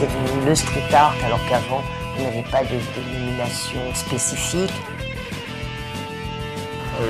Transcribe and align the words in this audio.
c'est 0.00 0.06
devenu 0.06 0.46
le 0.48 0.54
street 0.54 0.94
art 0.94 1.14
alors 1.24 1.40
qu'avant 1.46 1.82
il 2.16 2.22
n'y 2.22 2.28
avait 2.28 2.50
pas 2.50 2.62
de 2.62 2.78
dénomination 2.94 3.80
spécifique. 3.94 4.72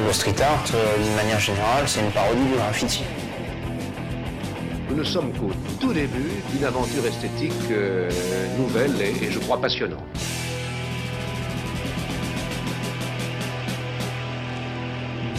Le 0.07 0.13
street 0.13 0.41
art, 0.41 0.65
euh, 0.75 1.03
d'une 1.03 1.15
manière 1.15 1.41
générale, 1.41 1.85
c'est 1.87 2.01
une 2.01 2.11
parodie 2.11 2.45
du 2.45 2.55
graffiti. 2.55 3.03
Nous 4.89 4.97
ne 4.97 5.05
sommes 5.05 5.33
qu'au 5.33 5.51
tout 5.81 5.93
début 5.93 6.31
d'une 6.53 6.65
aventure 6.65 7.07
esthétique 7.07 7.53
euh, 7.71 8.09
nouvelle 8.59 8.93
et, 9.01 9.25
et 9.25 9.31
je 9.31 9.39
crois 9.39 9.61
passionnante. 9.61 10.01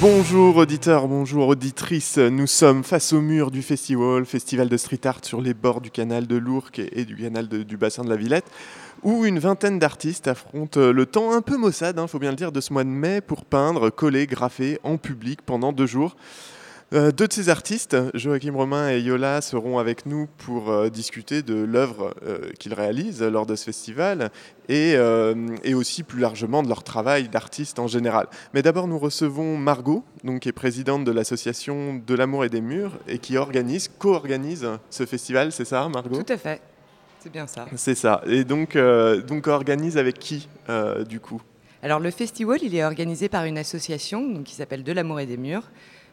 Bonjour 0.01 0.57
auditeurs, 0.57 1.07
bonjour 1.07 1.47
auditrices, 1.49 2.17
nous 2.17 2.47
sommes 2.47 2.83
face 2.83 3.13
au 3.13 3.21
mur 3.21 3.51
du 3.51 3.61
festival, 3.61 4.25
festival 4.25 4.67
de 4.67 4.75
street 4.75 5.05
art 5.05 5.19
sur 5.23 5.41
les 5.41 5.53
bords 5.53 5.79
du 5.79 5.91
canal 5.91 6.25
de 6.25 6.37
l'Ourcq 6.37 6.79
et 6.79 7.05
du 7.05 7.15
canal 7.15 7.47
du 7.47 7.77
bassin 7.77 8.03
de 8.03 8.09
la 8.09 8.15
Villette, 8.15 8.49
où 9.03 9.25
une 9.25 9.37
vingtaine 9.37 9.77
d'artistes 9.77 10.27
affrontent 10.27 10.91
le 10.91 11.05
temps 11.05 11.33
un 11.33 11.41
peu 11.41 11.55
maussade, 11.55 11.99
il 12.01 12.07
faut 12.07 12.17
bien 12.17 12.31
le 12.31 12.35
dire, 12.35 12.51
de 12.51 12.61
ce 12.61 12.73
mois 12.73 12.83
de 12.83 12.89
mai 12.89 13.21
pour 13.21 13.45
peindre, 13.45 13.91
coller, 13.91 14.25
graffer 14.25 14.79
en 14.81 14.97
public 14.97 15.43
pendant 15.43 15.71
deux 15.71 15.85
jours. 15.85 16.15
Euh, 16.93 17.13
deux 17.13 17.25
de 17.25 17.31
ces 17.31 17.47
artistes, 17.47 17.95
Joachim 18.13 18.53
Romain 18.53 18.89
et 18.89 18.99
Yola, 18.99 19.39
seront 19.39 19.79
avec 19.79 20.05
nous 20.05 20.27
pour 20.39 20.69
euh, 20.69 20.89
discuter 20.89 21.41
de 21.41 21.55
l'œuvre 21.55 22.13
euh, 22.27 22.51
qu'ils 22.59 22.73
réalisent 22.73 23.23
lors 23.23 23.45
de 23.45 23.55
ce 23.55 23.63
festival 23.63 24.29
et, 24.67 24.95
et 25.63 25.73
aussi 25.73 26.03
plus 26.03 26.19
largement 26.19 26.63
de 26.63 26.69
leur 26.69 26.83
travail 26.83 27.27
d'artiste 27.27 27.79
en 27.79 27.87
général. 27.87 28.27
Mais 28.53 28.61
d'abord, 28.61 28.87
nous 28.87 28.97
recevons 28.97 29.57
Margot, 29.57 30.03
donc, 30.23 30.41
qui 30.41 30.49
est 30.49 30.53
présidente 30.53 31.03
de 31.03 31.11
l'association 31.11 32.01
De 32.05 32.15
l'amour 32.15 32.45
et 32.45 32.49
des 32.49 32.61
murs 32.61 32.97
et 33.07 33.17
qui 33.17 33.35
organise, 33.35 33.89
co-organise 33.99 34.67
ce 34.89 35.05
festival, 35.05 35.51
c'est 35.51 35.65
ça, 35.65 35.89
Margot? 35.89 36.23
Tout 36.23 36.33
à 36.33 36.37
fait. 36.37 36.61
C'est 37.19 37.31
bien 37.31 37.47
ça. 37.47 37.65
C'est 37.75 37.95
ça. 37.95 38.21
Et 38.27 38.45
donc, 38.45 38.77
donc 39.27 39.47
organise 39.47 39.97
avec 39.97 40.19
qui, 40.19 40.47
du 41.09 41.19
coup? 41.19 41.41
Alors 41.83 41.99
le 41.99 42.11
festival, 42.11 42.59
il 42.61 42.75
est 42.75 42.85
organisé 42.85 43.27
par 43.27 43.43
une 43.45 43.57
association 43.57 44.25
donc, 44.25 44.43
qui 44.43 44.55
s'appelle 44.55 44.83
De 44.83 44.91
l'amour 44.93 45.19
et 45.19 45.25
des 45.25 45.37
murs 45.37 45.69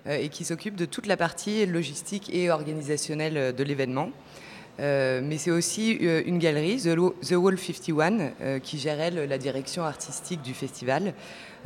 et 0.07 0.29
qui 0.29 0.45
s'occupe 0.45 0.77
de 0.77 0.85
toute 0.85 1.07
la 1.07 1.17
partie 1.17 1.67
logistique 1.67 2.31
et 2.33 2.51
organisationnelle 2.51 3.37
euh, 3.37 3.53
de 3.53 3.65
l'événement. 3.65 4.11
Euh, 4.81 5.21
mais 5.25 5.39
c'est 5.39 5.51
aussi 5.51 5.99
euh, 6.03 6.23
une 6.25 6.39
galerie, 6.39 6.81
The, 6.81 7.33
Wall 7.33 7.59
51, 7.59 8.19
euh, 8.41 8.59
qui 8.61 8.79
gère 8.79 9.11
la 9.11 9.39
direction 9.39 9.83
artistique 9.83 10.43
du 10.43 10.55
festival. 10.55 11.15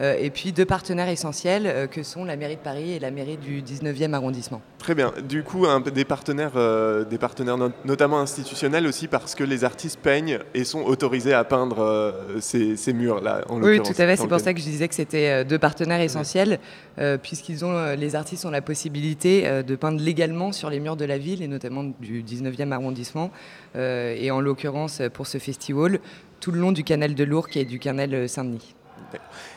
Euh, 0.01 0.17
et 0.19 0.31
puis 0.31 0.53
deux 0.53 0.65
partenaires 0.65 1.09
essentiels 1.09 1.67
euh, 1.67 1.87
que 1.87 2.03
sont 2.03 2.25
la 2.25 2.37
mairie 2.37 2.57
de 2.57 2.61
Paris 2.61 2.93
et 2.93 2.99
la 2.99 3.11
mairie 3.11 3.37
du 3.37 3.63
19e 3.63 4.15
arrondissement. 4.15 4.63
Très 4.79 4.95
bien. 4.95 5.13
Du 5.29 5.43
coup, 5.43 5.67
un 5.67 5.81
des 5.81 6.05
partenaires, 6.05 6.53
euh, 6.57 7.05
des 7.05 7.19
partenaires 7.19 7.59
not- 7.59 7.73
notamment 7.85 8.19
institutionnels 8.21 8.87
aussi 8.87 9.07
parce 9.07 9.35
que 9.35 9.45
les 9.45 9.65
artistes 9.65 9.99
peignent 10.03 10.39
et 10.55 10.65
sont 10.65 10.83
autorisés 10.83 11.35
à 11.35 11.45
peindre 11.45 12.15
ces, 12.41 12.77
ces 12.77 12.93
murs-là. 12.93 13.43
Oui, 13.51 13.79
tout 13.83 13.91
à 13.91 13.95
fait. 13.95 14.17
C'est 14.17 14.27
pour 14.27 14.41
ça 14.41 14.55
que 14.55 14.61
je 14.61 14.65
disais 14.65 14.89
que 14.89 14.95
c'était 14.95 15.45
deux 15.45 15.59
partenaires 15.59 16.01
essentiels, 16.01 16.59
euh, 16.99 17.19
puisqu'ils 17.19 17.65
ont, 17.65 17.95
les 17.95 18.15
artistes 18.17 18.45
ont 18.45 18.51
la 18.51 18.63
possibilité 18.63 19.63
de 19.63 19.77
peindre 19.77 20.01
légalement 20.03 20.53
sur 20.53 20.71
les 20.71 20.81
murs 20.81 20.97
de 20.97 21.05
la 21.05 21.19
ville 21.19 21.43
et 21.43 21.49
notamment 21.49 21.85
du 22.01 22.23
19e 22.23 22.73
arrondissement. 22.73 23.31
et 23.77 24.31
en 24.31 24.41
l'occurrence, 24.41 25.03
pour 25.13 25.27
ce 25.27 25.39
festival, 25.39 26.01
tout 26.41 26.51
le 26.51 26.59
long 26.61 26.73
du 26.73 26.83
canal 26.83 27.15
de 27.15 27.25
l'Ourcq 27.25 27.57
et 27.57 27.65
du 27.65 27.79
canal 27.79 28.29
Saint-Denis. 28.29 28.75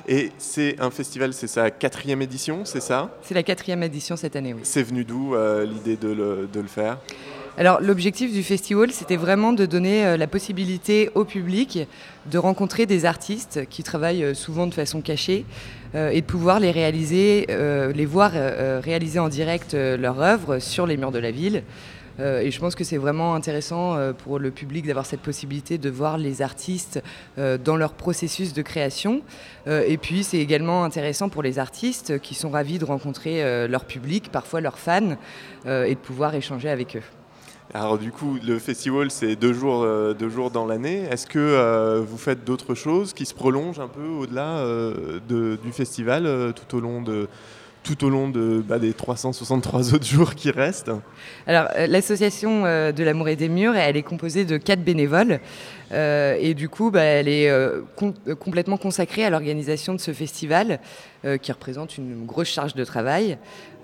Et 0.07 0.31
c'est 0.37 0.75
un 0.79 0.91
festival, 0.91 1.33
c'est 1.33 1.47
sa 1.47 1.71
quatrième 1.71 2.21
édition, 2.21 2.65
c'est 2.65 2.81
ça? 2.81 3.09
C'est 3.21 3.35
la 3.35 3.43
quatrième 3.43 3.83
édition 3.83 4.15
cette 4.15 4.35
année, 4.35 4.53
oui. 4.53 4.61
C'est 4.63 4.83
venu 4.83 5.03
d'où 5.03 5.35
euh, 5.35 5.65
l'idée 5.65 5.97
de 5.97 6.09
le, 6.09 6.49
de 6.51 6.59
le 6.59 6.67
faire? 6.67 6.97
Alors 7.57 7.79
l'objectif 7.79 8.33
du 8.33 8.43
festival, 8.43 8.91
c'était 8.91 9.15
vraiment 9.15 9.53
de 9.53 9.65
donner 9.65 10.05
euh, 10.05 10.17
la 10.17 10.27
possibilité 10.27 11.09
au 11.15 11.23
public 11.23 11.79
de 12.25 12.37
rencontrer 12.37 12.85
des 12.85 13.05
artistes 13.05 13.61
qui 13.69 13.81
travaillent 13.81 14.25
euh, 14.25 14.33
souvent 14.33 14.67
de 14.67 14.73
façon 14.73 14.99
cachée 14.99 15.45
euh, 15.95 16.09
et 16.09 16.19
de 16.19 16.25
pouvoir 16.25 16.59
les 16.59 16.71
réaliser, 16.71 17.47
les 17.47 18.05
voir 18.05 18.33
réaliser 18.83 19.19
en 19.19 19.29
direct 19.29 19.73
leur 19.73 20.19
œuvre 20.19 20.59
sur 20.59 20.85
les 20.85 20.97
murs 20.97 21.11
de 21.11 21.19
la 21.19 21.31
ville. 21.31 21.63
Euh, 22.19 22.39
et 22.39 22.51
je 22.51 22.59
pense 22.59 22.75
que 22.75 22.83
c'est 22.83 22.97
vraiment 22.97 23.35
intéressant 23.35 23.95
euh, 23.95 24.13
pour 24.13 24.39
le 24.39 24.51
public 24.51 24.85
d'avoir 24.87 25.05
cette 25.05 25.19
possibilité 25.19 25.77
de 25.77 25.89
voir 25.89 26.17
les 26.17 26.41
artistes 26.41 27.03
euh, 27.37 27.57
dans 27.57 27.75
leur 27.75 27.93
processus 27.93 28.53
de 28.53 28.61
création. 28.61 29.21
Et 29.67 29.97
puis 29.97 30.23
c'est 30.23 30.37
également 30.37 30.83
intéressant 30.83 31.29
pour 31.29 31.41
les 31.41 31.57
artistes 31.57 32.19
qui 32.19 32.35
sont 32.35 32.49
ravis 32.51 32.77
de 32.77 32.85
rencontrer 32.85 33.67
leur 33.67 33.85
public, 33.85 34.31
parfois 34.31 34.61
leurs 34.61 34.77
fans, 34.77 35.17
et 35.65 35.95
de 35.95 35.99
pouvoir 35.99 36.35
échanger 36.35 36.69
avec 36.69 36.95
eux. 36.95 37.01
Alors 37.73 37.97
du 37.97 38.11
coup, 38.11 38.37
le 38.45 38.59
festival, 38.59 39.09
c'est 39.09 39.35
deux 39.35 39.53
jours, 39.53 39.85
deux 40.13 40.29
jours 40.29 40.51
dans 40.51 40.67
l'année. 40.67 41.03
Est-ce 41.09 41.25
que 41.25 41.99
vous 41.99 42.17
faites 42.17 42.43
d'autres 42.43 42.75
choses 42.75 43.13
qui 43.13 43.25
se 43.25 43.33
prolongent 43.33 43.79
un 43.79 43.87
peu 43.87 44.05
au-delà 44.05 44.63
de- 45.27 45.57
du 45.63 45.71
festival 45.71 46.53
tout 46.53 46.77
au 46.77 46.79
long 46.79 47.01
de 47.01 47.27
tout 47.85 48.03
au 48.03 48.09
long 48.09 48.27
de, 48.29 48.63
bah, 48.67 48.79
des 48.79 48.93
363 48.93 49.93
autres 49.93 50.05
jours 50.05 50.33
qui 50.33 50.49
restent 50.49 50.91
Alors, 51.45 51.67
euh, 51.77 51.85
l'association 51.87 52.65
euh, 52.65 52.91
de 52.91 53.03
l'amour 53.03 53.29
et 53.29 53.35
des 53.35 53.47
murs, 53.47 53.75
elle 53.75 53.95
est 53.95 54.01
composée 54.03 54.43
de 54.43 54.57
quatre 54.57 54.83
bénévoles. 54.83 55.39
Euh, 55.91 56.35
et 56.39 56.55
du 56.55 56.67
coup, 56.67 56.89
bah, 56.89 57.03
elle 57.03 57.27
est 57.27 57.47
euh, 57.47 57.81
com- 57.95 58.15
complètement 58.39 58.77
consacrée 58.77 59.23
à 59.23 59.29
l'organisation 59.29 59.93
de 59.93 59.99
ce 59.99 60.13
festival, 60.13 60.79
euh, 61.25 61.37
qui 61.37 61.51
représente 61.51 61.99
une 61.99 62.25
grosse 62.25 62.47
charge 62.49 62.73
de 62.73 62.83
travail. 62.83 63.37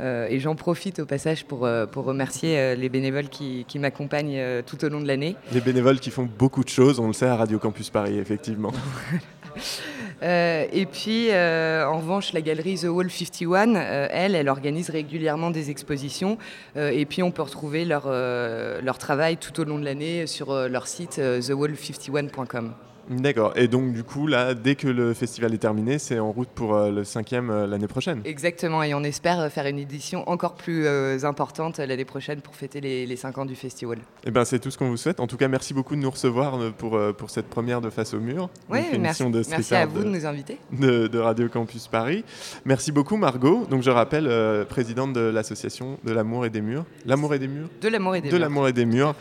Et 0.03 0.39
j'en 0.39 0.55
profite 0.55 0.97
au 0.97 1.05
passage 1.05 1.45
pour, 1.45 1.69
pour 1.91 2.05
remercier 2.05 2.75
les 2.75 2.89
bénévoles 2.89 3.29
qui, 3.29 3.65
qui 3.67 3.77
m'accompagnent 3.77 4.63
tout 4.65 4.83
au 4.83 4.89
long 4.89 4.99
de 4.99 5.05
l'année. 5.05 5.35
Les 5.53 5.61
bénévoles 5.61 5.99
qui 5.99 6.09
font 6.09 6.27
beaucoup 6.39 6.63
de 6.63 6.69
choses, 6.69 6.99
on 6.99 7.05
le 7.05 7.13
sait 7.13 7.27
à 7.27 7.35
Radio 7.35 7.59
Campus 7.59 7.91
Paris, 7.91 8.17
effectivement. 8.17 8.71
Euh, 10.23 10.65
et 10.71 10.85
puis, 10.85 11.31
euh, 11.31 11.85
en 11.87 11.97
revanche, 11.97 12.33
la 12.33 12.41
galerie 12.41 12.75
The 12.79 12.85
Wall 12.85 13.09
51, 13.09 13.75
euh, 13.75 14.07
elle, 14.11 14.35
elle 14.35 14.49
organise 14.49 14.89
régulièrement 14.89 15.51
des 15.51 15.69
expositions. 15.69 16.37
et 16.75 17.05
puis, 17.05 17.23
on 17.23 17.31
peut 17.31 17.41
retrouver 17.41 17.85
leur, 17.85 18.07
leur 18.07 18.97
travail 18.97 19.37
tout 19.37 19.59
au 19.59 19.63
long 19.63 19.79
de 19.79 19.85
l'année 19.85 20.27
sur 20.27 20.53
leur 20.53 20.87
site 20.87 21.19
euh, 21.19 21.39
thewall51.com. 21.39 22.73
D'accord. 23.09 23.53
Et 23.55 23.67
donc 23.67 23.93
du 23.93 24.03
coup, 24.03 24.27
là, 24.27 24.53
dès 24.53 24.75
que 24.75 24.87
le 24.87 25.13
festival 25.13 25.53
est 25.53 25.57
terminé, 25.57 25.99
c'est 25.99 26.19
en 26.19 26.31
route 26.31 26.49
pour 26.49 26.75
euh, 26.75 26.91
le 26.91 27.03
cinquième 27.03 27.49
euh, 27.49 27.67
l'année 27.67 27.87
prochaine. 27.87 28.21
Exactement. 28.25 28.83
Et 28.83 28.93
on 28.93 29.03
espère 29.03 29.39
euh, 29.39 29.49
faire 29.49 29.65
une 29.65 29.79
édition 29.79 30.27
encore 30.29 30.55
plus 30.55 30.85
euh, 30.85 31.17
importante 31.23 31.79
l'année 31.79 32.05
prochaine 32.05 32.41
pour 32.41 32.55
fêter 32.55 32.79
les, 32.81 33.05
les 33.05 33.15
5 33.15 33.37
ans 33.39 33.45
du 33.45 33.55
festival. 33.55 33.97
Eh 34.25 34.31
ben, 34.31 34.45
c'est 34.45 34.59
tout 34.59 34.71
ce 34.71 34.77
qu'on 34.77 34.89
vous 34.89 34.97
souhaite. 34.97 35.19
En 35.19 35.27
tout 35.27 35.37
cas, 35.37 35.47
merci 35.47 35.73
beaucoup 35.73 35.95
de 35.95 36.01
nous 36.01 36.09
recevoir 36.11 36.57
pour, 36.77 36.99
pour 37.17 37.29
cette 37.29 37.47
première 37.47 37.81
de 37.81 37.89
Face 37.89 38.13
au 38.13 38.19
mur. 38.19 38.49
Oui, 38.69 38.79
merci, 38.99 39.23
de 39.29 39.43
merci 39.49 39.75
à 39.75 39.85
vous 39.85 39.99
de 39.99 40.03
de- 40.05 40.09
nous 40.09 40.25
inviter. 40.25 40.57
de, 40.71 41.07
de 41.07 41.19
Radio 41.19 41.49
Campus 41.49 41.87
Paris. 41.87 42.23
Merci 42.65 42.91
beaucoup 42.91 43.17
Margot. 43.17 43.65
Donc 43.69 43.81
je 43.83 43.89
rappelle, 43.91 44.65
présidente 44.67 45.13
de 45.13 45.21
l'association 45.21 45.97
de 46.03 46.11
l'amour 46.13 46.45
et 46.45 46.49
des 46.49 46.61
murs. 46.61 46.85
L'amour 47.05 47.33
et 47.33 47.39
des 47.39 47.47
murs 47.47 47.67
De 47.81 47.87
l'amour 47.89 48.15
et 48.15 48.21
des 48.21 48.29
De 48.29 48.33
murs. 48.35 48.41
l'amour 48.41 48.67
et 48.67 48.73
des 48.73 48.85
murs, 48.85 49.15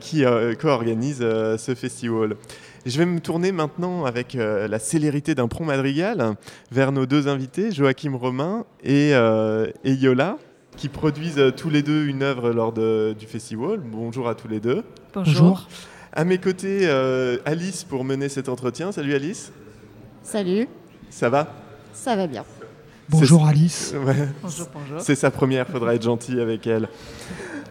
qui 0.00 0.24
co-organise 0.60 1.18
ce 1.18 1.74
festival. 1.76 2.36
Je 2.88 2.96
vais 2.98 3.04
me 3.04 3.20
tourner 3.20 3.52
maintenant 3.52 4.06
avec 4.06 4.34
euh, 4.34 4.66
la 4.66 4.78
célérité 4.78 5.34
d'un 5.34 5.46
prompt 5.46 5.66
madrigal 5.66 6.34
vers 6.72 6.90
nos 6.90 7.04
deux 7.04 7.28
invités, 7.28 7.70
Joachim 7.70 8.16
Romain 8.16 8.64
et, 8.82 9.10
euh, 9.14 9.66
et 9.84 9.92
Yola, 9.92 10.38
qui 10.76 10.88
produisent 10.88 11.38
euh, 11.38 11.50
tous 11.50 11.68
les 11.68 11.82
deux 11.82 12.06
une 12.06 12.22
œuvre 12.22 12.50
lors 12.50 12.72
de- 12.72 13.14
du 13.18 13.26
festival. 13.26 13.80
Bonjour 13.84 14.26
à 14.26 14.34
tous 14.34 14.48
les 14.48 14.58
deux. 14.60 14.84
Bonjour. 15.12 15.68
À 16.14 16.24
mes 16.24 16.38
côtés, 16.38 16.80
euh, 16.84 17.36
Alice 17.44 17.84
pour 17.84 18.04
mener 18.04 18.30
cet 18.30 18.48
entretien. 18.48 18.90
Salut 18.90 19.14
Alice, 19.14 19.52
Salut, 20.22 20.66
ça 21.10 21.28
va? 21.28 21.54
Ça 21.92 22.16
va 22.16 22.26
bien. 22.26 22.44
Bonjour 23.10 23.46
Alice. 23.46 23.94
Ouais. 24.02 24.14
Bonjour, 24.42 24.66
bonjour. 24.72 25.00
C'est 25.02 25.14
sa 25.14 25.30
première, 25.30 25.66
faudra 25.68 25.94
être 25.94 26.02
gentil 26.02 26.40
avec 26.40 26.66
elle. 26.66 26.88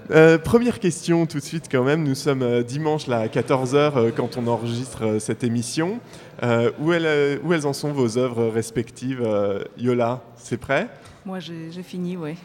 Euh, 0.09 0.37
première 0.37 0.79
question 0.79 1.25
tout 1.25 1.39
de 1.39 1.43
suite 1.43 1.67
quand 1.69 1.83
même, 1.83 2.03
nous 2.03 2.15
sommes 2.15 2.41
euh, 2.41 2.63
dimanche 2.63 3.07
là, 3.07 3.19
à 3.19 3.27
14h 3.27 4.13
quand 4.15 4.37
on 4.37 4.47
enregistre 4.47 5.05
euh, 5.05 5.19
cette 5.19 5.43
émission. 5.43 5.99
Euh, 6.43 6.71
où, 6.79 6.93
elles, 6.93 7.05
euh, 7.05 7.37
où 7.43 7.51
elles 7.53 7.65
en 7.65 7.73
sont 7.73 7.91
vos 7.91 8.17
œuvres 8.17 8.45
respectives 8.47 9.21
Euh, 9.23 9.63
Yola, 9.77 10.21
c'est 10.35 10.57
prêt? 10.57 10.87
Moi, 11.25 11.39
j'ai 11.39 11.83
fini, 11.83 12.15
oui. 12.15 12.35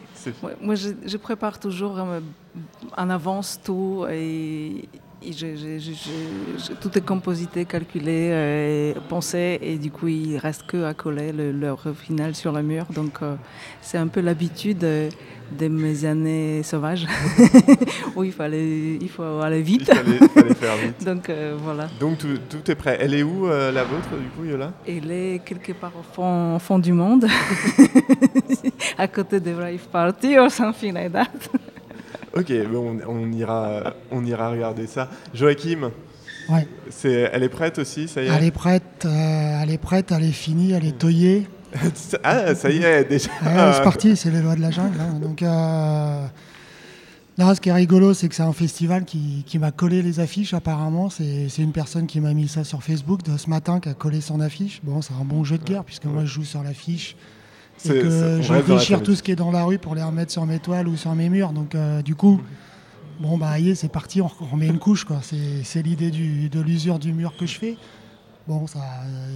Ouais, 0.43 0.55
moi, 0.59 0.75
je, 0.75 0.89
je 1.05 1.15
prépare 1.15 1.57
toujours 1.57 1.99
euh, 1.99 2.19
en 2.97 3.09
avance 3.09 3.59
tout 3.63 4.05
et 4.11 4.89
je- 5.31 5.55
je- 5.55 5.79
je- 5.79 5.91
je- 5.93 6.63
je- 6.67 6.73
tout 6.73 6.97
est 6.97 7.05
composité, 7.05 7.63
calculé, 7.65 8.29
euh, 8.31 8.93
pensé 9.07 9.59
et 9.61 9.77
du 9.77 9.89
coup, 9.91 10.07
il 10.07 10.37
reste 10.37 10.63
que 10.67 10.83
à 10.83 10.93
coller 10.93 11.31
le- 11.31 11.51
l'œuvre 11.51 11.93
finale 11.93 12.35
sur 12.35 12.51
le 12.51 12.61
mur. 12.61 12.85
Donc, 12.93 13.19
euh, 13.21 13.35
c'est 13.81 13.97
un 13.97 14.07
peu 14.07 14.19
l'habitude 14.21 14.83
euh, 14.83 15.09
de 15.57 15.67
mes 15.67 16.03
années 16.05 16.63
sauvages 16.63 17.05
où 18.15 18.23
il 18.23 18.31
fallait, 18.31 18.95
il 18.99 19.09
faut 19.09 19.23
aller 19.41 19.59
Il 19.59 19.63
vite. 19.63 19.93
fallait, 19.93 20.17
fallait 20.33 20.53
faire 20.55 20.75
vite. 20.77 21.05
Donc, 21.05 21.31
voilà. 21.63 21.87
Donc 21.99 22.17
tout, 22.17 22.37
tout 22.49 22.69
est 22.71 22.75
prêt. 22.75 22.97
Elle 22.99 23.13
est 23.13 23.23
où 23.23 23.47
la 23.47 23.83
vôtre 23.83 24.09
du 24.19 24.27
coup 24.35 24.45
Yola? 24.45 24.73
Elle 24.87 25.11
est 25.11 25.41
quelque 25.45 25.73
part 25.73 25.91
au 25.97 26.03
fond, 26.13 26.55
au 26.55 26.59
fond 26.59 26.79
du 26.79 26.91
monde, 26.93 27.27
à 28.97 29.07
côté 29.07 29.39
de 29.39 29.51
Brave 29.53 29.87
Party 29.91 30.39
ou 30.39 30.49
something 30.49 30.93
like 30.93 31.11
that. 31.11 31.27
Ok, 32.35 32.51
on, 32.73 32.97
on 33.07 33.31
ira, 33.31 33.93
on 34.11 34.25
ira 34.25 34.49
regarder 34.49 34.87
ça. 34.87 35.09
Joachim, 35.33 35.91
Ouais. 36.49 36.67
C'est, 36.89 37.29
elle 37.31 37.43
est 37.43 37.49
prête 37.49 37.79
aussi, 37.79 38.07
ça 38.07 38.21
y 38.21 38.27
est? 38.27 38.29
Elle 38.29 38.43
est 38.43 38.51
prête, 38.51 39.05
euh, 39.05 39.59
elle 39.61 39.71
est 39.71 39.77
prête, 39.77 40.11
elle 40.11 40.23
est 40.25 40.31
finie, 40.31 40.73
elle 40.73 40.85
est 40.85 40.97
toyée. 40.97 41.47
ah, 42.23 42.53
ça 42.53 42.69
y 42.69 42.83
est, 42.83 43.05
déjà. 43.05 43.29
Ouais, 43.41 43.71
c'est 43.73 43.83
parti, 43.83 44.15
c'est 44.15 44.29
les 44.29 44.41
lois 44.41 44.55
de 44.55 44.61
la 44.61 44.69
jungle. 44.71 44.99
hein. 44.99 45.19
Donc, 45.21 45.41
euh, 45.41 46.25
non, 47.37 47.55
ce 47.55 47.61
qui 47.61 47.69
est 47.69 47.73
rigolo, 47.73 48.13
c'est 48.13 48.27
que 48.29 48.35
c'est 48.35 48.43
un 48.43 48.53
festival 48.53 49.05
qui, 49.05 49.43
qui 49.47 49.57
m'a 49.57 49.71
collé 49.71 50.01
les 50.01 50.19
affiches, 50.19 50.53
apparemment. 50.53 51.09
C'est 51.09 51.47
c'est 51.49 51.61
une 51.63 51.71
personne 51.71 52.05
qui 52.07 52.19
m'a 52.19 52.33
mis 52.33 52.47
ça 52.47 52.63
sur 52.63 52.83
Facebook 52.83 53.23
de 53.23 53.37
ce 53.37 53.49
matin, 53.49 53.79
qui 53.79 53.89
a 53.89 53.93
collé 53.93 54.19
son 54.21 54.39
affiche. 54.41 54.81
Bon, 54.83 55.01
c'est 55.01 55.13
un 55.13 55.25
bon 55.25 55.43
jeu 55.43 55.57
de 55.57 55.63
guerre, 55.63 55.83
puisque 55.83 56.05
moi, 56.05 56.25
je 56.25 56.31
joue 56.33 56.43
sur 56.43 56.61
l'affiche. 56.61 57.15
C'est- 57.83 57.93
c'est- 57.93 57.99
que 58.01 58.39
on 58.39 58.41
je 58.41 58.61
déchire 58.73 59.03
tout 59.03 59.15
ce 59.15 59.23
qui 59.23 59.31
est 59.31 59.35
dans 59.35 59.51
la 59.51 59.63
rue 59.65 59.77
pour 59.77 59.95
les 59.95 60.03
remettre 60.03 60.31
sur 60.31 60.45
mes 60.45 60.59
toiles 60.59 60.87
ou 60.87 60.95
sur 60.97 61.13
mes 61.15 61.29
murs. 61.29 61.51
Donc, 61.51 61.75
euh, 61.75 62.01
du 62.01 62.15
coup, 62.15 62.41
bon, 63.19 63.37
bah, 63.37 63.49
allez, 63.49 63.75
c'est 63.75 63.89
parti, 63.91 64.21
on 64.21 64.27
remet 64.27 64.67
une 64.67 64.79
couche, 64.79 65.03
quoi. 65.05 65.19
C'est 65.21 65.63
c'est 65.63 65.81
l'idée 65.81 66.11
du- 66.11 66.49
de 66.49 66.59
l'usure 66.61 66.99
du 66.99 67.13
mur 67.13 67.33
que 67.37 67.45
je 67.45 67.57
fais. 67.57 67.77
Bon, 68.47 68.67
ça, 68.67 68.79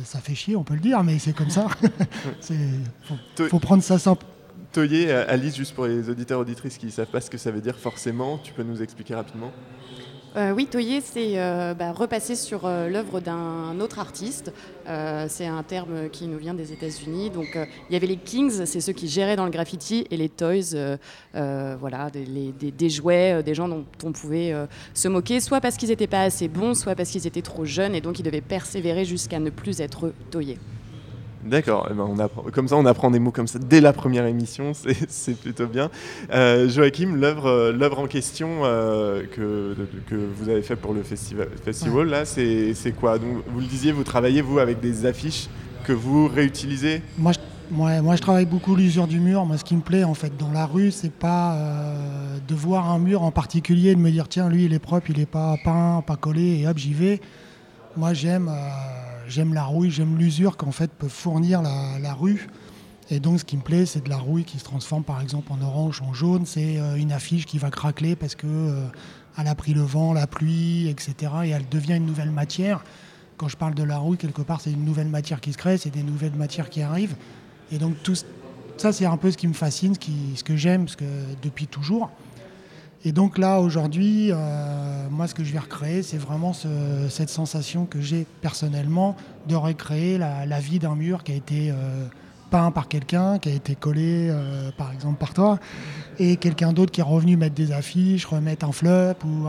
ça 0.04 0.20
fait 0.20 0.36
chier, 0.36 0.56
on 0.56 0.64
peut 0.64 0.74
le 0.74 0.80
dire, 0.82 1.02
mais 1.04 1.18
c'est 1.20 1.34
comme 1.34 1.50
ça. 1.50 1.68
C'est- 2.42 2.56
faut, 3.04 3.46
faut 3.48 3.60
prendre 3.60 3.82
ça 3.84 3.98
simple. 4.00 4.26
Toyer, 4.74 5.10
euh, 5.10 5.24
Alice, 5.30 5.56
juste 5.56 5.74
pour 5.74 5.86
les 5.86 6.10
auditeurs 6.10 6.40
auditrices 6.42 6.78
qui 6.78 6.88
ne 6.88 6.92
savent 6.92 7.08
pas 7.08 7.22
ce 7.22 7.30
que 7.30 7.38
ça 7.38 7.50
veut 7.52 7.62
dire 7.62 7.78
forcément, 7.78 8.38
tu 8.38 8.52
peux 8.54 8.64
nous 8.64 8.82
expliquer 8.82 9.16
rapidement? 9.16 9.52
Euh, 10.38 10.52
oui, 10.54 10.68
toyer, 10.68 11.02
c'est 11.02 11.40
euh, 11.40 11.74
bah, 11.74 11.92
repasser 11.94 12.36
sur 12.36 12.68
euh, 12.68 12.90
l'œuvre 12.90 13.20
d'un 13.20 13.80
autre 13.80 13.98
artiste. 13.98 14.54
C'est 15.28 15.48
un 15.48 15.64
terme 15.64 16.10
qui 16.10 16.28
nous 16.28 16.38
vient 16.38 16.54
des 16.54 16.72
États-Unis. 16.72 17.30
Donc, 17.30 17.58
il 17.90 17.94
y 17.94 17.96
avait 17.98 18.08
les 18.08 18.16
Kings, 18.16 18.66
c'est 18.66 18.80
ceux 18.80 18.94
qui 18.94 19.10
géraient 19.10 19.36
dans 19.36 19.44
le 19.44 19.52
graffiti, 19.52 20.08
et 20.12 20.16
les 20.16 20.30
Toys, 20.30 20.98
voilà, 21.34 22.10
des, 22.10 22.54
des- 22.58 22.72
des 22.72 22.90
jouets, 22.90 23.44
des 23.44 23.54
gens 23.54 23.68
dont 23.68 23.84
on 24.06 24.14
pouvait 24.14 24.56
se 24.94 25.10
moquer, 25.10 25.42
soit 25.42 25.60
parce 25.60 25.76
qu'ils 25.76 25.90
n'étaient 25.90 26.08
pas 26.08 26.22
assez 26.22 26.48
bons, 26.48 26.74
soit 26.74 26.96
parce 26.96 27.10
qu'ils 27.10 27.28
étaient 27.28 27.42
trop 27.42 27.66
jeunes, 27.66 27.96
et 27.96 28.02
donc 28.02 28.20
ils 28.20 28.24
devaient 28.24 28.40
persévérer 28.40 29.04
jusqu'à 29.04 29.40
ne 29.40 29.50
plus 29.50 29.82
être 29.82 30.14
toyés. 30.32 30.58
D'accord, 31.46 31.88
eh 31.90 31.94
ben, 31.94 32.28
comme 32.52 32.68
ça 32.68 32.76
on 32.76 32.86
apprend 32.86 33.12
des 33.12 33.20
mots 33.20 33.32
comme 33.32 33.48
ça 33.48 33.60
dès 33.60 33.80
la 33.80 33.94
première 33.94 34.26
émission, 34.26 34.72
c'est 35.08 35.40
plutôt 35.40 35.68
bien. 35.68 35.90
Euh, 36.34 36.68
Joachim, 36.68 37.16
l'œuvre 37.16 37.48
euh, 37.48 37.72
l'œuvre 37.72 38.00
en 38.00 38.08
question 38.08 38.62
euh, 38.64 39.24
que, 39.32 39.76
vous 40.12 40.50
avez 40.50 40.62
fait 40.62 40.76
pour 40.76 40.94
le 40.94 41.04
festival, 41.04 41.50
festival 41.64 42.08
là, 42.08 42.26
c'est 42.26 42.96
quoi? 43.00 43.18
Vous 43.18 43.60
le 43.60 43.66
disiez, 43.66 43.92
vous 43.92 44.04
travaillez 44.04 44.42
vous 44.42 44.60
avec 44.60 44.80
des 44.80 45.06
affiches 45.06 45.48
que 45.86 45.94
vous 45.94 46.28
réutilisez? 46.28 47.02
Moi 47.18 47.34
je, 47.34 47.40
moi, 47.70 48.02
moi, 48.02 48.16
je 48.16 48.22
travaille 48.22 48.46
beaucoup 48.46 48.76
l'usure 48.76 49.08
du 49.08 49.20
mur. 49.20 49.46
Moi, 49.46 49.58
ce 49.58 49.64
qui 49.66 49.76
me 49.76 49.82
plaît, 49.82 50.06
en 50.06 50.14
fait, 50.14 50.36
dans 50.38 50.52
la 50.52 50.66
rue, 50.66 50.90
c'est 50.90 51.12
pas 51.12 51.58
de 52.48 52.56
voir 52.56 52.90
un 52.90 52.98
mur 52.98 53.24
en 53.24 53.32
particulier 53.32 53.90
et 53.90 53.96
de 53.96 54.00
me 54.00 54.10
dire, 54.10 54.30
tiens, 54.30 54.48
lui, 54.48 54.66
il 54.66 54.74
est 54.74 54.80
propre, 54.80 55.10
il 55.10 55.20
est 55.20 55.26
pas 55.26 55.56
peint, 55.64 56.02
pas 56.06 56.16
collé, 56.16 56.62
et 56.62 56.68
hop, 56.68 56.78
j'y 56.78 56.94
vais. 56.94 57.20
Moi, 57.98 58.14
j'aime 58.14 58.50
j'aime 59.28 59.54
la 59.54 59.64
rouille, 59.64 59.92
j'aime 59.92 60.18
l'usure 60.18 60.58
qu'en 60.58 60.72
fait 60.72 60.92
peut 60.92 61.08
fournir 61.08 61.62
la, 61.62 62.14
rue. 62.14 62.48
Et 63.10 63.20
donc, 63.20 63.40
ce 63.40 63.46
qui 63.46 63.58
me 63.58 63.62
plaît, 63.62 63.86
c'est 63.86 64.04
de 64.04 64.10
la 64.10 64.18
rouille 64.18 64.44
qui 64.44 64.60
se 64.60 64.64
transforme, 64.64 65.04
par 65.04 65.22
exemple, 65.22 65.52
en 65.52 65.62
orange, 65.62 66.02
en 66.02 66.14
jaune. 66.14 66.46
C'est 66.46 66.78
euh, 66.80 66.96
une 66.96 67.12
affiche 67.12 67.46
qui 67.46 67.58
va 67.58 67.70
craquer 67.70 68.16
parce 68.16 68.36
que 68.36 68.48
euh, 68.48 68.88
elle 69.38 69.48
a 69.48 69.56
pris 69.56 69.74
le 69.74 69.82
vent, 69.82 70.14
la 70.14 70.28
pluie, 70.28 70.90
etc. 70.90 71.32
Et 71.46 71.50
elle 71.50 71.70
devient 71.70 71.96
une 71.96 72.06
nouvelle 72.06 72.32
matière. 72.32 72.84
Quand 73.38 73.48
je 73.48 73.56
parle 73.56 73.76
de 73.76 73.84
la 73.84 73.98
rouille, 73.98 74.18
quelque 74.18 74.42
part, 74.42 74.62
c'est 74.62 74.72
une 74.72 74.84
nouvelle 74.84 75.08
matière 75.10 75.40
qui 75.40 75.54
se 75.54 75.58
crée, 75.58 75.78
c'est 75.78 75.92
des 75.92 76.04
nouvelles 76.04 76.36
matières 76.36 76.70
qui 76.70 76.82
arrivent. 76.82 77.16
Et 77.72 77.78
donc, 77.78 78.02
tout 78.04 78.16
ça, 78.78 78.92
c'est 78.92 79.06
un 79.06 79.18
peu 79.18 79.32
ce 79.32 79.38
qui 79.38 79.48
me 79.48 79.54
fascine, 79.54 79.94
ce, 79.96 80.44
que 80.44 80.56
j'aime, 80.56 80.88
que 80.88 81.06
depuis 81.44 81.68
toujours. 81.68 82.10
Et 83.08 83.14
donc 83.14 83.38
là, 83.38 83.62
aujourd'hui, 83.62 84.32
euh, 84.34 85.08
moi, 85.10 85.28
ce 85.28 85.34
que 85.34 85.46
je 85.46 85.54
vais 85.54 85.60
recréer, 85.60 86.04
c'est 86.04 86.18
vraiment 86.18 86.52
ce- 86.52 87.08
cette 87.10 87.30
sensation 87.30 87.86
que 87.86 88.02
j'ai 88.02 88.28
personnellement 88.42 89.16
de 89.48 89.56
recréer 89.56 90.18
la, 90.18 90.60
vie 90.60 90.78
d'un 90.78 90.94
mur 90.94 91.24
qui 91.24 91.32
a 91.32 91.36
été 91.36 91.72
euh, 91.72 92.06
peint 92.52 92.70
par 92.70 92.90
quelqu'un, 92.90 93.40
qui 93.40 93.48
a 93.48 93.54
été 93.54 93.76
collé, 93.76 94.28
euh, 94.30 94.72
par 94.78 94.92
exemple, 94.92 95.20
par 95.20 95.34
toi, 95.34 95.58
et 96.20 96.36
quelqu'un 96.36 96.74
d'autre 96.74 96.92
qui 96.92 97.00
est 97.00 97.04
revenu 97.04 97.38
mettre 97.38 97.56
des 97.56 97.72
affiches, 97.72 98.26
remettre 98.26 98.66
un 98.66 98.74
flop 98.74 99.14
ou 99.24 99.48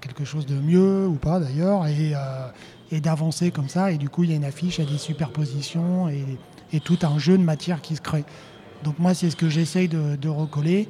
quelque 0.00 0.24
chose 0.24 0.46
de 0.46 0.54
mieux, 0.54 1.06
ou 1.06 1.16
pas 1.16 1.40
d'ailleurs, 1.40 1.86
et, 1.86 3.00
d'avancer 3.02 3.50
comme 3.50 3.68
ça. 3.68 3.92
Et 3.92 3.98
du 3.98 4.08
coup, 4.08 4.24
il 4.24 4.30
y 4.30 4.32
a 4.32 4.36
une 4.36 4.46
affiche, 4.46 4.78
il 4.78 4.84
y 4.86 4.88
a 4.88 4.90
des 4.90 4.96
superpositions 4.96 6.08
et, 6.08 6.80
tout 6.80 6.98
un 7.02 7.18
jeu 7.18 7.36
de 7.36 7.42
matière 7.42 7.82
qui 7.82 7.96
se 7.96 8.00
crée. 8.00 8.24
Donc 8.82 8.98
moi, 8.98 9.12
c'est 9.12 9.28
ce 9.28 9.36
que 9.36 9.50
j'essaye 9.50 9.88
de 9.88 10.28
recoller. 10.28 10.88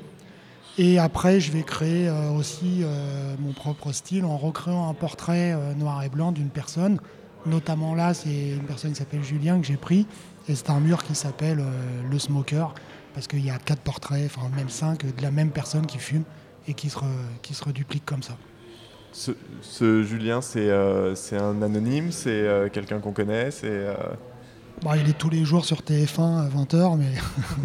Et 0.76 0.98
après, 0.98 1.38
je 1.40 1.52
vais 1.52 1.62
créer 1.62 2.08
euh, 2.08 2.30
aussi 2.30 2.80
euh, 2.82 3.34
mon 3.38 3.52
propre 3.52 3.92
style 3.92 4.24
en 4.24 4.36
recréant 4.36 4.88
un 4.88 4.94
portrait 4.94 5.52
euh, 5.52 5.72
noir 5.74 6.02
et 6.02 6.08
blanc 6.08 6.32
d'une 6.32 6.48
personne. 6.48 6.98
Notamment 7.46 7.94
là, 7.94 8.12
c'est 8.14 8.48
une 8.50 8.64
personne 8.64 8.90
qui 8.90 8.96
s'appelle 8.98 9.22
Julien 9.22 9.60
que 9.60 9.66
j'ai 9.66 9.76
pris. 9.76 10.06
Et 10.48 10.54
c'est 10.54 10.70
un 10.70 10.80
mur 10.80 11.04
qui 11.04 11.14
s'appelle 11.14 11.62
Le 12.10 12.18
Smoker. 12.18 12.74
Parce 13.14 13.28
qu'il 13.28 13.44
y 13.44 13.50
a 13.50 13.58
quatre 13.58 13.80
portraits, 13.82 14.24
enfin 14.34 14.48
même 14.56 14.68
cinq, 14.68 15.04
de 15.06 15.22
la 15.22 15.30
même 15.30 15.50
personne 15.50 15.86
qui 15.86 15.98
fume 15.98 16.24
et 16.66 16.74
qui 16.74 16.90
se, 16.90 16.96
re- 16.98 17.04
qui 17.42 17.54
se 17.54 17.62
reduplique 17.64 18.04
comme 18.04 18.22
ça. 18.24 18.36
ce, 19.12 19.30
ce 19.62 20.02
Julien, 20.02 20.40
c'est 20.40 20.68
euh, 20.70 21.14
un 21.32 21.62
anonyme, 21.62 22.10
c'est 22.10 22.30
euh, 22.30 22.68
quelqu'un 22.68 22.98
qu'on 22.98 23.12
connaît, 23.12 23.50
c'est... 23.52 23.68
euh, 23.68 23.94
Bon, 24.82 24.94
il 24.94 25.08
est 25.08 25.16
tous 25.16 25.30
les 25.30 25.44
jours 25.44 25.64
sur 25.64 25.82
TF1 25.82 26.46
à 26.46 26.48
20h, 26.48 26.98
mais 26.98 27.12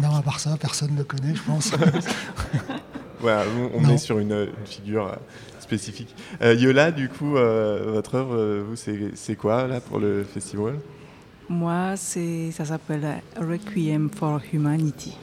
non, 0.00 0.14
à 0.14 0.22
part 0.22 0.38
ça, 0.38 0.56
personne 0.60 0.92
ne 0.92 0.98
le 0.98 1.04
connaît, 1.04 1.34
je 1.34 1.42
pense. 1.42 1.72
Voilà, 3.20 3.44
on, 3.74 3.80
Non. 3.82 3.90
est 3.94 3.98
sur 3.98 4.18
une, 4.18 4.32
une 4.32 4.66
figure 4.66 5.06
euh, 5.08 5.16
spécifique. 5.60 6.14
Euh, 6.42 6.54
Yola, 6.54 6.90
du 6.90 7.08
coup, 7.08 7.36
euh, 7.36 7.90
votre 7.92 8.14
œuvre, 8.14 8.62
vous, 8.66 8.76
c'est 8.76 9.36
quoi 9.36 9.66
là 9.66 9.80
pour 9.80 9.98
le 9.98 10.24
festival? 10.24 10.78
Moi, 11.48 11.94
c'est, 11.96 12.50
ça 12.52 12.64
s'appelle 12.64 13.20
Requiem 13.36 14.08
for 14.08 14.40
Humanity. 14.52 15.16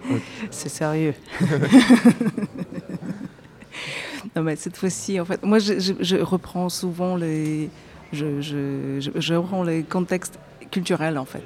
c'est 0.50 0.68
sérieux. 0.68 1.14
non, 4.36 4.42
mais 4.42 4.56
cette 4.56 4.76
fois-ci, 4.76 5.18
en 5.20 5.24
fait, 5.24 5.42
moi, 5.42 5.58
je, 5.58 5.78
je- 5.80 5.94
je 6.00 6.16
reprends 6.16 6.68
souvent 6.68 7.16
les, 7.16 7.70
je- 8.12 8.40
je- 8.40 9.10
je 9.14 9.34
reprends 9.34 9.62
les 9.64 9.82
contextes 9.82 10.38
culturels, 10.70 11.18
en 11.18 11.24
fait, 11.24 11.42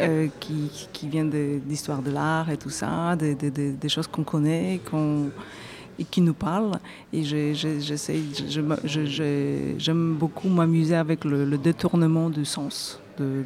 euh, 0.00 0.28
qui, 0.38 0.70
qui 0.92 1.08
viennent 1.08 1.30
de 1.30 1.58
de 1.58 2.10
l'art 2.10 2.50
et 2.50 2.56
tout 2.56 2.70
ça, 2.70 3.16
des, 3.16 3.88
choses 3.88 4.06
qu'on 4.06 4.22
connaît, 4.22 4.80
qu'on 4.88 5.30
et 5.98 6.04
qui 6.04 6.20
nous 6.20 6.34
parlent. 6.34 6.78
Et 7.12 7.24
j'aime 9.78 10.14
beaucoup 10.14 10.48
m'amuser 10.48 10.94
avec 10.94 11.24
le, 11.24 11.58
détournement 11.58 12.30
du 12.30 12.44
sens 12.44 13.00
de, 13.18 13.42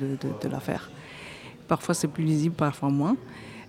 l'affaire. 0.50 0.90
Parfois 1.68 1.94
c'est 1.94 2.08
plus 2.08 2.24
lisible, 2.24 2.54
parfois 2.54 2.90
moins. 2.90 3.16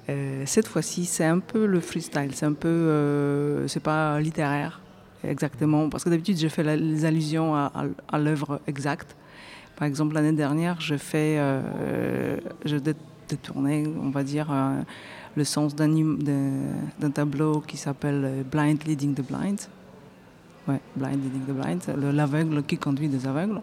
Euh, 0.10 0.44
cette 0.46 0.68
fois-ci, 0.68 1.06
c'est 1.06 1.24
un 1.24 1.40
peu 1.40 1.66
le 1.66 1.80
freestyle, 1.80 2.32
c'est 2.34 2.46
un 2.46 2.52
peu, 2.52 2.68
euh, 2.68 3.66
c'est 3.70 3.80
pas 3.80 4.20
littéraire 4.20 4.82
exactement, 5.26 5.88
parce 5.88 6.04
que 6.04 6.10
d'habitude 6.10 6.38
je 6.38 6.50
fais 6.50 6.76
les 6.76 7.06
allusions 7.06 7.56
à 7.56 8.20
l'œuvre 8.20 8.60
exacte. 8.68 9.16
Par 9.76 9.88
exemple, 9.88 10.14
l'année 10.16 10.32
dernière, 10.34 10.80
je 10.80 10.96
fais, 10.96 11.38
euh, 11.40 12.38
je 12.66 12.78
dé- 12.78 12.94
détournais, 13.28 13.84
on 14.02 14.10
va 14.10 14.24
dire, 14.24 14.48
euh, 14.52 14.82
le 15.36 15.44
sens 15.44 15.76
d'un 15.76 17.10
tableau 17.14 17.60
qui 17.62 17.78
s'appelle 17.78 18.22
euh, 18.24 18.44
Blind 18.50 18.84
Leading 18.86 19.14
the 19.16 19.22
Blind. 19.26 19.60
Ouais, 20.68 20.80
Blind 20.96 21.22
Leading 21.24 21.42
the 21.48 21.52
Blind, 21.60 21.82
le- 22.00 22.12
l'aveugle 22.12 22.64
qui 22.64 22.78
conduit 22.78 23.08
des 23.10 23.26
aveugles. 23.28 23.62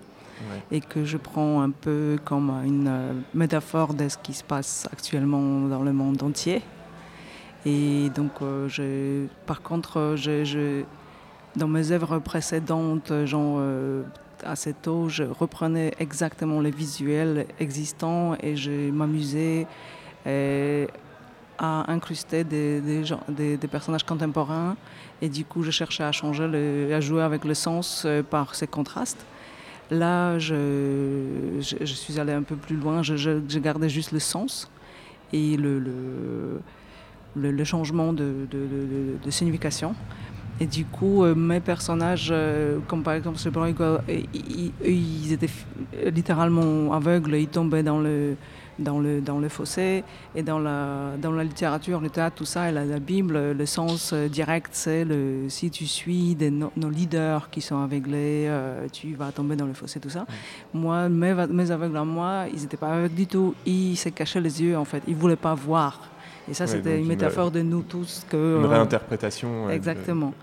Et 0.70 0.80
que 0.80 1.04
je 1.04 1.18
prends 1.18 1.60
un 1.60 1.70
peu 1.70 2.18
comme 2.24 2.50
une 2.64 2.88
euh, 2.88 3.12
métaphore 3.34 3.92
de 3.94 4.08
ce 4.08 4.16
qui 4.18 4.32
se 4.32 4.42
passe 4.42 4.88
actuellement 4.90 5.68
dans 5.68 5.82
le 5.82 5.92
monde 5.92 6.22
entier. 6.22 6.62
Et 7.66 8.08
donc, 8.14 8.30
euh, 8.40 8.66
je- 8.68 9.26
par 9.46 9.60
contre, 9.62 9.98
euh, 9.98 10.16
je, 10.16 10.44
je- 10.44 10.82
dans 11.56 11.68
mes 11.68 11.92
œuvres 11.92 12.18
précédentes, 12.20 13.10
euh, 13.10 13.26
genre 13.26 13.56
euh, 14.44 14.52
assez 14.52 14.72
tôt, 14.72 15.08
je 15.08 15.24
reprenais 15.24 15.92
exactement 15.98 16.60
les 16.60 16.70
visuels 16.70 17.46
existants 17.58 18.34
et 18.42 18.56
je 18.56 18.90
m'amusais 18.90 19.66
euh, 20.26 20.86
à 21.58 21.90
incruster 21.90 22.44
des, 22.44 23.04
personnages 23.70 24.04
contemporains. 24.04 24.76
Et 25.22 25.28
du 25.28 25.44
coup, 25.44 25.62
je 25.62 25.70
cherchais 25.70 26.04
à 26.04 26.12
changer, 26.12 26.92
à 26.92 27.00
jouer 27.00 27.22
avec 27.22 27.44
le 27.44 27.54
sens 27.54 28.04
euh, 28.06 28.22
par 28.22 28.54
ces 28.54 28.66
contrastes. 28.66 29.24
Là, 29.90 30.38
je, 30.38 31.60
suis 31.60 32.20
allée 32.20 32.32
un 32.32 32.42
peu 32.42 32.56
plus 32.56 32.76
loin, 32.76 33.02
je, 33.02 33.58
gardais 33.58 33.88
juste 33.88 34.12
le 34.12 34.20
sens 34.20 34.70
et 35.32 35.56
le, 35.56 36.60
changement 37.64 38.12
de 38.12 38.46
signification. 39.30 39.94
Et 40.62 40.66
du 40.66 40.84
coup, 40.84 41.24
euh, 41.24 41.34
mes 41.34 41.60
personnages, 41.60 42.28
euh, 42.30 42.78
comme 42.86 43.02
par 43.02 43.14
exemple 43.14 43.38
ce 43.38 43.48
euh, 43.48 43.98
ils, 44.84 45.32
étaient 45.32 45.48
littéralement 46.12 46.92
aveugles, 46.92 47.34
ils 47.36 47.48
tombaient 47.48 47.82
dans 47.82 47.98
le, 47.98 48.36
dans 48.78 48.98
le, 48.98 49.22
dans 49.22 49.38
le 49.38 49.48
fossé. 49.48 50.04
Et 50.34 50.42
dans 50.42 50.58
la, 50.58 51.12
dans 51.20 51.32
la 51.32 51.44
littérature, 51.44 51.98
le 52.00 52.10
théâtre, 52.10 52.36
tout 52.36 52.44
ça, 52.44 52.68
et 52.68 52.72
la, 52.72 52.84
la 52.84 52.98
Bible, 52.98 53.52
le 53.52 53.66
sens 53.66 54.12
euh, 54.12 54.28
direct, 54.28 54.68
c'est 54.72 55.06
le, 55.06 55.48
si 55.48 55.70
tu 55.70 55.86
suis 55.86 56.34
des, 56.34 56.50
no- 56.50 56.72
nos 56.76 56.90
leaders 56.90 57.48
qui 57.48 57.62
sont 57.62 57.78
aveuglés, 57.82 58.44
euh, 58.46 58.86
tu 58.92 59.14
vas 59.14 59.32
tomber 59.32 59.56
dans 59.56 59.66
le 59.66 59.72
fossé, 59.72 59.98
tout 59.98 60.10
ça. 60.10 60.26
Moi, 60.74 61.08
mes, 61.08 61.34
mes 61.48 61.70
aveugles 61.70 61.96
à 61.96 62.04
moi, 62.04 62.44
ils 62.52 62.60
n'étaient 62.60 62.76
pas 62.76 62.92
aveugles 62.92 63.14
du 63.14 63.26
tout. 63.26 63.54
Ils 63.64 63.96
se 63.96 64.10
cachaient 64.10 64.42
les 64.42 64.62
yeux, 64.62 64.76
en 64.76 64.84
fait. 64.84 65.02
Ils 65.08 65.14
ne 65.14 65.20
voulaient 65.20 65.36
pas 65.36 65.54
voir. 65.54 66.10
Et 66.50 66.54
ça, 66.54 66.66
c'était 66.66 66.96
une 66.96 67.02
une- 67.02 67.08
métaphore 67.08 67.50
de 67.50 67.62
nous 67.62 67.82
tous. 67.82 68.26
Que, 68.28 68.58
Une 68.58 68.64
euh, 68.64 68.68
réinterprétation. 68.68 69.66
euh, 69.66 69.68
de- 69.68 69.72
Exactement. 69.74 70.34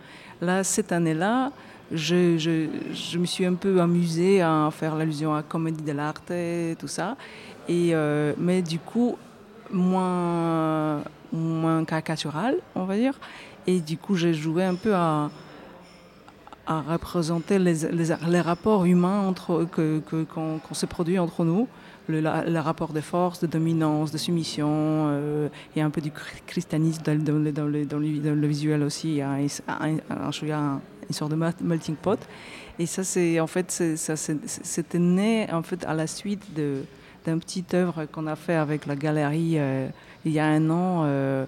Là, 0.42 0.64
cette 0.64 0.92
année-là, 0.92 1.52
je, 1.92 2.38
je, 2.38 2.68
je 2.94 3.18
me 3.18 3.26
suis 3.26 3.46
un 3.46 3.54
peu 3.56 3.82
amusée 3.82 4.42
à 4.42 4.70
faire 4.72 4.96
l'allusion 4.96 5.36
à 5.36 5.42
Comédie 5.44 5.84
de 5.84 5.92
l'Arte 5.92 6.32
et 6.32 6.76
tout 6.80 6.88
ça. 6.88 7.16
Et, 7.68 7.90
euh, 7.94 8.34
mais 8.38 8.62
du 8.62 8.80
coup, 8.80 9.18
moins, 9.72 11.02
moins 11.34 11.84
caricatural, 11.86 12.56
on 12.76 12.86
va 12.86 12.96
dire. 12.96 13.14
Et 13.66 13.80
du 13.82 13.98
coup, 13.98 14.16
j'ai 14.16 14.34
joué 14.34 14.64
un 14.64 14.76
peu 14.76 14.94
à, 14.96 15.30
à 16.68 16.82
représenter 16.82 17.58
les, 17.60 17.76
les, 17.92 18.14
les 18.28 18.42
rapports 18.42 18.86
humains 18.86 19.22
entre, 19.28 19.66
que, 19.72 20.00
qu'on, 20.34 20.60
qu'on 20.60 20.74
se 20.74 20.86
produit 20.86 21.18
entre 21.18 21.44
nous. 21.46 21.68
Le, 22.10 22.22
la- 22.22 22.62
rapport 22.62 22.94
de 22.94 23.02
force, 23.02 23.42
de 23.42 23.48
dominance, 23.48 24.12
de 24.12 24.18
soumission, 24.18 24.70
euh, 24.70 25.50
et 25.76 25.82
un 25.82 25.90
peu 25.90 26.00
du 26.00 26.10
chri- 26.10 26.42
christianisme 26.46 27.02
dans, 27.04 27.22
dans 27.22 27.34
le, 27.38 27.52
dans, 27.52 27.66
le, 27.66 27.84
le, 27.84 28.34
le 28.36 28.48
visuel 28.48 28.82
aussi. 28.84 29.10
Il 29.10 29.16
y 29.16 29.22
a, 29.22 29.38
une 29.40 31.14
sorte 31.14 31.32
de 31.32 31.36
mel- 31.36 31.54
melting 31.62 31.96
pot. 31.96 32.20
Et 32.80 32.86
ça, 32.86 33.04
c'est 33.04 33.40
en 33.42 33.48
fait, 33.48 33.72
c'était 33.72 35.00
né 35.00 35.48
en 35.52 35.64
fait 35.64 35.84
à 35.86 35.94
la 35.94 36.08
suite 36.08 36.54
de, 36.56 36.84
d'un 37.26 37.40
petit 37.40 37.66
œuvre 37.74 38.06
qu'on 38.06 38.28
a 38.28 38.36
fait 38.38 38.56
avec 38.56 38.86
la 38.86 38.96
galerie 38.96 39.56
euh, 39.58 39.90
il 40.24 40.32
y 40.32 40.40
a 40.40 40.46
un 40.46 40.70
an. 40.70 41.02
euh, 41.06 41.46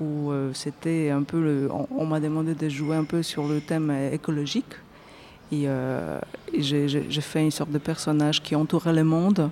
où 0.00 0.30
euh, 0.30 0.50
c'était 0.54 1.10
un 1.10 1.22
peu 1.22 1.40
le, 1.42 1.68
on, 1.72 1.86
on 1.96 2.06
m'a 2.06 2.20
demandé 2.20 2.54
de 2.54 2.68
jouer 2.68 2.96
un 2.96 3.04
peu 3.04 3.22
sur 3.22 3.46
le 3.48 3.60
thème 3.60 3.90
euh, 3.90 4.12
écologique. 4.12 4.74
Et, 5.52 5.64
euh, 5.66 6.20
et 6.52 6.62
j'ai, 6.62 6.86
fait 7.20 7.42
une 7.42 7.50
sorte 7.50 7.70
de 7.72 7.78
personnage 7.78 8.40
qui 8.42 8.54
entourait 8.54 8.92
le 8.92 9.02
monde. 9.04 9.50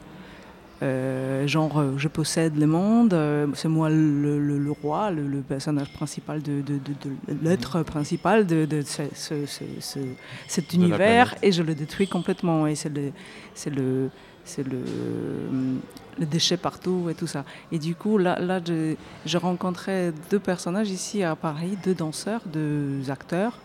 Euh, 0.80 1.44
genre 1.48 1.76
euh, 1.80 1.94
je 1.96 2.06
possède 2.06 2.56
le 2.56 2.66
monde 2.66 3.12
euh, 3.12 3.48
c'est 3.54 3.66
moi 3.66 3.90
le, 3.90 4.38
le- 4.38 4.58
le 4.60 4.70
roi 4.70 5.10
le, 5.10 5.26
le 5.26 5.40
personnage 5.40 5.92
principal 5.92 6.40
de, 6.40 6.60
de, 6.60 6.74
de- 6.74 7.08
de- 7.34 7.36
l'être 7.42 7.82
principal 7.82 8.46
de, 8.46 8.64
de 8.64 8.82
ce- 8.82 9.02
ce- 9.12 9.44
ce- 9.46 9.64
ce- 9.80 9.98
cet 10.46 10.72
univers 10.74 11.34
et 11.42 11.50
je 11.50 11.64
le 11.64 11.74
détruis 11.74 12.06
complètement. 12.06 12.68
Et 12.68 12.76
c'est 12.76 12.94
le 12.94 14.10
c'est 14.48 14.64
le 14.66 16.26
déchet 16.26 16.56
partout 16.56 17.08
et 17.10 17.14
tout 17.14 17.26
ça. 17.26 17.44
Et 17.70 17.78
du 17.78 17.94
coup, 17.94 18.18
là, 18.18 18.38
là 18.40 18.60
je, 18.64 19.38
rencontrais 19.38 20.12
deux 20.30 20.38
personnages 20.38 20.90
ici 20.90 21.22
à 21.22 21.36
Paris, 21.36 21.78
deux 21.84 21.94
danseurs, 21.94 22.42
deux 22.46 23.10
acteurs 23.10 23.58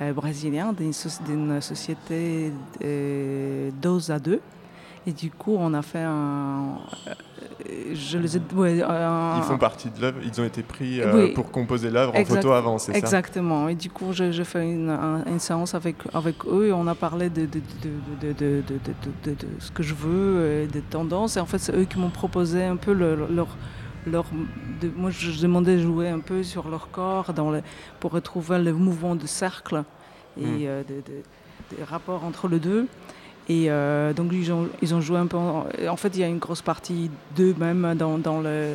euh, 0.00 0.12
brésiliens 0.12 0.72
d'une 0.72 0.92
société 1.60 2.52
euh, 2.82 3.70
dos 3.80 4.10
à 4.10 4.18
deux. 4.18 4.40
Et 5.06 5.12
du 5.12 5.30
coup, 5.30 5.54
on 5.58 5.74
a 5.74 5.82
fait 5.82 5.98
un. 6.02 6.78
euh, 7.08 7.14
Je 7.94 8.16
les 8.18 8.36
ai. 8.36 8.40
ouais, 8.54 8.82
un- 8.82 9.36
Ils 9.36 9.42
font 9.42 9.58
partie 9.58 9.90
de 9.90 10.00
l'œuvre, 10.00 10.18
ils 10.24 10.40
ont 10.40 10.44
été 10.44 10.62
pris 10.62 11.00
euh, 11.00 11.26
Oui. 11.26 11.32
pour 11.34 11.50
composer 11.50 11.90
l'œuvre 11.90 12.14
en 12.16 12.24
photo 12.24 12.52
avant, 12.52 12.78
c'est 12.78 12.92
ça? 12.92 12.98
Exactement. 12.98 13.68
Et 13.68 13.74
du 13.74 13.90
coup, 13.90 14.12
j'ai 14.12 14.32
fait 14.44 14.64
une, 14.64 14.88
un- 14.90 15.22
une 15.26 15.38
séance 15.40 15.74
avec, 15.74 15.96
avec 16.14 16.36
eux 16.46 16.68
et 16.68 16.72
on 16.72 16.86
a 16.86 16.94
parlé 16.94 17.28
de, 17.28 17.42
de, 17.46 17.60
de, 18.22 18.32
de, 18.32 18.62
ce 19.58 19.70
que 19.70 19.82
je 19.82 19.94
veux, 19.94 20.62
et 20.62 20.66
des 20.66 20.80
tendances. 20.80 21.36
Et 21.36 21.40
en 21.40 21.46
fait, 21.46 21.58
c'est 21.58 21.76
eux 21.76 21.84
qui 21.84 21.98
m'ont 21.98 22.10
proposé 22.10 22.64
un 22.64 22.76
peu 22.76 22.92
le- 22.94 23.14
leur. 23.30 23.48
leur 24.06 24.24
de- 24.80 24.90
moi, 24.96 25.10
je 25.10 25.40
demandais 25.40 25.76
de 25.76 25.82
jouer 25.82 26.08
un 26.08 26.20
peu 26.20 26.42
sur 26.42 26.68
leur 26.68 26.90
corps 26.90 27.32
dans 27.34 27.50
le, 27.50 27.60
pour 28.00 28.12
retrouver 28.12 28.58
le 28.58 28.72
mouvement 28.72 29.16
de 29.16 29.26
cercle 29.26 29.84
et 30.40 30.44
Mm. 30.46 30.58
euh, 30.64 30.82
de- 30.82 30.94
de- 31.12 31.76
des 31.76 31.84
rapports 31.84 32.24
entre 32.24 32.48
les 32.48 32.58
deux. 32.58 32.86
Et 33.48 33.70
euh, 33.70 34.12
donc, 34.14 34.30
ils 34.32 34.50
ont, 34.52 34.68
ils 34.80 34.94
ont 34.94 35.00
joué 35.00 35.18
un 35.18 35.26
peu. 35.26 35.36
En, 35.36 35.66
en 35.88 35.96
fait, 35.96 36.08
il 36.14 36.20
y 36.20 36.24
a 36.24 36.28
une 36.28 36.38
grosse 36.38 36.62
partie 36.62 37.10
d'eux-mêmes 37.36 37.94
dans, 37.96 38.18
dans 38.18 38.40
le. 38.40 38.74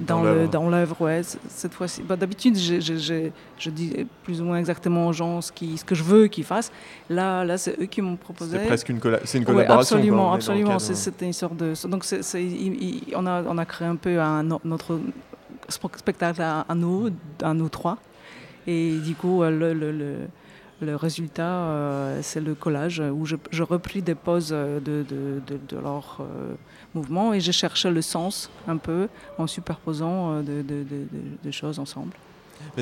Dans 0.00 0.22
l'œuvre. 0.68 1.00
ouais. 1.00 1.22
Cette 1.48 1.74
fois-ci, 1.74 2.02
bah, 2.02 2.14
d'habitude, 2.14 2.56
je, 2.56 2.78
je, 2.78 2.96
je, 2.98 3.30
je 3.58 3.70
dis 3.70 4.06
plus 4.22 4.40
ou 4.40 4.44
moins 4.44 4.58
exactement 4.58 5.08
aux 5.08 5.12
gens 5.12 5.40
ce, 5.40 5.50
qui, 5.50 5.76
ce 5.76 5.84
que 5.84 5.96
je 5.96 6.04
veux 6.04 6.28
qu'ils 6.28 6.44
fassent. 6.44 6.70
Là, 7.10 7.44
là, 7.44 7.58
c'est 7.58 7.80
eux 7.80 7.86
qui 7.86 8.00
m'ont 8.00 8.14
proposé. 8.14 8.58
C'est 8.58 8.66
presque 8.66 8.88
une, 8.90 9.00
colla- 9.00 9.18
collaboration. 9.44 9.96
absolument, 9.96 10.32
absolument. 10.32 10.78
C'était 10.78 11.26
une 11.26 11.32
sorte 11.32 11.56
de. 11.56 11.72
Donc, 11.88 12.04
il- 12.34 12.82
il- 12.82 13.02
on, 13.16 13.26
a, 13.26 13.42
on 13.42 13.58
a 13.58 13.64
créé 13.64 13.88
un 13.88 13.96
peu 13.96 14.20
un, 14.20 14.44
notre 14.64 15.00
sp- 15.68 15.96
spectacle 15.98 16.42
à, 16.42 16.60
à 16.68 16.74
nous, 16.76 17.10
à 17.42 17.52
nous 17.52 17.68
trois. 17.68 17.98
Et 18.68 18.98
du 18.98 19.14
coup, 19.16 19.42
euh, 19.42 19.50
le, 19.50 19.72
le, 19.74 19.90
le, 19.90 20.14
le 20.80 20.94
résultat, 20.96 21.42
euh, 21.44 22.20
c'est 22.22 22.40
le 22.40 22.54
collage 22.54 23.00
où 23.00 23.26
je, 23.26 23.36
je 23.50 23.62
repris 23.62 24.00
des 24.02 24.14
poses 24.14 24.50
euh, 24.52 24.78
de, 24.80 25.04
de, 25.08 25.40
de, 25.46 25.58
de 25.68 25.76
leur 25.82 26.18
euh, 26.20 26.54
mouvement 26.94 27.34
et 27.34 27.40
j'ai 27.40 27.52
cherché 27.52 27.90
le 27.90 28.00
sens 28.02 28.50
un 28.68 28.76
peu 28.76 29.08
en 29.38 29.46
superposant 29.46 30.32
euh, 30.34 30.42
de, 30.42 30.62
de, 30.62 30.82
de, 30.84 30.84
de- 30.84 31.38
de 31.44 31.50
choses 31.50 31.78
ensemble. 31.78 32.12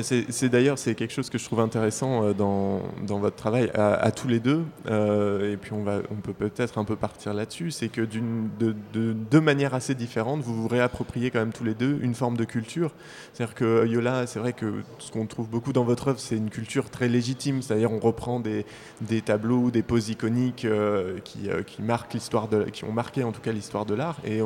C'est 0.01 0.49
d'ailleurs 0.49 0.77
c'est 0.77 0.95
quelque 0.95 1.13
chose 1.13 1.29
que 1.29 1.37
je 1.37 1.45
trouve 1.45 1.59
intéressant 1.59 2.23
euh, 2.23 2.33
dans, 2.33 2.81
dans 3.05 3.19
votre 3.19 3.35
travail 3.35 3.71
à, 3.73 4.11
tous 4.11 4.27
les 4.27 4.39
deux 4.39 4.63
euh, 4.89 5.53
et 5.53 5.57
puis 5.57 5.73
on 5.73 5.83
va 5.83 5.99
on 6.11 6.15
peut 6.15 6.33
peut-être 6.33 6.77
un 6.77 6.83
peu 6.83 6.95
partir 6.95 7.33
là-dessus 7.33 7.71
c'est 7.71 7.87
que 7.87 8.01
d'une 8.01 8.49
de, 8.59 8.75
de 8.93 9.39
manières 9.39 9.73
assez 9.73 9.95
différentes 9.95 10.41
vous 10.41 10.55
vous 10.55 10.67
réappropriez 10.67 11.31
quand 11.31 11.39
même 11.39 11.53
tous 11.53 11.63
les 11.63 11.73
deux 11.73 11.99
une 12.01 12.15
forme 12.15 12.37
de 12.37 12.43
culture. 12.43 12.91
C'est-à-dire 13.33 13.55
que 13.55 13.87
Yola 13.87 14.27
c'est 14.27 14.39
vrai 14.39 14.53
que 14.53 14.81
ce 14.99 15.11
qu'on 15.11 15.25
trouve 15.25 15.49
beaucoup 15.49 15.73
dans 15.73 15.83
votre 15.83 16.09
œuvre 16.09 16.19
c'est 16.19 16.37
une 16.37 16.49
culture 16.49 16.89
très 16.89 17.07
légitime. 17.07 17.61
C'est-à-dire 17.61 17.91
on 17.91 17.99
reprend 17.99 18.39
des, 18.39 18.65
des 19.01 19.21
tableaux 19.21 19.71
des 19.71 19.83
poses 19.83 20.09
iconiques 20.09 20.65
euh, 20.65 21.19
qui, 21.23 21.49
euh, 21.49 21.63
qui 21.63 21.81
marquent 21.81 22.13
l'histoire 22.13 22.47
de 22.47 22.63
qui 22.63 22.83
ont 22.83 22.91
marqué 22.91 23.23
en 23.23 23.31
tout 23.31 23.41
cas 23.41 23.51
l'histoire 23.51 23.85
de 23.85 23.95
l'art 23.95 24.17
et 24.23 24.41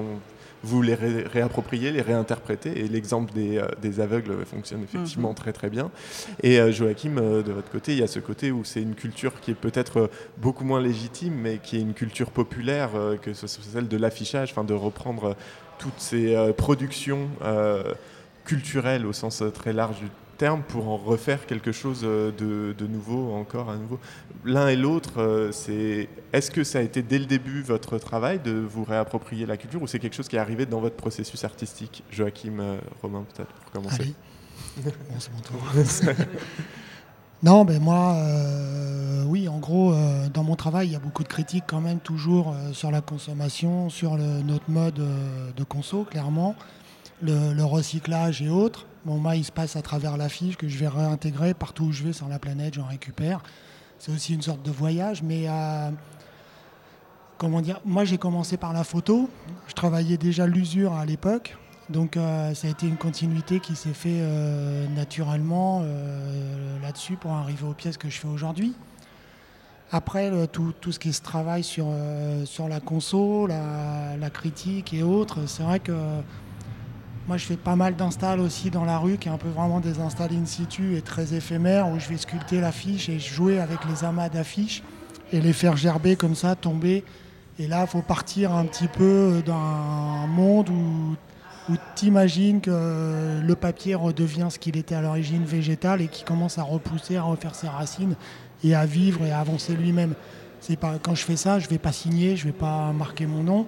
vous 0.64 0.82
les 0.82 0.94
ré- 0.94 1.24
réappropriez, 1.24 1.92
les 1.92 2.02
réinterprétez, 2.02 2.80
et 2.80 2.88
l'exemple 2.88 3.34
des, 3.34 3.58
euh, 3.58 3.68
des 3.82 4.00
aveugles 4.00 4.46
fonctionne 4.46 4.84
effectivement 4.84 5.34
très 5.34 5.54
très 5.54 5.70
bien. 5.70 5.90
Et 6.44 6.60
euh, 6.60 6.72
Joachim, 6.72 7.18
euh, 7.18 7.42
de 7.42 7.52
votre 7.52 7.72
côté, 7.72 7.94
il 7.94 8.00
y 8.00 8.04
a 8.04 8.08
ce 8.08 8.20
côté 8.20 8.52
où 8.52 8.64
c'est 8.64 8.82
une 8.82 8.96
culture 8.96 9.40
qui 9.42 9.52
est 9.52 9.56
peut-être 9.56 10.10
beaucoup 10.38 10.64
moins 10.64 10.82
légitime, 10.82 11.34
mais 11.36 11.58
qui 11.58 11.78
est 11.78 11.82
une 11.82 11.94
culture 11.94 12.32
populaire, 12.32 12.92
que 13.22 13.34
ce 13.34 13.48
soit 13.48 13.64
celle 13.64 13.88
de 13.88 13.98
l'affichage, 13.98 14.54
de 14.56 14.74
reprendre 14.74 15.36
toutes 15.80 16.00
ces 16.00 16.36
productions 16.56 17.28
culturelles 18.46 19.06
au 19.06 19.14
sens 19.14 19.44
très 19.54 19.74
large 19.74 20.00
du 20.00 20.08
pour 20.68 20.88
en 20.88 20.98
refaire 20.98 21.46
quelque 21.46 21.72
chose 21.72 22.02
euh, 22.04 22.32
de, 22.32 22.88
nouveau, 22.88 23.34
encore 23.34 23.70
à 23.70 23.76
nouveau. 23.76 24.00
L'un 24.44 24.70
et 24.70 24.76
l'autre, 24.76 25.22
euh, 25.22 25.52
c'est 25.52 26.10
est-ce 26.34 26.50
que 26.50 26.64
ça 26.64 26.80
a 26.80 26.82
été 26.82 27.04
dès 27.04 27.20
le 27.20 27.26
début 27.26 27.62
votre 27.62 28.00
travail 28.00 28.40
de 28.40 28.52
vous 28.52 28.84
réapproprier 28.84 29.46
la 29.46 29.58
culture 29.58 29.84
ou 29.84 29.88
c'est 29.88 30.00
quelque 30.00 30.16
chose 30.16 30.28
qui 30.28 30.38
est 30.38 30.40
arrivé 30.40 30.66
dans 30.66 30.80
votre 30.80 30.96
processus 30.96 31.44
artistique? 31.44 32.04
Joachim, 32.10 32.60
euh, 32.60 32.80
Romain 33.04 33.24
peut-être 33.36 33.54
pour 33.54 33.72
commencer. 33.72 34.02
Allez. 34.02 34.16
C'est 35.20 35.32
mon 35.34 35.42
tour. 35.42 36.16
non, 37.44 37.66
ben 37.66 37.80
moi, 37.80 38.16
oui, 39.26 39.50
en 39.50 39.60
gros, 39.60 39.94
dans 40.34 40.44
mon 40.44 40.56
travail, 40.56 40.88
il 40.88 40.94
y 40.94 40.96
a 40.96 41.00
beaucoup 41.00 41.24
de 41.24 41.28
critiques 41.28 41.66
quand 41.68 41.82
même 41.82 42.00
toujours 42.00 42.56
sur 42.72 42.90
la 42.90 43.02
consommation, 43.02 43.90
sur 43.90 44.16
notre 44.16 44.70
mode 44.70 45.02
de 45.56 45.64
conso, 45.66 46.06
clairement, 46.06 46.56
le 47.22 47.64
recyclage 47.64 48.42
et 48.42 48.50
autres. 48.50 48.86
Bon, 49.04 49.18
moi, 49.18 49.36
il 49.36 49.44
se 49.44 49.52
passe 49.52 49.76
à 49.76 49.82
travers 49.82 50.16
l'affiche 50.16 50.58
que 50.58 50.68
je 50.68 50.78
vais 50.78 50.88
réintégrer 50.88 51.56
partout 51.56 51.86
où 51.86 51.92
je 51.92 52.04
vais 52.04 52.14
sur 52.14 52.28
la 52.28 52.38
planète, 52.38 52.76
j'en 52.76 52.86
récupère. 52.86 53.42
C'est 53.98 54.12
aussi 54.12 54.36
une 54.36 54.44
sorte 54.44 54.62
de 54.62 54.70
voyage, 54.70 55.24
mais 55.24 55.46
euh, 55.48 55.90
comment 57.40 57.62
dire 57.62 57.82
Moi, 57.84 58.06
j'ai 58.06 58.20
commencé 58.20 58.58
par 58.58 58.74
la 58.74 58.84
photo. 58.84 59.28
Je 59.68 59.74
travaillais 59.74 60.18
déjà 60.18 60.46
l'usure 60.46 60.94
à 60.94 61.06
l'époque. 61.06 61.58
Donc 61.90 62.16
euh, 62.16 62.54
ça 62.54 62.68
a 62.68 62.70
été 62.70 62.88
une 62.88 62.96
continuité 62.96 63.60
qui 63.60 63.76
s'est 63.76 63.94
fait 63.94 64.20
euh, 64.22 64.88
naturellement 64.90 65.84
là-dessus 66.82 67.16
pour 67.16 67.32
arriver 67.32 67.66
aux 67.66 67.74
pièces 67.74 67.98
que 67.98 68.10
je 68.10 68.20
fais 68.20 68.28
aujourd'hui. 68.28 68.76
Après, 69.92 70.32
tout, 70.48 70.74
ce 70.90 71.00
qui 71.00 71.12
se 71.12 71.22
travaille 71.22 71.64
sur, 71.64 71.88
sur 72.46 72.70
la 72.70 72.80
conso, 72.80 73.46
la, 73.46 74.16
la 74.16 74.30
critique 74.30 74.94
et 74.94 75.04
autres, 75.04 75.48
c'est 75.48 75.64
vrai 75.64 75.80
que 75.80 75.92
moi 77.28 77.38
je 77.38 77.46
fais 77.46 77.58
pas 77.58 77.76
mal 77.76 77.96
d'installs 77.96 78.40
aussi 78.40 78.70
dans 78.70 78.86
la 78.86 78.98
rue, 78.98 79.18
qui 79.18 79.30
est 79.30 79.32
un 79.32 79.38
peu 79.38 79.50
vraiment 79.50 79.80
des 79.80 80.00
installs 80.00 80.34
in 80.34 80.46
situ 80.46 80.98
et 80.98 81.02
très 81.02 81.34
éphémères, 81.34 81.90
où 81.90 82.00
je 82.00 82.10
vais 82.10 82.18
sculpter 82.18 82.62
l'affiche 82.62 83.10
et 83.10 83.20
jouer 83.20 83.60
avec 83.60 83.80
les 83.90 84.04
amas 84.04 84.30
d'affiches 84.30 84.84
et 85.32 85.42
les 85.42 85.54
faire 85.54 85.78
gerber 85.78 86.16
comme 86.16 86.36
ça, 86.36 86.56
tomber. 86.56 87.04
Et 87.60 87.68
là, 87.68 87.82
il 87.82 87.88
faut 87.88 88.02
partir 88.02 88.54
un 88.54 88.66
petit 88.66 88.88
peu 88.88 89.42
d'un 89.46 90.28
monde 90.28 90.70
où 90.70 91.16
où 91.70 91.76
tu 91.96 92.08
imagines 92.08 92.60
que 92.60 93.40
le 93.42 93.56
papier 93.56 93.96
redevient 93.96 94.48
ce 94.50 94.58
qu'il 94.60 94.78
était 94.78 94.96
à 94.96 95.02
l'origine 95.02 95.44
végétal 95.46 96.02
et 96.02 96.08
qui 96.08 96.24
commence 96.24 96.58
à 96.58 96.64
repousser, 96.64 97.18
à 97.18 97.24
refaire 97.24 97.56
ses 97.56 97.68
racines 97.68 98.16
et 98.64 98.76
à 98.76 98.86
vivre 98.86 99.24
et 99.26 99.32
à 99.32 99.40
avancer 99.40 99.74
lui-même. 99.74 100.16
Quand 101.02 101.16
je 101.16 101.24
fais 101.24 101.36
ça, 101.36 101.60
je 101.60 101.68
vais 101.68 101.78
pas 101.78 101.92
signer, 101.92 102.36
je 102.36 102.46
vais 102.46 102.52
pas 102.52 102.92
marquer 102.92 103.26
mon 103.26 103.44
nom. 103.44 103.68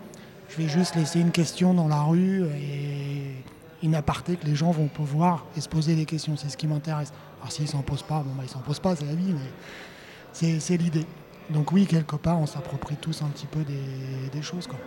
Je 0.53 0.62
vais 0.62 0.69
juste 0.69 0.95
laisser 0.95 1.19
une 1.19 1.31
question 1.31 1.74
dans 1.74 1.88
la 1.88 2.03
rue 2.03 2.43
et 2.45 3.43
une 3.81 4.00
que 4.00 4.45
les 4.45 4.53
gens 4.53 4.69
vont 4.69 4.88
pouvoir 4.88 5.48
et 5.57 5.62
se 5.62 5.67
poser 5.67 5.95
des 5.95 6.05
questions. 6.05 6.38
C'est 6.38 6.50
ce 6.50 6.57
qui 6.57 6.67
m'intéresse. 6.67 7.12
Alors 7.39 7.51
s'ils 7.51 7.67
s'en 7.67 7.81
posent 7.81 8.03
pas, 8.03 8.19
bon 8.19 8.36
bah 8.38 8.43
ils 8.43 8.50
s'en 8.50 8.60
posent 8.60 8.79
pas, 8.79 8.95
c'est 8.95 9.05
la 9.05 9.15
vie, 9.15 9.33
mais 9.33 10.60
c'est 10.60 10.77
l'idée. 10.77 11.07
Donc 11.50 11.72
oui, 11.72 11.88
quelque 11.88 12.17
part, 12.17 12.39
on 12.39 12.45
s'approprie 12.45 12.98
tous 12.98 13.24
un 13.24 13.29
petit 13.29 13.48
peu 13.48 13.62
des, 13.63 14.41
choses. 14.43 14.67
Quoi. 14.67 14.77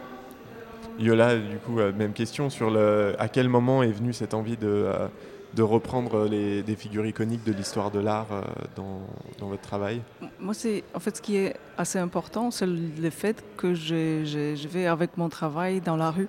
Yola, 1.00 1.37
du 1.37 1.56
coup, 1.58 1.80
euh, 1.80 1.92
même 1.92 2.12
question 2.12 2.49
sur 2.49 2.70
le, 2.70 3.16
à 3.18 3.28
quel 3.28 3.49
moment 3.49 3.82
est 3.82 3.90
venue 3.90 4.12
cette 4.12 4.35
envie 4.35 4.56
de, 4.56 4.68
euh, 4.68 5.08
de 5.56 5.62
reprendre 5.62 6.26
les, 6.26 6.62
des 6.62 6.76
figures 6.76 7.06
iconiques 7.06 7.44
de 7.44 7.52
l'histoire 7.52 7.90
de 7.90 7.98
l'art 7.98 8.28
euh, 8.30 8.42
dans, 8.76 9.48
votre 9.48 9.62
travail? 9.62 10.02
Moi, 10.38 10.54
c'est 10.54 10.84
en 10.94 11.00
fait 11.00 11.16
ce 11.16 11.22
qui 11.22 11.36
est 11.36 11.56
assez 11.78 11.98
important, 11.98 12.50
c'est 12.50 12.66
le 12.66 13.10
fait 13.10 13.42
que 13.56 13.75
je, 13.75 14.68
vais 14.68 14.86
avec 14.86 15.16
mon 15.16 15.28
travail 15.28 15.80
dans 15.80 15.96
la 15.96 16.10
rue. 16.10 16.28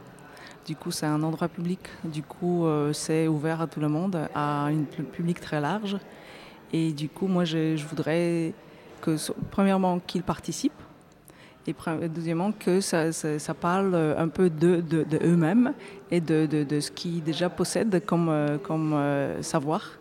Du 0.65 0.75
coup, 0.75 0.91
c'est 0.91 1.05
un 1.05 1.21
endroit 1.23 1.47
public. 1.47 1.79
Du 2.03 2.23
coup, 2.23 2.65
c'est 2.91 3.27
ouvert 3.27 3.61
à 3.61 3.67
tout 3.67 3.79
le 3.79 3.87
monde, 3.87 4.27
à 4.35 4.65
un 4.65 4.83
public 4.83 5.39
très 5.39 5.61
large. 5.61 5.97
Et 6.73 6.91
du 6.91 7.07
coup, 7.07 7.27
moi, 7.27 7.45
je, 7.45 7.77
je 7.77 7.85
voudrais 7.85 8.53
que, 9.01 9.15
premièrement, 9.49 9.99
qu'ils 9.99 10.23
participent 10.23 10.73
et 11.67 12.07
deuxièmement 12.07 12.51
que 12.51 12.79
ça, 12.81 13.11
parle 13.59 13.95
un 13.95 14.27
peu 14.29 14.49
de, 14.49 14.81
de, 14.81 15.05
eux-mêmes 15.23 15.73
et 16.11 16.21
de, 16.21 16.45
de, 16.45 16.79
ce 16.79 16.91
qu'ils 16.91 17.23
déjà 17.23 17.49
possèdent 17.49 18.03
comme, 18.05 18.59
comme 18.63 18.93
euh, 18.93 19.41
savoir 19.41 19.91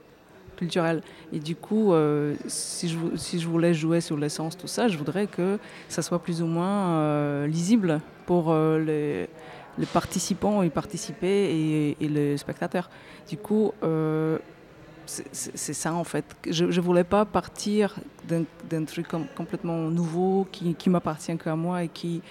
culturel. 0.57 1.03
Et 1.33 1.39
du 1.39 1.55
coup, 1.55 1.93
euh, 1.93 2.35
si, 2.47 2.89
je, 2.89 3.47
voulais 3.47 3.75
jouer 3.75 4.01
sur 4.01 4.17
l'essence, 4.17 4.57
tout 4.57 4.69
ça, 4.69 4.89
je 4.89 4.97
voudrais 4.97 5.27
que 5.27 5.59
ça 5.89 6.03
soit 6.03 6.21
plus 6.21 6.41
ou 6.41 6.47
moins 6.47 6.99
euh, 6.99 7.47
lisible 7.47 8.01
pour 8.25 8.55
les, 8.55 9.29
participants 9.93 10.63
y 10.63 10.71
participer 10.71 11.27
et, 11.27 11.97
et 12.01 12.09
les 12.09 12.37
spectateurs. 12.39 12.89
Du 13.29 13.37
coup, 13.37 13.73
c'est 15.07 15.73
ça 15.73 15.95
en 15.95 16.05
fait. 16.05 16.25
Je 16.49 16.65
ne 16.65 16.81
voulais 16.81 17.05
pas 17.05 17.25
partir 17.25 17.95
d'un 18.25 18.85
truc 18.85 19.07
complètement 19.37 19.79
nouveau 19.91 20.47
qui, 20.51 20.75
qui 20.75 20.91
m'appartient 20.91 21.37
qu'à 21.39 21.57
moi 21.57 21.85
et 21.85 21.89
qui 21.89 22.23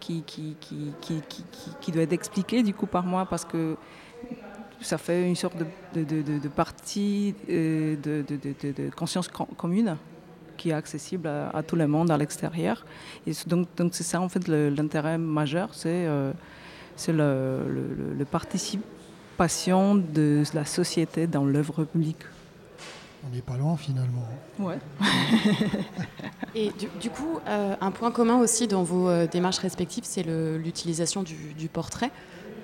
qui, 0.00 1.92
doit 1.92 2.02
être 2.02 2.12
expliqué 2.12 2.62
du 2.62 2.74
coup 2.74 2.86
par 2.86 3.04
moi 3.04 3.26
parce 3.26 3.44
que 3.44 3.76
ça 4.80 4.98
fait 4.98 5.26
une 5.26 5.36
sorte 5.36 5.56
de, 5.94 6.48
partie 6.48 7.34
euh, 7.48 7.96
de, 7.96 8.90
conscience 8.94 9.28
commune 9.28 9.96
qui 10.56 10.70
est 10.70 10.74
accessible 10.74 11.26
à, 11.28 11.62
tout 11.62 11.76
le 11.76 11.86
monde 11.86 12.10
à 12.10 12.18
l'extérieur. 12.18 12.84
Donc 13.46 13.68
c'est 13.92 14.02
ça 14.02 14.20
en 14.20 14.28
fait 14.28 14.46
l'intérêt 14.48 15.18
majeur, 15.18 15.70
c'est 15.72 16.06
euh, 16.06 16.32
le, 17.08 17.12
le, 17.68 18.14
le 18.18 18.24
participant 18.24 18.84
passion 19.34 19.94
de 19.94 20.42
la 20.54 20.64
société 20.64 21.26
dans 21.26 21.44
l'œuvre 21.44 21.84
publique. 21.84 22.24
On 23.26 23.34
n'est 23.34 23.42
pas 23.42 23.56
loin 23.56 23.76
finalement. 23.76 24.26
Ouais. 24.58 24.78
Et 26.54 26.70
du, 27.00 27.10
coup, 27.10 27.40
euh, 27.48 27.74
un 27.80 27.90
point 27.90 28.10
commun 28.10 28.36
aussi 28.36 28.68
dans 28.68 28.82
vos 28.82 29.08
euh, 29.08 29.26
démarches 29.26 29.58
respectives, 29.58 30.04
c'est 30.06 30.22
l'utilisation 30.22 31.22
du, 31.22 31.68
portrait. 31.72 32.10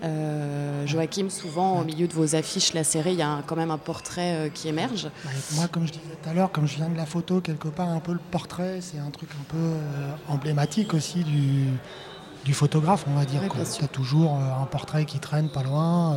Euh, 0.03 0.87
Joachim, 0.87 1.29
souvent 1.29 1.81
au 1.81 1.85
milieu 1.85 2.07
de 2.07 2.12
vos 2.12 2.35
affiches 2.35 2.73
la 2.75 2.85
série, 2.85 3.12
il 3.12 3.19
y 3.19 3.23
a 3.23 3.43
quand 3.47 3.57
même 3.57 3.71
un 3.71 3.79
portrait 3.79 4.50
qui 4.55 4.69
émerge. 4.69 5.09
Moi, 5.53 5.67
comme 5.69 5.87
je 5.87 5.93
disais 5.93 6.05
tout 6.23 6.29
à 6.29 6.35
l'heure, 6.35 6.53
comme 6.53 6.67
je 6.67 6.77
viens 6.77 6.89
de 6.89 6.97
la 6.97 7.07
photo, 7.07 7.41
quelque 7.41 7.69
part, 7.69 7.89
un 7.89 8.00
peu 8.00 8.12
le 8.12 8.21
portrait, 8.31 8.81
c'est 8.81 8.99
un 8.99 9.11
truc 9.11 9.31
un 9.41 9.45
peu 9.50 9.75
emblématique 10.29 10.95
aussi 10.95 11.25
du, 11.25 11.65
du 12.45 12.55
photographe, 12.55 13.05
on 13.09 13.15
va 13.15 13.25
dire. 13.25 13.43
tu 13.50 13.85
as 13.85 13.89
toujours 13.89 14.35
un 14.35 14.67
portrait 14.67 15.05
qui 15.05 15.19
traîne 15.19 15.50
pas 15.50 15.62
loin 15.62 16.17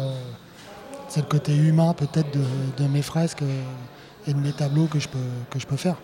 c'est 1.14 1.22
le 1.22 1.28
côté 1.28 1.56
humain 1.56 1.94
peut-être 1.94 2.32
de, 2.32 2.88
mes 2.88 3.04
fresques 3.04 3.44
et 4.26 4.34
de 4.34 4.40
mes 4.40 4.52
tableaux 4.52 4.88
que 4.88 4.98
je 4.98 5.08
peux, 5.08 5.20
que 5.52 5.60
je 5.60 5.68
peux 5.68 5.76
faire. 5.76 5.98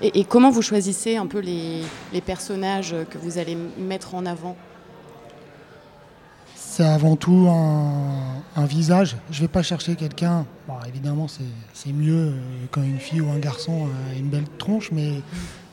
Et, 0.00 0.24
comment 0.24 0.50
vous 0.50 0.62
choisissez 0.62 1.16
un 1.18 1.26
peu 1.26 1.40
les, 1.40 1.82
personnages 2.24 2.96
que 3.10 3.18
vous 3.18 3.36
allez 3.36 3.54
mettre 3.78 4.14
en 4.14 4.24
avant? 4.24 4.56
C'est 6.56 6.86
avant 6.86 7.16
tout 7.16 7.48
un, 7.50 8.64
visage. 8.64 9.16
Je 9.30 9.36
ne 9.36 9.42
vais 9.42 9.48
pas 9.48 9.62
chercher 9.62 9.94
quelqu'un. 9.94 10.46
évidemment, 10.88 11.26
c'est 11.74 11.92
mieux 11.92 12.32
quand 12.70 12.82
une 12.82 12.98
fille 12.98 13.20
ou 13.20 13.30
un 13.30 13.38
garçon 13.38 13.88
a 14.10 14.16
une 14.16 14.30
belle 14.30 14.48
tronche, 14.56 14.90
mais 14.90 15.20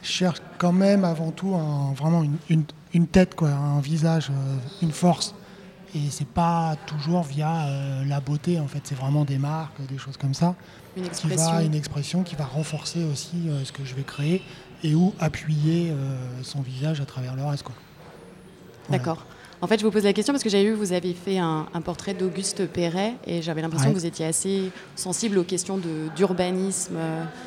je 0.03 0.10
cherche 0.12 0.41
quand 0.58 0.73
même 0.73 1.06
avant 1.06 1.32
tout 1.32 1.56
vraiment 1.95 2.23
une, 2.49 2.65
une, 2.93 3.08
tête, 3.08 3.34
quoi, 3.36 3.49
un 3.49 3.80
visage, 3.80 4.30
euh, 4.30 4.56
une 4.82 4.91
force. 4.91 5.34
Et 5.95 6.10
c'est 6.10 6.28
pas 6.28 6.76
toujours 6.86 7.23
via 7.23 7.67
euh, 7.67 8.06
la 8.06 8.19
beauté, 8.19 8.60
en 8.60 8.67
fait, 8.67 8.82
c'est 8.84 8.95
vraiment 8.95 9.23
des 9.23 9.38
marques, 9.38 9.82
des 9.88 9.97
choses 9.97 10.17
comme 10.17 10.34
ça. 10.34 10.56
Une 10.97 11.06
expression. 11.06 11.45
Qui 11.45 11.52
va, 11.52 11.63
une 11.63 11.76
expression 11.76 12.23
qui 12.23 12.36
va 12.36 12.45
renforcer 12.45 13.04
aussi 13.06 13.47
euh, 13.47 13.63
ce 13.63 13.71
que 13.71 13.86
je 13.86 13.95
vais 13.95 14.04
créer 14.04 14.43
et 14.84 14.95
où 14.95 15.13
appuyer 15.19 15.91
euh, 15.91 16.17
son 16.43 16.62
visage 16.62 17.00
à 17.02 17.06
travers 17.06 17.36
le 17.36 17.43
reste. 17.45 17.65
D'accord. 18.89 19.26
En 19.60 19.65
fait, 19.65 19.80
je 19.80 19.86
vous 19.86 19.91
pose 19.91 20.04
la 20.04 20.13
question 20.13 20.34
parce 20.34 20.43
que 20.43 20.50
j'avais 20.50 20.65
vu 20.65 20.72
que 20.74 20.78
vous 20.78 20.93
avez 20.93 21.13
fait 21.13 21.39
un, 21.39 21.65
portrait 21.84 22.13
d'Auguste 22.13 22.67
Perret 22.67 23.13
et 23.26 23.41
j'avais 23.41 23.62
l'impression 23.62 23.89
que 23.89 23.96
vous 23.96 24.06
étiez 24.06 24.26
assez 24.26 24.72
sensible 24.96 25.38
aux 25.39 25.43
questions 25.43 25.80
d'urbanisme. 26.15 26.98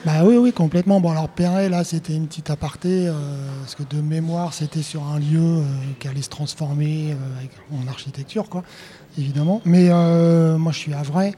Bah 0.05 0.25
oui, 0.25 0.37
oui, 0.37 0.53
complètement. 0.53 1.01
Bon, 1.01 1.11
alors 1.11 1.29
Perret, 1.29 1.69
là, 1.69 1.85
c'était 1.85 2.15
une 2.15 2.27
petite 2.27 2.51
aparté 2.51 3.07
euh, 3.07 3.13
parce 3.61 3.77
que 3.77 3.85
de 3.85 4.01
mémoire, 4.01 4.55
c'était 4.55 4.83
sur 4.83 5.05
un 5.05 5.21
lieu 5.21 5.39
euh, 5.41 5.63
qui 6.01 6.09
allait 6.09 6.23
se 6.23 6.29
transformer 6.29 7.13
euh, 7.13 7.77
en 7.81 7.87
architecture, 7.89 8.49
quoi, 8.49 8.65
évidemment. 9.17 9.63
Mais 9.65 9.91
moi, 10.59 10.73
je 10.73 10.79
suis 10.79 10.95
à 10.95 11.03
vrai. 11.03 11.35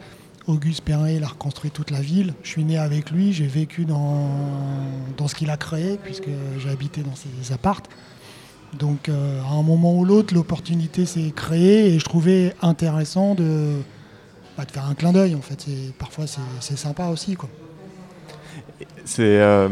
Auguste 0.46 0.82
Perret, 0.82 1.16
il 1.16 1.22
a 1.22 1.28
reconstruit 1.28 1.70
toute 1.70 1.90
la 1.90 2.00
ville. 2.00 2.34
Je 2.42 2.48
suis 2.48 2.64
né 2.64 2.78
avec 2.78 3.10
lui, 3.10 3.32
j'ai 3.32 3.46
vécu 3.46 3.84
dans, 3.84 4.28
dans 5.16 5.28
ce 5.28 5.34
qu'il 5.34 5.50
a 5.50 5.56
créé 5.56 5.98
puisque 6.02 6.28
j'ai 6.58 6.70
habité 6.70 7.02
dans 7.02 7.14
ses 7.14 7.52
appartes. 7.52 7.88
Donc 8.78 9.08
euh, 9.08 9.40
à 9.42 9.52
un 9.52 9.62
moment 9.62 9.94
ou 9.94 10.04
l'autre, 10.04 10.34
l'opportunité 10.34 11.04
s'est 11.04 11.32
créée 11.34 11.94
et 11.94 11.98
je 11.98 12.04
trouvais 12.04 12.54
intéressant 12.62 13.34
de, 13.34 13.74
bah, 14.56 14.64
faire 14.70 14.86
un 14.86 14.94
clin 14.94 15.12
d'œil 15.12 15.34
en 15.34 15.42
fait. 15.42 15.66
parfois 15.98 16.24
c'est 16.60 16.76
sympa 16.76 17.08
aussi. 17.08 17.34
Quoi. 17.34 17.50
Euh, 19.18 19.68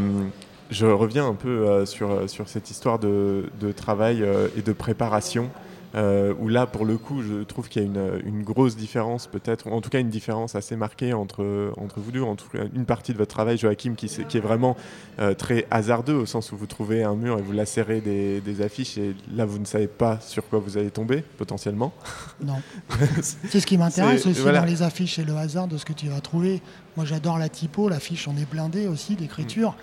je 0.71 0.87
reviens 0.87 1.27
un 1.27 1.35
peu 1.35 1.49
euh, 1.49 1.87
sur, 1.87 2.29
sur 2.29 2.49
cette 2.49 2.71
histoire 2.71 2.99
de, 2.99 3.51
de 3.61 3.73
travail 3.73 4.25
et 4.57 4.63
de 4.63 4.73
préparation. 4.73 5.49
Euh, 5.94 6.33
où 6.38 6.48
là, 6.48 6.66
pour 6.66 6.85
le 6.85 6.96
coup, 6.98 7.22
je 7.22 7.42
trouve 7.42 7.68
qu'il 7.68 7.83
y 7.83 7.85
a 7.85 7.88
une, 7.88 8.22
une 8.24 8.42
grosse 8.42 8.76
différence, 8.76 9.26
peut-être, 9.26 9.66
en 9.68 9.81
tout 9.81 9.90
cas 9.90 9.98
une 9.98 10.09
différence 10.09 10.55
assez 10.55 10.76
marquée 10.76 11.12
entre, 11.12 11.72
entre 11.76 11.98
vous 11.98 12.12
deux, 12.12 12.22
entre 12.22 12.46
une 12.74 12.85
partie 12.85 13.12
de 13.12 13.18
votre 13.18 13.35
travail, 13.35 13.59
Joachim, 13.59 13.94
qui, 13.96 14.07
qui 14.07 14.37
est 14.37 14.40
vraiment 14.40 14.76
euh, 15.18 15.35
très 15.35 15.66
hasardeux, 15.70 16.14
au 16.14 16.26
sens 16.26 16.53
où 16.53 16.57
vous 16.57 16.66
trouvez 16.66 17.03
un 17.03 17.16
mur 17.16 17.38
et 17.38 17.42
vous 17.42 17.53
lacérez 17.53 18.00
des, 18.00 18.40
des, 18.40 18.62
affiches, 18.62 18.98
et 18.98 19.14
là, 19.35 19.44
vous 19.44 19.59
ne 19.59 19.64
savez 19.64 19.88
pas 19.88 20.20
sur 20.20 20.48
quoi 20.48 20.59
vous 20.61 20.79
allez 20.79 20.90
tomber, 20.90 21.22
potentiellement. 21.38 21.92
Non. 22.42 22.62
c'est 23.20 23.61
ce 23.61 23.66
qui 23.66 23.76
m'intéresse 23.76 24.26
aussi 24.26 24.42
dans 24.42 24.64
les 24.64 24.83
affiches, 24.83 25.16
c'est 25.16 25.24
le 25.24 25.37
hasard 25.37 25.68
de 25.68 25.76
ce 25.76 25.85
que 25.85 25.92
tu 25.92 26.09
vas 26.09 26.20
trouver. 26.20 26.62
Moi, 26.96 27.05
j'adore 27.05 27.38
la 27.38 27.50
typo, 27.50 27.88
l'affiche, 27.88 28.26
on 28.29 28.37
est 28.37 28.50
blindé 28.50 28.87
aussi 28.87 29.14
d'écriture. 29.14 29.76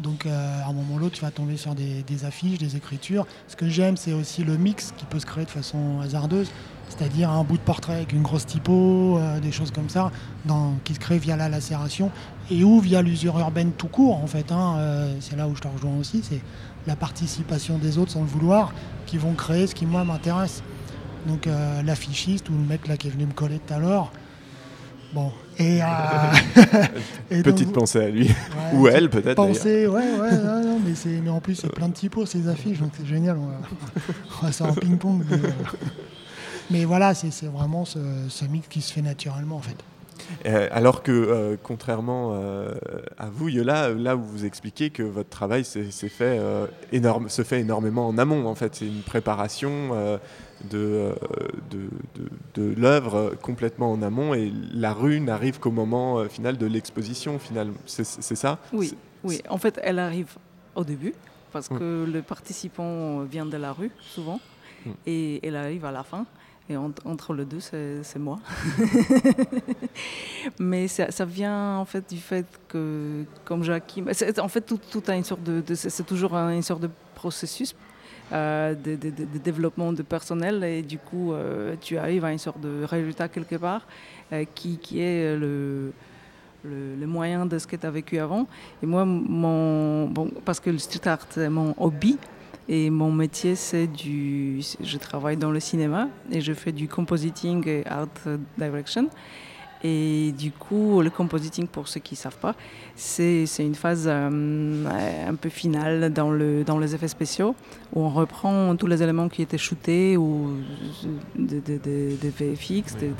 Donc 0.00 0.26
euh, 0.26 0.62
à 0.62 0.68
un 0.68 0.72
moment 0.72 0.94
ou 0.94 0.98
l'autre, 0.98 1.14
tu 1.14 1.22
vas 1.22 1.30
tomber 1.30 1.56
sur 1.56 1.74
des, 1.74 2.24
affiches, 2.24 2.58
des 2.58 2.76
écritures. 2.76 3.26
Ce 3.48 3.56
que 3.56 3.68
j'aime, 3.68 3.96
c'est 3.96 4.12
aussi 4.12 4.44
le 4.44 4.56
mix 4.56 4.92
qui 4.96 5.04
peut 5.06 5.18
se 5.18 5.26
créer 5.26 5.44
de 5.44 5.50
façon 5.50 6.00
hasardeuse, 6.00 6.50
c'est-à-dire 6.88 7.30
un 7.30 7.42
bout 7.44 7.56
de 7.56 7.62
portrait 7.62 7.94
avec 7.94 8.12
une 8.12 8.22
grosse 8.22 8.46
typo, 8.46 9.18
euh, 9.18 9.40
des 9.40 9.52
choses 9.52 9.70
comme 9.70 9.88
ça, 9.88 10.10
qui 10.84 10.94
se 10.94 11.00
crée 11.00 11.18
via 11.18 11.36
la 11.36 11.48
lacération 11.48 12.10
et 12.50 12.62
ou 12.62 12.80
via 12.80 13.02
l'usure 13.02 13.38
urbaine 13.38 13.72
tout 13.72 13.88
court 13.88 14.22
en 14.22 14.26
fait. 14.26 14.52
Hein. 14.52 14.76
Euh, 14.78 15.16
c'est 15.20 15.36
là 15.36 15.48
où 15.48 15.56
je 15.56 15.62
te 15.62 15.68
rejoins 15.68 15.96
aussi, 15.98 16.22
c'est 16.22 16.42
la 16.86 16.96
participation 16.96 17.78
des 17.78 17.98
autres 17.98 18.12
sans 18.12 18.20
le 18.20 18.26
vouloir 18.26 18.72
qui 19.06 19.18
vont 19.18 19.34
créer 19.34 19.66
ce 19.66 19.74
qui 19.74 19.86
moi 19.86 20.04
m'intéresse. 20.04 20.62
Donc 21.26 21.48
l'affichiste 21.84 22.48
ou 22.50 22.52
le 22.52 22.60
mec 22.60 22.86
là 22.86 22.96
qui 22.96 23.08
est 23.08 23.10
venu 23.10 23.26
me 23.26 23.32
coller 23.32 23.58
tout 23.58 23.74
à 23.74 23.78
l'heure, 23.80 24.12
Bon, 25.12 25.32
et, 25.58 25.80
euh, 25.82 27.42
Petite 27.42 27.72
pensée 27.72 28.00
à 28.00 28.08
lui. 28.08 28.30
Ou 28.74 28.88
elle, 28.88 29.08
peut-être. 29.08 29.36
Pensée, 29.36 29.86
ouais, 29.86 29.94
ouais, 29.94 30.30
mais, 30.84 31.20
mais, 31.22 31.30
en 31.30 31.40
plus, 31.40 31.64
a 31.64 31.68
plein 31.68 31.88
de 31.88 31.94
typos, 31.94 32.26
ces 32.26 32.48
affiches, 32.48 32.78
donc 32.78 32.90
c'est 32.98 33.06
génial. 33.06 33.38
On 33.38 34.46
va, 34.46 34.52
faire 34.52 34.66
un 34.66 34.72
ping-pong. 34.74 35.24
Mais, 36.70 36.84
voilà, 36.84 37.14
c'est 37.14 37.46
vraiment 37.46 37.84
ce, 37.84 37.98
mix 38.50 38.68
qui 38.68 38.82
se 38.82 38.92
fait 38.92 39.02
naturellement, 39.02 39.56
en 39.56 39.62
fait. 39.62 39.76
Euh, 40.44 40.68
alors 40.72 41.02
que, 41.02 41.12
euh, 41.12 41.56
contrairement 41.62 42.34
à 43.16 43.30
vous, 43.30 43.48
Yola, 43.48 43.90
là 43.90 44.16
où 44.16 44.22
vous 44.22 44.44
expliquez 44.44 44.90
que 44.90 45.02
votre 45.02 45.30
travail 45.30 45.64
fait, 45.64 46.40
énorme, 46.92 47.28
se 47.28 47.42
fait 47.42 47.60
énormément 47.60 48.08
en 48.08 48.18
amont, 48.18 48.46
en 48.46 48.54
fait. 48.54 48.74
C'est 48.74 48.86
une 48.86 49.02
préparation 49.02 50.18
de, 50.64 51.14
de, 51.70 51.88
de, 52.54 52.74
l'œuvre 52.80 53.34
complètement 53.42 53.92
en 53.92 54.02
amont 54.02 54.34
et 54.34 54.52
la 54.72 54.92
rue 54.92 55.20
n'arrive 55.20 55.58
qu'au 55.58 55.70
moment 55.70 56.18
euh, 56.18 56.28
final 56.28 56.56
de 56.56 56.66
l'exposition. 56.66 57.38
C'est 57.86 58.04
ça? 58.04 58.58
Oui, 58.72 58.94
oui. 59.24 59.42
En 59.48 59.58
fait, 59.58 59.78
elle 59.82 59.98
arrive 59.98 60.36
au 60.74 60.84
début 60.84 61.14
parce 61.52 61.68
que 61.68 62.06
le 62.10 62.22
participant 62.22 63.22
vient 63.22 63.46
de 63.46 63.56
la 63.56 63.72
rue 63.72 63.90
souvent. 64.00 64.40
et 65.06 65.46
elle 65.46 65.56
arrive 65.56 65.84
à 65.84 65.92
la 65.92 66.04
fin. 66.04 66.26
Et 66.68 66.76
entre 66.76 67.32
les 67.32 67.44
deux, 67.44 67.60
c'est 67.60 68.18
moi. 68.18 68.40
Mais 70.58 70.88
ça, 70.88 71.12
ça, 71.12 71.24
vient 71.24 71.76
en 71.76 71.84
fait 71.84 72.10
du 72.10 72.18
fait 72.18 72.44
que, 72.66 73.24
comme 73.44 73.62
Joachim, 73.62 74.06
en 74.38 74.48
fait 74.48 74.60
tout, 74.62 74.80
tout 74.90 75.02
a 75.06 75.14
une 75.14 75.22
sorte 75.22 75.44
de, 75.44 75.62
c'est 75.74 76.04
toujours 76.04 76.34
une 76.34 76.62
sorte 76.62 76.82
de 76.82 76.90
processus 77.14 77.74
euh, 78.32 78.74
de, 78.74 78.96
de, 78.96 79.38
développement 79.38 79.92
de 79.92 80.02
personnel 80.02 80.64
et 80.64 80.82
du 80.82 80.98
coup 80.98 81.32
euh, 81.32 81.76
tu 81.80 81.96
arrives 81.96 82.24
à 82.24 82.32
une 82.32 82.38
sorte 82.38 82.60
de 82.60 82.82
résultat 82.84 83.28
quelque 83.28 83.54
part 83.54 83.82
euh, 84.32 84.44
qui, 84.54 84.78
qui, 84.78 85.00
est 85.00 85.36
le, 85.36 85.92
le, 86.64 86.96
le, 86.98 87.06
moyen 87.06 87.46
de 87.46 87.56
ce 87.58 87.68
que 87.68 87.76
tu 87.76 87.86
as 87.86 87.90
vécu 87.90 88.18
avant. 88.18 88.48
Et 88.82 88.86
moi, 88.86 89.04
mon, 89.04 90.08
bon, 90.08 90.30
parce 90.44 90.58
que 90.58 90.70
le 90.70 90.78
street 90.78 91.06
art 91.06 91.26
c'est 91.30 91.48
mon 91.48 91.74
hobby, 91.78 92.18
et 92.68 92.90
mon 92.90 93.12
métier, 93.12 93.54
c'est 93.54 93.86
du. 93.86 94.60
Je 94.80 94.98
travaille 94.98 95.36
dans 95.36 95.52
le 95.52 95.60
cinéma 95.60 96.08
et 96.32 96.40
je 96.40 96.52
fais 96.52 96.72
du 96.72 96.88
compositing 96.88 97.66
et 97.68 97.86
art 97.86 98.08
direction. 98.58 99.08
Et 99.84 100.32
du 100.32 100.50
coup, 100.50 101.00
le 101.00 101.10
compositing, 101.10 101.68
pour 101.68 101.86
ceux 101.86 102.00
qui 102.00 102.14
ne 102.14 102.18
savent 102.18 102.38
pas, 102.38 102.54
c'est 102.96 103.44
une 103.58 103.74
phase 103.74 104.06
euh, 104.06 105.28
un 105.28 105.34
peu 105.34 105.48
finale 105.48 106.12
dans, 106.12 106.30
le, 106.30 106.64
dans 106.64 106.78
les 106.78 106.94
effets 106.94 107.08
spéciaux, 107.08 107.54
où 107.96 108.02
on 108.02 108.10
reprend 108.10 108.76
tous 108.76 108.86
les 108.86 109.02
éléments 109.02 109.30
qui 109.30 109.40
étaient 109.40 109.56
shootés, 109.56 110.18
ou 110.18 110.50
des 111.34 111.60
de, 111.62 111.78
de, 111.78 112.28
VFX, 112.28 112.94
des, 112.96 113.10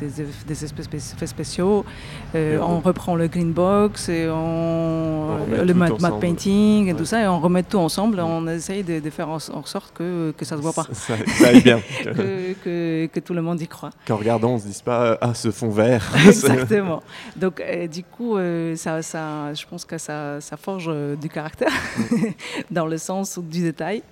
des, 0.46 0.64
effets 0.64 1.26
spéciaux. 1.26 1.86
Euh, 2.34 2.58
on... 2.60 2.74
on... 2.74 2.80
reprend 2.80 3.16
le 3.16 3.26
green 3.26 3.52
box, 3.52 4.10
et 4.10 4.28
on, 4.28 4.34
on 4.34 5.64
le 5.64 5.72
matte 5.72 6.20
painting, 6.20 6.88
et 6.88 6.92
ouais. 6.92 6.98
tout 6.98 7.06
ça, 7.06 7.22
et 7.22 7.26
on 7.26 7.40
remet 7.40 7.62
tout 7.62 7.78
ensemble, 7.78 8.20
on 8.20 8.46
essaye 8.48 8.84
de, 8.84 9.00
faire 9.08 9.30
en, 9.30 9.36
en, 9.36 9.64
sorte 9.64 9.94
que, 9.94 10.34
que 10.36 10.44
ça 10.44 10.56
ne 10.56 10.60
se 10.60 10.62
voit 10.62 10.74
pas. 10.74 10.86
Ça, 10.92 11.14
ça 11.26 11.48
aille 11.48 11.62
bien. 11.62 11.80
que, 12.04 12.52
que, 12.62 13.06
que, 13.06 13.20
tout 13.20 13.32
le 13.32 13.40
monde 13.40 13.58
y 13.62 13.68
croit. 13.68 13.90
Qu'en 14.06 14.16
regardant, 14.16 14.50
on 14.50 14.54
ne 14.56 14.60
se 14.60 14.66
dise 14.66 14.82
pas, 14.82 15.16
ah, 15.22 15.32
ce 15.32 15.50
fond 15.50 15.70
vert. 15.70 16.12
Exactement. 16.26 17.02
Donc, 17.34 17.60
euh, 17.60 17.86
du 17.86 18.04
coup, 18.04 18.36
euh, 18.36 18.76
ça, 18.76 19.00
ça, 19.00 19.54
je 19.54 19.64
pense 19.64 19.86
que 19.86 19.96
ça, 19.96 20.42
ça 20.42 20.58
forge 20.58 20.86
euh, 20.88 21.16
du 21.16 21.30
caractère, 21.30 21.72
dans 22.70 22.86
le 22.86 22.98
sens 22.98 23.38
du 23.38 23.62
détail 23.62 24.02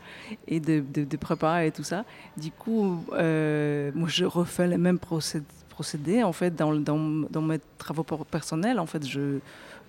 et 0.49 0.61
de, 0.61 0.83
de, 0.93 1.17
et 1.67 1.71
tout 1.71 1.85
ça. 1.85 2.05
Du 2.37 2.51
coup, 2.51 3.05
euh, 3.13 3.91
moi, 3.95 4.09
je 4.09 4.25
refais 4.25 4.67
les 4.67 4.79
mêmes 4.79 4.99
procédés, 4.99 6.23
en 6.23 6.33
fait, 6.33 6.55
dans, 6.55 6.73
mes 7.43 7.61
travaux 7.79 8.05
personnels. 8.05 8.79
En 8.79 8.87
fait, 8.87 9.07
je, 9.07 9.39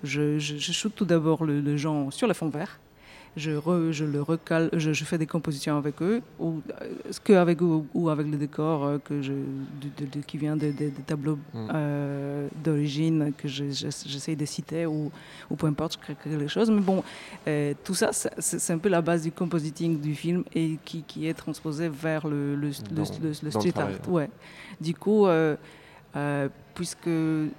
je, 0.03 0.39
je, 0.39 0.57
je 0.57 0.71
shoot 0.71 0.93
tout 0.95 1.05
d'abord 1.05 1.43
le, 1.45 1.61
le 1.61 1.77
gens 1.77 2.11
sur 2.11 2.27
le 2.27 2.33
fond 2.33 2.49
vert 2.49 2.79
je, 3.37 3.51
re, 3.51 3.91
je 3.91 4.05
le 4.05 4.21
recale, 4.21 4.69
je, 4.73 4.93
je, 4.93 5.03
fais 5.03 5.17
des 5.17 5.27
compositions 5.27 5.77
avec 5.77 6.01
eux, 6.01 6.21
ou 6.39 6.61
ce 7.09 7.19
que 7.19 7.33
avec 7.33 7.59
ou 7.61 8.09
avec 8.09 8.27
le 8.27 8.37
décor 8.37 8.85
euh, 8.85 8.97
que 8.97 9.21
je, 9.21 9.33
de, 9.33 10.05
de, 10.05 10.19
qui 10.25 10.37
vient 10.37 10.55
des 10.55 10.71
de, 10.71 10.85
de 10.85 11.01
tableaux 11.05 11.37
mm. 11.53 11.67
euh, 11.73 12.47
d'origine 12.63 13.33
que 13.37 13.47
j'essaie 13.47 14.35
de 14.35 14.45
citer, 14.45 14.85
ou, 14.85 15.11
ou 15.49 15.55
peu 15.55 15.67
importe, 15.67 15.93
je 15.93 15.97
crée 15.99 16.15
quelque 16.15 16.47
chose. 16.47 16.69
Mais 16.71 16.81
bon, 16.81 17.03
euh, 17.47 17.73
tout 17.83 17.95
ça, 17.95 18.11
c'est 18.13 18.73
un 18.73 18.77
peu 18.77 18.89
la 18.89 19.01
base 19.01 19.23
du 19.23 19.31
compositing 19.31 19.99
du 19.99 20.15
film 20.15 20.43
et 20.53 20.77
qui, 20.85 21.03
qui 21.03 21.27
est 21.27 21.33
transposé 21.33 21.89
vers 21.89 22.27
le, 22.27 22.55
le, 22.55 22.71
dans, 22.91 23.03
le, 23.21 23.33
le 23.43 23.51
street 23.51 23.73
art. 23.77 23.89
Ouais. 24.07 24.29
Du 24.79 24.93
coup, 24.93 25.27
euh, 25.27 25.55
euh, 26.15 26.49
puisque 26.73 27.09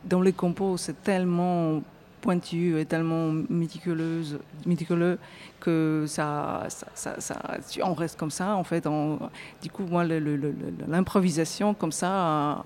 dans 0.04 0.20
les 0.20 0.32
compos, 0.32 0.76
c'est 0.76 1.02
tellement 1.02 1.82
pointue 2.20 2.78
et 2.78 2.84
tellement 2.84 3.30
méticuleuse, 3.48 4.38
méticuleux 4.64 5.18
que 5.66 6.04
ça, 6.06 6.64
ça, 6.68 6.86
ça, 6.94 7.16
ça, 7.18 7.36
on 7.82 7.94
reste 7.94 8.16
comme 8.16 8.30
ça 8.30 8.54
en 8.54 8.62
fait. 8.62 8.86
On, 8.86 9.18
du 9.60 9.68
coup, 9.68 9.82
moi, 9.82 10.04
l'improvisation 10.86 11.74
comme 11.74 11.90
ça, 11.90 12.62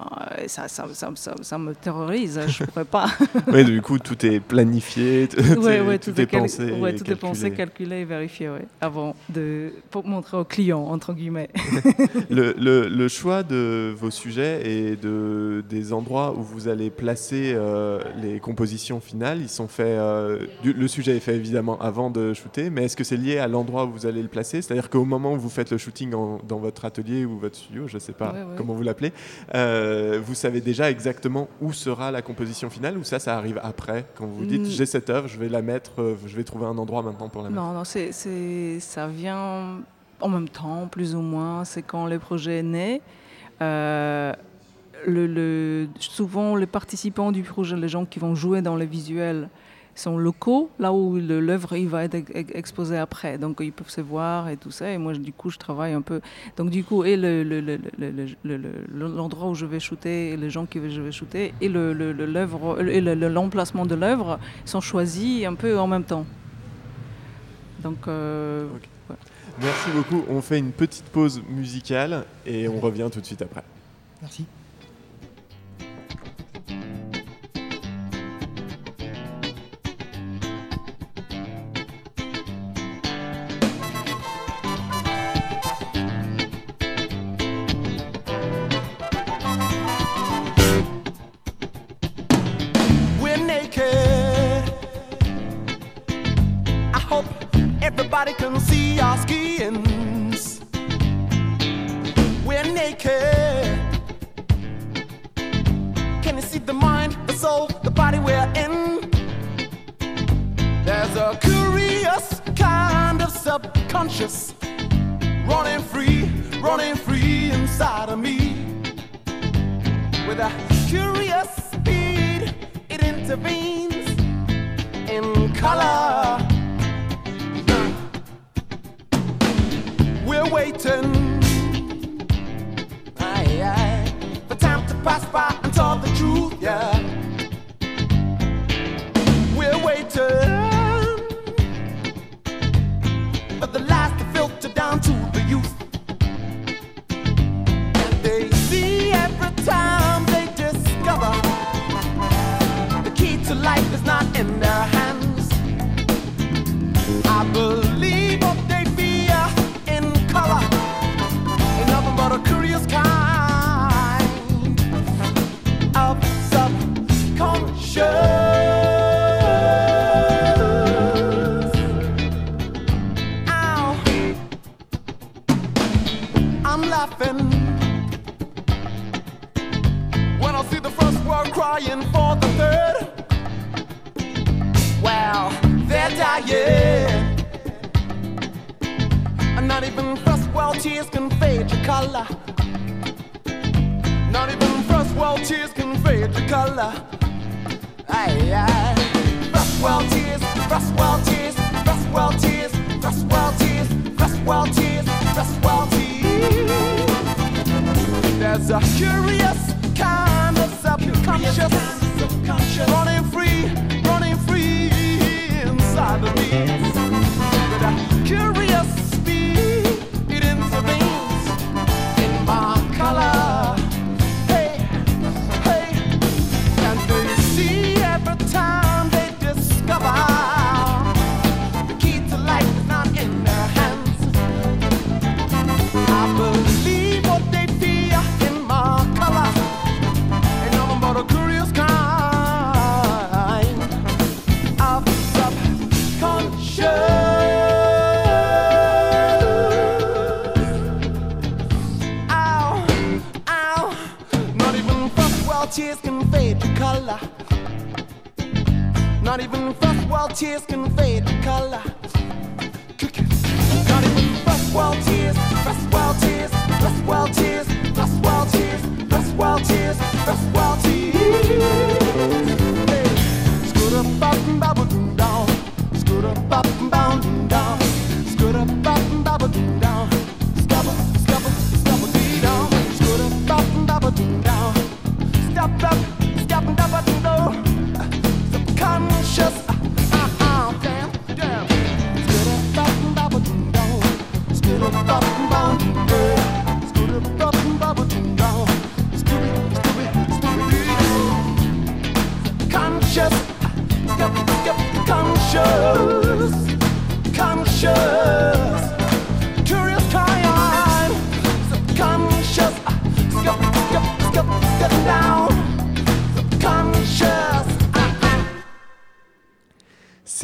ça, 0.47 0.69
ça, 0.69 0.87
ça, 0.93 1.35
ça, 1.41 1.59
me 1.59 1.75
terrorise. 1.75 2.39
Je 2.47 2.65
pourrais 2.65 2.85
pas. 2.85 3.07
oui, 3.49 3.65
du 3.65 3.81
coup, 3.81 3.99
tout 3.99 4.27
est 4.27 4.41
planifié, 4.41 5.29
tout, 5.29 5.41
ouais, 5.61 5.77
est, 5.77 5.81
ouais, 5.81 5.99
tout, 5.99 6.13
tout 6.13 6.21
est, 6.21 6.27
pensé, 6.27 6.73
ouais, 6.73 6.93
tout 6.93 7.05
calculé. 7.05 7.13
est 7.13 7.17
pensé, 7.17 7.51
calculé 7.53 7.97
et 8.01 8.05
vérifié, 8.05 8.51
avant 8.83 9.17
de 9.31 9.73
pour 9.91 10.07
montrer 10.07 10.37
au 10.37 10.45
client 10.45 10.83
entre 10.83 11.15
guillemets. 11.15 11.49
le, 12.31 12.55
le, 12.59 12.89
le, 12.89 13.09
choix 13.09 13.43
de 13.43 13.95
vos 13.97 14.11
sujets 14.11 14.69
et 14.69 14.97
de 14.97 15.65
des 15.71 15.93
endroits 15.95 16.35
où 16.37 16.43
vous 16.43 16.69
allez 16.69 16.91
placer 16.91 17.53
euh, 17.55 18.01
les 18.21 18.41
compositions 18.41 19.01
finales, 19.01 19.41
ils 19.41 19.49
sont 19.49 19.69
faits. 19.69 19.87
Euh, 19.87 20.47
du, 20.63 20.75
le 20.75 20.89
sujet 20.89 21.17
est 21.17 21.21
fait 21.21 21.37
évidemment 21.37 21.79
avant 21.81 22.11
de 22.11 22.35
shooter, 22.35 22.69
mais 22.69 22.85
est-ce 22.91 22.97
que 22.97 23.05
c'est 23.05 23.17
lié 23.17 23.39
à 23.39 23.47
l'endroit 23.47 23.85
où 23.85 23.93
vous 23.93 24.07
allez 24.07 24.21
le 24.21 24.29
placer? 24.29 24.63
C'est-à-dire 24.63 24.91
qu'au 24.91 25.05
moment 25.05 25.35
où 25.35 25.39
vous 25.39 25.49
faites 25.49 25.71
le 25.71 25.79
shooting 25.79 26.13
en, 26.13 26.41
dans 26.47 26.59
votre 26.59 26.85
atelier 26.85 27.25
ou 27.25 27.39
votre 27.39 27.57
studio, 27.57 27.87
je 27.87 27.95
ne 27.95 28.01
sais 28.01 28.13
pas 28.13 28.33
ouais, 28.33 28.43
ouais. 28.43 28.57
comment 28.57 28.75
vous 28.75 28.83
l'appelez, 28.83 29.13
euh, 29.55 30.21
vous 30.21 30.35
savez 30.35 30.61
déjà 30.61 30.91
exactement 30.91 31.49
où 31.61 31.73
sera 31.73 32.11
la 32.11 32.21
composition 32.21 32.69
finale 32.69 32.99
ou 32.99 33.05
ça, 33.05 33.21
ça 33.21 33.37
arrive 33.37 33.61
après? 33.63 34.07
Quand 34.17 34.27
vous 34.27 34.45
dites 34.45 34.63
mmh. 34.63 34.71
j'ai 34.71 34.87
cette 34.87 35.09
œuvre, 35.09 35.29
je 35.29 35.39
vais 35.39 35.49
la 35.49 35.63
mettre, 35.63 36.03
euh, 36.03 36.17
je 36.27 36.35
vais 36.35 36.43
trouver 36.43 36.67
un 36.67 36.77
endroit 36.79 37.03
maintenant 37.03 37.29
pour 37.29 37.43
la 37.43 37.51
mettre? 37.51 37.63
Non, 37.63 37.73
non, 37.73 37.85
c'est, 37.85 38.11
c'est, 38.11 38.81
ça 38.81 39.07
vient 39.07 39.79
en 40.21 40.29
même 40.29 40.49
temps, 40.49 40.89
plus 40.91 41.15
ou 41.15 41.21
moins. 41.21 41.65
C'est 41.65 41.83
quand 41.83 42.07
le 42.07 42.19
projet 42.19 42.59
est 42.59 42.65
né. 42.65 43.03
Euh, 43.63 44.33
le, 45.07 45.27
le, 45.27 45.89
souvent, 45.99 46.57
les 46.57 46.67
participants 46.67 47.31
du 47.31 47.43
projet, 47.43 47.77
les 47.77 47.89
gens 47.89 48.05
qui 48.05 48.19
vont 48.19 48.35
jouer 48.35 48.63
dans 48.63 48.77
les 48.77 48.87
visuels, 48.87 49.49
sont 50.01 50.19
locaux, 50.19 50.71
là 50.79 50.93
où 50.93 51.17
l'œuvre 51.17 51.77
il 51.77 51.89
va 51.89 52.05
être 52.05 52.17
exposé 52.55 52.97
après. 52.97 53.39
Donc 53.39 53.59
ils 53.61 53.73
peuvent 53.73 53.91
se 53.91 54.01
voir 54.01 54.49
et 54.49 54.57
tout 54.57 54.71
ça. 54.71 54.91
Et 54.91 54.99
moi, 54.99 55.13
du 55.13 55.33
coup, 55.33 55.51
je 55.51 55.59
travaille 55.59 55.93
un 55.93 56.03
peu. 56.03 56.21
Donc 56.57 56.71
du 56.71 56.85
coup, 56.85 57.05
et 57.05 57.17
l'endroit 58.97 59.49
où 59.49 59.55
je 59.55 59.67
vais 59.67 59.81
shooter, 59.81 60.31
et 60.31 60.37
les 60.37 60.51
gens 60.51 60.67
que 60.67 60.89
je 60.89 61.01
vais 61.01 61.13
shooter, 61.13 61.53
et 61.61 61.69
l'emplacement 61.69 63.87
de 63.87 63.95
l'œuvre 63.95 64.39
sont 64.65 64.81
choisis 64.81 65.45
un 65.45 65.55
peu 65.55 65.79
en 65.79 65.87
même 65.87 66.05
temps. 66.05 66.27
Donc. 67.83 68.09
Euh, 68.09 68.67
okay. 68.77 68.89
ouais. 69.11 69.17
Merci 69.61 69.91
beaucoup. 69.91 70.25
On 70.29 70.41
fait 70.41 70.59
une 70.59 70.73
petite 70.73 71.07
pause 71.07 71.43
musicale 71.49 72.25
et 72.47 72.69
on 72.69 72.81
revient 72.81 73.09
tout 73.13 73.21
de 73.21 73.27
suite 73.27 73.43
après. 73.43 73.63
Merci. 74.23 74.47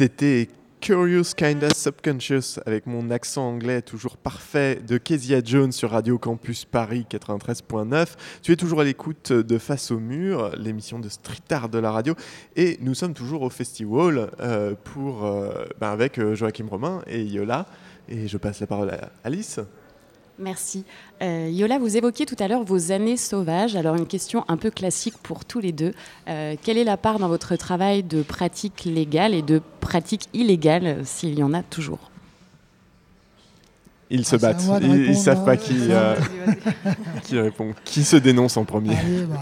C'était 0.07 0.47
Curious 0.79 1.33
Kinda 1.35 1.67
Subconscious 1.73 2.61
avec 2.65 2.85
mon 2.85 3.11
accent 3.11 3.45
anglais 3.45 3.81
toujours 3.81 4.15
parfait 4.15 4.79
de 4.87 4.97
Kezia 4.97 5.41
Jones 5.43 5.73
sur 5.73 5.91
Radio 5.91 6.17
Campus 6.17 6.63
Paris 6.63 7.05
93.9. 7.11 8.13
Tu 8.41 8.53
es 8.53 8.55
toujours 8.55 8.79
à 8.79 8.83
l'écoute 8.85 9.33
de 9.33 9.57
Face 9.57 9.91
au 9.91 9.99
mur, 9.99 10.51
l'émission 10.55 10.99
de 10.99 11.09
street 11.09 11.41
art 11.49 11.67
de 11.67 11.77
la 11.77 11.91
radio. 11.91 12.15
Et 12.55 12.77
nous 12.79 12.93
sommes 12.93 13.13
toujours 13.13 13.41
au 13.41 13.49
festival 13.49 14.31
euh, 14.39 14.75
pour, 14.81 15.25
euh, 15.25 15.65
ben, 15.81 15.89
avec 15.89 16.19
euh, 16.19 16.35
Joachim 16.35 16.67
Romain 16.69 17.01
et 17.05 17.21
Yola. 17.21 17.65
Et 18.07 18.29
je 18.29 18.37
passe 18.37 18.61
la 18.61 18.67
parole 18.67 18.91
à 18.91 19.11
Alice. 19.25 19.59
Merci. 20.39 20.83
Euh, 21.23 21.49
Yola, 21.51 21.79
vous 21.79 21.97
évoquiez 21.97 22.25
tout 22.27 22.35
à 22.39 22.47
l'heure 22.47 22.63
vos 22.63 22.91
années 22.91 23.17
sauvages. 23.17 23.75
Alors 23.75 23.95
une 23.95 24.05
question 24.05 24.45
un 24.47 24.57
peu 24.57 24.69
classique 24.69 25.15
pour 25.23 25.45
tous 25.45 25.59
les 25.59 25.71
deux. 25.71 25.93
Euh, 26.27 26.55
quelle 26.61 26.77
est 26.77 26.83
la 26.83 26.97
part 26.97 27.17
dans 27.17 27.27
votre 27.27 27.55
travail 27.55 28.03
de 28.03 28.21
pratique 28.21 28.85
légale 28.85 29.33
et 29.33 29.41
de 29.41 29.61
pratique 29.79 30.29
illégale, 30.33 30.85
euh, 30.85 31.01
s'il 31.03 31.37
y 31.37 31.43
en 31.43 31.53
a 31.53 31.63
toujours? 31.63 32.11
Ils 34.09 34.25
se 34.25 34.35
Ah, 34.35 34.39
battent. 34.39 34.63
Ils, 34.81 34.91
répondre, 34.91 35.17
savent 35.17 35.43
pas 35.43 35.53
hein. 35.53 35.57
qui, 35.57 35.75
euh, 35.89 36.15
qui 37.23 37.39
répond. 37.39 37.73
Qui 37.83 38.03
se 38.03 38.15
dénonce 38.15 38.55
en 38.57 38.63
premier 38.63 38.95
Allez, 38.95 39.23
bah, 39.25 39.41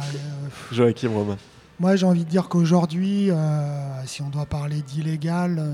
Joachim 0.71 1.11
Romain. 1.13 1.37
Moi, 1.79 1.97
j'ai 1.97 2.05
envie 2.05 2.23
de 2.23 2.29
dire 2.29 2.47
qu'aujourd'hui, 2.47 3.29
euh, 3.31 4.05
si 4.05 4.21
on 4.21 4.29
doit 4.29 4.45
parler 4.45 4.81
d'illégal, 4.81 5.57
euh, 5.59 5.73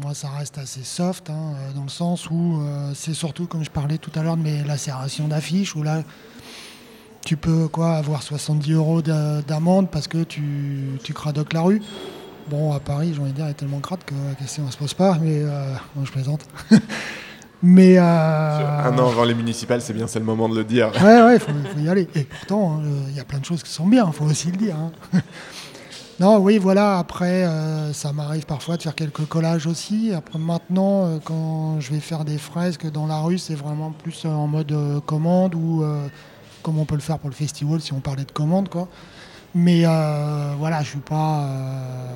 moi, 0.00 0.14
ça 0.14 0.28
reste 0.30 0.56
assez 0.58 0.84
soft, 0.84 1.30
hein, 1.30 1.54
euh, 1.56 1.72
dans 1.72 1.82
le 1.82 1.88
sens 1.88 2.30
où 2.30 2.60
c'est 2.94 3.14
surtout, 3.14 3.46
comme 3.46 3.64
je 3.64 3.70
parlais 3.70 3.98
tout 3.98 4.12
à 4.14 4.22
l'heure, 4.22 4.36
de 4.36 4.42
mes 4.42 4.62
lacérations 4.62 5.26
d'affiches, 5.26 5.74
où 5.74 5.82
là, 5.82 6.02
tu 7.24 7.36
peux 7.36 7.66
quoi 7.66 7.94
avoir 7.96 8.22
70 8.22 8.72
euros 8.72 9.02
d'a- 9.02 9.42
d'amende 9.42 9.90
parce 9.90 10.06
que 10.06 10.22
tu, 10.22 10.98
cradoques 11.12 11.52
la 11.52 11.62
rue. 11.62 11.82
Bon, 12.48 12.72
à 12.72 12.78
Paris, 12.80 13.12
j'ai 13.14 13.20
envie 13.20 13.30
de 13.32 13.36
dire, 13.36 13.46
il 13.46 13.50
est 13.50 13.54
tellement 13.54 13.80
crade 13.80 14.04
que 14.04 14.14
la 14.28 14.34
question 14.34 14.64
ne 14.64 14.70
se 14.70 14.76
pose 14.76 14.94
pas, 14.94 15.18
mais 15.20 15.42
bon, 15.94 16.04
je 16.04 16.12
plaisante. 16.12 16.46
mais. 17.62 17.98
euh, 17.98 18.02
Un 18.88 18.98
an 18.98 19.08
avant 19.08 19.24
les 19.24 19.34
municipales, 19.34 19.80
c'est 19.82 19.92
bien, 19.92 20.06
c'est 20.06 20.18
le 20.18 20.24
moment 20.24 20.48
de 20.48 20.56
le 20.56 20.64
dire. 20.64 20.90
Ouais, 21.02 21.22
ouais, 21.22 21.34
il 21.36 21.40
faut, 21.40 21.52
faut 21.74 21.78
y 21.80 21.88
aller. 21.88 22.08
Et 22.14 22.24
pourtant, 22.24 22.74
hein, 22.78 22.82
il 23.08 23.16
y 23.16 23.20
a 23.20 23.24
plein 23.24 23.38
de 23.38 23.44
choses 23.44 23.62
qui 23.62 23.70
sont 23.70 23.86
bien, 23.86 24.04
il 24.06 24.12
faut 24.12 24.24
aussi 24.24 24.50
le 24.50 24.56
dire. 24.56 24.76
hein. 24.76 24.92
non, 26.20 26.38
oui, 26.38 26.58
voilà, 26.58 26.98
après, 26.98 27.44
euh, 27.44 27.92
ça 27.92 28.12
m'arrive 28.12 28.44
parfois 28.46 28.76
de 28.76 28.82
faire 28.82 28.94
quelques 28.94 29.26
collages 29.26 29.66
aussi. 29.66 30.12
Après, 30.14 30.38
maintenant, 30.38 31.04
euh, 31.06 31.18
quand 31.24 31.80
je 31.80 31.92
vais 31.92 32.00
faire 32.00 32.24
des 32.24 32.38
fresques 32.38 32.90
dans 32.90 33.06
la 33.06 33.20
rue, 33.20 33.38
c'est 33.38 33.54
vraiment 33.54 33.90
plus 33.90 34.22
euh, 34.24 34.28
en 34.30 34.46
mode 34.46 34.72
euh, 34.72 35.00
commande 35.00 35.54
ou 35.54 35.82
euh, 35.82 36.06
comme 36.62 36.78
on 36.78 36.84
peut 36.84 36.94
le 36.94 37.00
faire 37.00 37.18
pour 37.18 37.28
le 37.30 37.34
festival 37.34 37.80
si 37.80 37.92
on 37.92 38.00
parlait 38.00 38.24
de 38.24 38.30
commande, 38.32 38.68
quoi. 38.68 38.88
Mais 39.54 39.82
euh, 39.84 40.52
voilà, 40.58 40.82
je 40.82 40.88
suis 40.90 40.98
pas. 40.98 41.40
euh, 41.44 42.06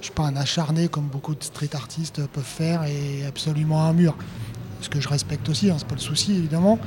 je 0.00 0.06
suis 0.06 0.14
pas 0.14 0.24
un 0.24 0.36
acharné 0.36 0.88
comme 0.88 1.06
beaucoup 1.06 1.34
de 1.34 1.42
street 1.42 1.70
artistes 1.74 2.20
peuvent 2.26 2.44
faire 2.44 2.84
et 2.84 3.24
absolument 3.26 3.82
un 3.86 3.92
mur. 3.94 4.14
Ce 4.80 4.88
que 4.88 5.00
je 5.00 5.08
respecte 5.08 5.48
aussi, 5.48 5.70
hein, 5.70 5.76
c'est 5.78 5.86
pas 5.88 5.94
le 5.94 6.00
souci 6.00 6.32
évidemment. 6.36 6.78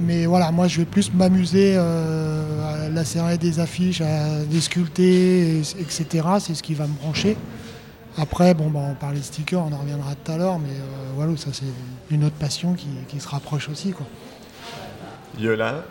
Mais 0.00 0.26
voilà, 0.26 0.50
moi 0.50 0.66
je 0.66 0.78
vais 0.78 0.84
plus 0.86 1.12
m'amuser 1.14 1.74
euh, 1.76 2.86
à 2.86 2.88
lacérer 2.88 3.38
des 3.38 3.60
affiches, 3.60 4.00
à 4.00 4.40
les 4.50 4.60
sculpter, 4.60 5.58
et- 5.58 5.60
etc. 5.80 6.04
C'est 6.40 6.54
ce 6.54 6.62
qui 6.62 6.74
va 6.74 6.86
me 6.86 6.94
brancher. 6.94 7.36
Après, 8.18 8.54
bon, 8.54 8.70
bah, 8.70 8.80
on 8.90 8.94
parlait 8.94 9.18
de 9.18 9.24
stickers, 9.24 9.60
on 9.60 9.72
en 9.72 9.78
reviendra 9.78 10.14
tout 10.14 10.32
à 10.32 10.36
l'heure, 10.36 10.58
mais 10.58 10.68
euh, 10.70 11.12
voilà, 11.16 11.36
ça 11.36 11.50
c'est 11.52 11.64
une 12.10 12.24
autre 12.24 12.34
passion 12.36 12.74
qui, 12.74 12.86
qui 13.08 13.20
se 13.20 13.28
rapproche 13.28 13.68
aussi. 13.68 13.90
Quoi. 13.92 14.06
Yola, 15.38 15.84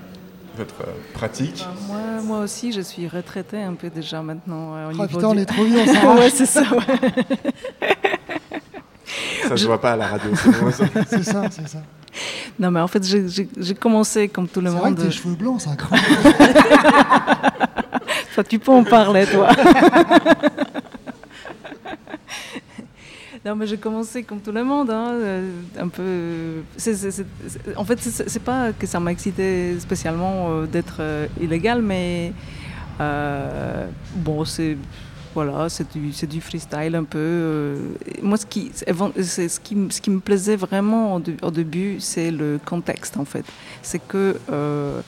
votre 0.58 0.82
euh, 0.82 0.92
pratique? 1.13 1.66
Ben, 1.88 1.88
moi, 1.94 2.22
moi 2.24 2.39
aussi, 2.39 2.72
je 2.72 2.82
suis 2.82 3.08
retraitée 3.08 3.62
un 3.62 3.74
peu 3.74 3.89
déjà 3.89 4.22
maintenant. 4.22 4.76
euh, 4.76 4.88
au 4.88 4.89
Ah, 4.89 4.94
niveau 4.94 5.08
putain, 5.08 5.28
on 5.28 5.38
est 5.38 5.46
trop 5.46 5.63
vieux, 5.66 5.80
on 5.80 5.86
s'arrache. 5.94 6.20
ouais, 6.20 6.30
c'est 6.30 6.46
ça. 6.46 6.62
ouais. 6.62 7.88
Ça 9.54 9.58
se 9.58 9.62
Je- 9.63 9.68
voit 9.68 9.82
pas 9.82 9.94
à 9.94 9.98
la 9.98 10.08
radio, 10.08 10.30
c'est 11.10 11.24
ça. 11.24 11.44
C'est 11.50 11.68
ça. 11.68 11.80
Non, 12.60 12.70
mais 12.72 12.80
en 12.80 12.88
fait, 12.88 13.04
j'ai- 13.04 13.76
commencé 13.76 14.28
comme 14.28 14.48
tout 14.48 14.62
le 14.62 14.70
C'est 14.70 14.76
vrai 14.78 14.89
monde. 14.92 15.00
que 15.00 15.04
tes 15.04 15.12
cheveux 15.12 15.34
blancs, 15.36 15.62
c'est 15.62 15.70
incroyable. 15.70 16.08
Toi, 18.36 18.44
tu 18.44 18.60
peux 18.60 18.72
en 18.72 18.84
parler, 18.84 19.26
toi. 19.28 19.50
non, 23.46 23.56
mais 23.56 23.68
j'ai 23.68 23.78
commencé 23.78 24.24
comme 24.24 24.39
tout 24.39 24.52
le 24.52 24.63
monde, 24.63 24.89
hein, 24.89 25.10
euh, 25.12 25.50
un 25.80 25.88
peu. 25.88 26.62
c'est- 26.78 27.26
en 27.76 27.84
fait, 27.84 28.00
c'est 28.00 28.30
c'est 28.30 28.44
pas 28.44 28.72
que 28.74 28.88
ça 28.88 29.00
m'a 29.00 29.12
excité 29.12 29.78
spécialement 29.80 30.48
euh, 30.50 30.66
d'être 30.66 30.98
euh, 31.00 31.28
illégal, 31.42 31.82
mais 31.82 32.34
euh, 33.02 33.86
bon, 34.16 34.46
c'est 34.46 34.78
voilà, 35.34 35.67
c'est 35.69 35.88
du, 35.98 36.41
freestyle 36.41 36.96
un 36.96 37.04
peu. 37.04 37.17
euh, 37.17 37.78
moi, 38.22 38.38
ce 38.38 38.46
qui, 38.46 38.72
ce 38.74 39.60
qui, 39.60 40.10
me 40.10 40.19
plaisait 40.19 40.56
vraiment 40.56 41.15
au, 41.15 41.19
dé- 41.19 41.38
au 41.41 41.52
début, 41.52 42.00
c'est 42.00 42.32
le 42.32 42.60
contexte 42.63 43.17
en 43.17 43.26
fait. 43.26 43.46
C'est 43.82 44.06
que 44.08 44.38
euh, 44.52 45.02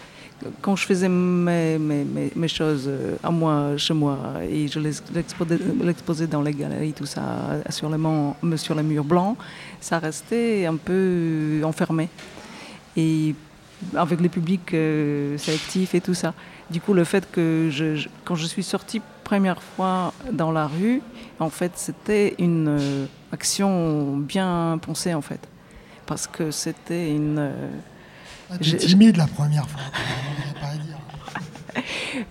quand 0.61 0.75
je 0.75 0.85
faisais 0.85 1.09
mes, 1.09 2.47
choses 2.47 2.85
euh, 2.87 3.15
à 3.23 3.31
moi, 3.31 3.77
chez 3.77 3.93
moi, 3.93 4.17
et 4.49 4.67
je 4.67 4.79
les 4.79 4.91
l'exposais 5.83 6.27
dans 6.27 6.41
les 6.41 6.53
galeries, 6.53 6.93
tout 6.93 7.05
ça, 7.05 7.23
sur 7.69 7.89
les, 7.89 8.83
murs 8.83 9.03
blancs, 9.03 9.37
ça 9.79 9.99
restait 9.99 10.65
un 10.65 10.75
peu 10.75 11.61
enfermé. 11.63 12.09
Et 12.97 13.35
avec 13.95 14.21
le 14.21 14.29
public 14.29 14.73
euh, 14.73 15.37
sélectif 15.37 15.95
et 15.95 16.01
tout 16.01 16.13
ça. 16.13 16.33
Du 16.69 16.81
coup, 16.81 16.93
le 16.93 17.03
fait 17.03 17.29
que 17.31 17.69
quand 18.23 18.35
je 18.35 18.47
suis 18.47 18.63
sortie 18.63 19.01
première 19.25 19.61
fois 19.61 20.13
dans 20.31 20.51
la 20.53 20.67
rue, 20.67 21.01
en 21.39 21.49
fait, 21.49 21.73
c'était 21.75 22.35
une 22.39 22.69
euh, 22.69 23.05
action 23.33 24.15
bien 24.17 24.79
pensée, 24.81 25.13
en 25.13 25.21
fait. 25.21 25.41
Parce 26.05 26.27
que 26.27 26.51
c'était 26.51 27.09
une... 27.11 27.39
euh, 27.39 27.69
Ah, 28.49 28.57
timide 28.59 29.17
la 29.17 29.27
première 29.27 29.67
fois. 29.67 29.81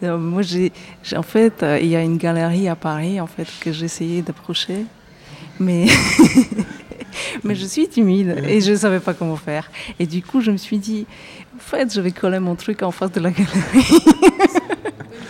Euh, 0.02 0.16
moi, 0.33 0.42
j'ai, 0.42 0.72
en 1.16 1.22
fait, 1.22 1.62
euh, 1.62 1.78
il 1.83 1.88
y 1.88 1.96
a 1.96 2.00
une 2.02 2.16
galerie 2.16 2.68
à 2.68 2.76
Paris, 2.76 3.20
en 3.20 3.26
fait, 3.26 3.48
que 3.61 3.70
essayé 3.85 4.22
d'approcher, 4.22 4.87
mais 5.59 5.87
mais 7.44 7.54
je 7.54 7.66
suis 7.66 7.88
timide 7.88 8.42
et 8.48 8.61
je 8.61 8.70
ne 8.72 8.76
savais 8.76 9.00
pas 9.00 9.14
comment 9.14 9.37
faire. 9.37 9.70
Et 9.98 10.07
du 10.07 10.22
coup, 10.22 10.40
je 10.40 10.50
me 10.52 10.57
suis 10.57 10.78
dit, 10.78 11.07
en 11.57 11.59
fait, 11.59 11.92
je 11.92 12.00
vais 12.00 12.12
coller 12.12 12.38
mon 12.38 12.54
truc 12.54 12.83
en 12.83 12.92
face 12.92 13.12
de 13.12 13.20
la 13.20 13.30
galerie. 13.30 14.02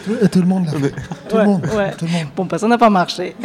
Tout, 0.05 0.17
et 0.23 0.29
tout 0.29 0.40
le 0.40 0.47
monde 0.47 0.67
l'a 0.67 0.73
fait. 0.73 0.95
Tout 1.29 1.37
Ouais, 1.37 1.43
le 1.43 1.49
monde. 1.49 1.67
ouais. 1.77 1.93
Tout 1.97 2.05
le 2.07 2.11
monde. 2.12 2.27
Bon, 2.37 2.45
bah, 2.45 2.59
ça 2.59 2.69
n'a 2.69 2.79
pas 2.79 2.90
marché. 2.90 3.35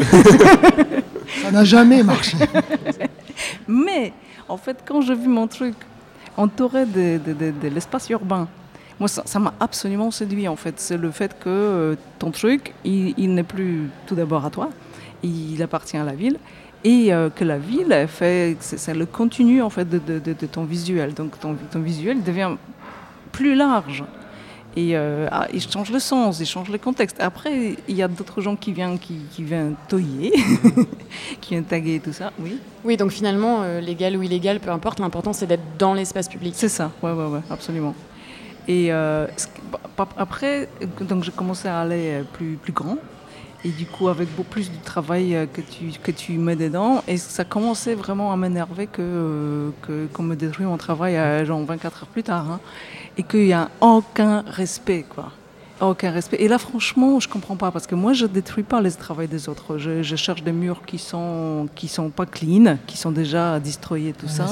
Ça 1.44 1.52
n'a 1.52 1.64
jamais 1.64 2.02
marché. 2.04 2.38
Mais 3.68 4.14
en 4.48 4.58
fait, 4.58 4.78
quand 4.86 5.02
j'ai 5.02 5.16
vu 5.16 5.28
mon 5.28 5.48
truc 5.48 5.76
entouré 6.38 6.86
de, 6.86 7.20
de- 7.24 7.34
de- 7.34 7.52
de 7.52 7.68
l'espace 7.68 8.10
urbain, 8.10 8.48
moi, 9.00 9.08
ça 9.08 9.40
m'a 9.40 9.54
absolument 9.60 10.12
séduit 10.12 10.48
en 10.48 10.56
fait. 10.56 10.74
C'est 10.78 10.98
le 10.98 11.12
fait 11.12 11.38
que 11.40 11.48
euh, 11.50 11.96
ton 12.18 12.32
truc, 12.32 12.74
il, 12.84 13.14
il 13.18 13.34
n'est 13.34 13.44
plus 13.44 13.90
tout 14.08 14.16
d'abord 14.16 14.44
à 14.46 14.50
toi, 14.50 14.70
il 15.24 15.62
appartient 15.62 15.96
à 15.98 16.04
la 16.04 16.14
ville. 16.14 16.38
Et 16.84 17.14
euh, 17.14 17.30
que 17.30 17.44
la 17.44 17.58
ville 17.58 18.06
fait, 18.08 18.58
c'est 18.60 18.94
le 18.94 19.06
contenu 19.06 19.62
en 19.62 19.70
fait 19.70 19.88
de, 19.88 20.00
de- 20.00 20.20
de- 20.20 20.34
de 20.34 20.46
ton 20.48 20.64
visuel. 20.64 21.14
Donc 21.14 21.40
ton, 21.40 21.56
ton 21.72 21.80
visuel 21.80 22.24
devient 22.24 22.52
plus 23.32 23.54
large. 23.56 24.04
Et 24.76 24.96
euh, 24.96 25.28
ah, 25.32 25.48
il 25.54 25.62
change 25.62 25.92
le 25.92 26.00
sens, 26.00 26.40
il 26.40 26.46
change 26.46 26.70
le 26.70 26.78
contexte. 26.78 27.18
Après, 27.20 27.76
il 27.88 27.96
y 27.96 28.04
a 28.04 28.08
d'autres 28.08 28.40
gens 28.40 28.56
qui 28.56 28.72
viennent, 28.72 29.00
qui, 29.00 29.16
qui 29.32 29.44
viennent 29.44 29.76
toyer, 29.88 30.32
qui 31.42 31.50
viennent 31.52 31.64
taguer 31.66 32.00
tout 32.00 32.14
ça. 32.14 32.32
Oui. 32.40 32.60
Oui, 32.86 32.96
donc 32.96 33.12
finalement, 33.12 33.62
euh, 33.64 33.82
légal 33.82 34.16
ou 34.16 34.24
illégal, 34.24 34.60
peu 34.60 34.70
importe, 34.70 35.00
l'important 35.00 35.34
c'est 35.34 35.48
d'être 35.48 35.78
dans 35.78 35.94
l'espace 35.94 36.30
public. 36.30 36.54
C'est 36.56 36.70
ça, 36.70 36.92
ouais, 37.02 37.12
ouais, 37.12 37.26
ouais, 37.26 37.42
absolument. 37.50 37.96
Et 38.68 38.94
euh, 38.94 39.26
bah, 39.98 40.08
après, 40.18 40.70
donc 41.02 41.24
j'ai 41.24 41.32
commencé 41.32 41.68
à 41.68 41.80
aller 41.82 42.12
euh, 42.20 42.24
plus, 42.34 42.56
plus 42.62 42.72
grand. 42.74 42.98
Et 43.66 43.70
du 43.70 43.86
coup, 43.86 44.08
avec 44.08 44.30
beaucoup 44.36 44.50
plus 44.50 44.72
de 44.72 44.78
travail 44.86 45.36
que 45.52 45.60
tu, 45.60 45.92
que 46.02 46.12
tu 46.12 46.34
mets 46.38 46.56
dedans, 46.56 47.04
et 47.10 47.18
ça 47.18 47.44
commençait 47.44 47.94
vraiment 47.94 48.32
à 48.32 48.38
m'énerver 48.38 48.88
euh, 49.00 49.72
que, 49.82 50.06
qu'on 50.14 50.24
me 50.24 50.36
détruit 50.36 50.66
mon 50.66 50.78
travail 50.78 51.46
genre 51.46 51.62
24 51.66 52.04
heures 52.04 52.08
plus 52.08 52.24
tard. 52.24 52.50
hein. 52.50 52.60
Et 53.20 53.24
qu'il 53.24 53.46
n'y 53.48 53.54
a 53.54 53.70
aucun 53.82 54.44
respect, 54.48 55.06
quoi. 55.08 55.32
Aucun 55.82 56.12
respect. 56.12 56.38
Et 56.42 56.48
là, 56.50 56.58
franchement, 56.58 57.20
je 57.20 57.28
comprends 57.30 57.56
pas, 57.56 57.72
parce 57.72 57.86
que 57.88 57.96
moi, 57.96 58.12
je 58.14 58.26
détruis 58.26 58.64
pas 58.64 58.82
les 58.82 58.92
travaux 58.92 59.26
des 59.26 59.48
autres. 59.50 59.78
Je, 59.78 60.04
je 60.04 60.16
cherche 60.16 60.44
des 60.44 60.52
murs 60.52 60.82
qui 60.86 60.98
sont, 60.98 61.68
qui 61.76 61.88
sont 61.88 62.10
pas 62.10 62.26
clean, 62.26 62.78
qui 62.88 62.98
sont 62.98 63.12
déjà 63.12 63.60
destroyés, 63.60 64.14
tout 64.14 64.28
ça. 64.28 64.46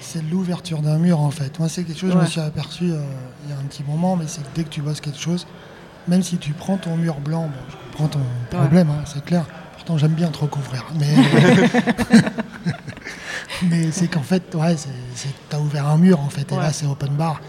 C'est- 0.00 0.22
l'ouverture 0.30 0.80
d'un 0.82 0.98
mur 0.98 1.20
en 1.20 1.30
fait. 1.30 1.58
Moi, 1.58 1.68
c'est 1.70 1.84
quelque 1.84 1.98
chose, 1.98 2.10
je 2.12 2.16
me 2.16 2.22
Ouais. 2.22 2.26
suis 2.28 2.40
aperçu 2.40 2.84
euh, 2.90 3.00
il 3.44 3.50
y 3.50 3.52
a 3.54 3.58
un 3.58 3.62
petit 3.64 3.82
moment, 3.82 4.14
mais 4.16 4.24
c'est 4.26 4.42
que 4.42 4.48
dès 4.54 4.64
que 4.64 4.68
tu 4.68 4.82
bosses 4.82 5.00
quelque 5.00 5.18
chose, 5.18 5.46
même 6.08 6.22
si 6.22 6.36
tu 6.36 6.52
prends 6.52 6.76
ton 6.76 6.96
mur 6.98 7.16
blanc, 7.20 7.44
bon, 7.46 7.60
je 7.70 7.76
comprends 7.98 8.08
ton 8.08 8.20
problème, 8.58 8.88
hein, 8.90 9.02
c'est 9.06 9.24
clair. 9.24 9.44
Pourtant, 9.74 9.96
j'aime 9.98 10.12
bien 10.12 10.28
te 10.28 10.38
recouvrir. 10.38 10.84
Mais, 11.00 11.14
mais 13.70 13.90
c'est 13.90 14.08
qu'en 14.08 14.22
fait, 14.22 14.54
ouais, 14.54 14.76
tu 14.76 15.28
as 15.56 15.60
ouvert 15.60 15.86
un 15.88 15.96
mur 15.96 16.20
en 16.20 16.28
fait, 16.28 16.50
et 16.50 16.54
Ouais. 16.54 16.60
là, 16.62 16.72
c'est 16.72 16.86
open 16.86 17.10
bar. 17.14 17.40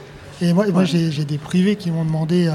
Et 0.43 0.53
moi, 0.53 0.65
moi 0.67 0.81
Ouais. 0.81 0.85
j'ai 0.85 1.11
j'ai 1.11 1.25
des 1.25 1.37
privés 1.37 1.75
qui 1.75 1.89
m'ont 1.91 2.05
demandé 2.05 2.47
euh, 2.47 2.51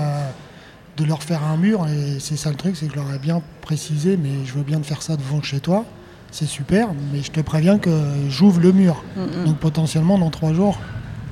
de 0.96 1.04
leur 1.04 1.22
faire 1.22 1.42
un 1.44 1.56
mur, 1.56 1.86
et 1.88 2.18
c'est 2.20 2.36
ça 2.36 2.50
le 2.50 2.56
truc, 2.56 2.76
c'est 2.76 2.86
que 2.86 2.92
je 2.92 2.98
leur 2.98 3.12
ai 3.12 3.18
bien 3.18 3.40
précisé, 3.62 4.16
mais 4.16 4.44
je 4.44 4.52
veux 4.54 4.62
bien 4.62 4.80
te 4.80 4.86
faire 4.86 5.02
ça 5.02 5.16
devant 5.16 5.40
chez 5.42 5.60
toi. 5.60 5.84
C'est 6.30 6.46
super, 6.46 6.88
mais 7.12 7.22
je 7.22 7.30
te 7.30 7.40
préviens 7.40 7.78
que 7.78 7.90
j'ouvre 8.28 8.60
le 8.60 8.72
mur. 8.72 9.02
Mm, 9.16 9.20
mm. 9.22 9.44
Donc 9.46 9.56
potentiellement 9.58 10.18
dans 10.18 10.30
trois 10.30 10.52
jours, 10.52 10.78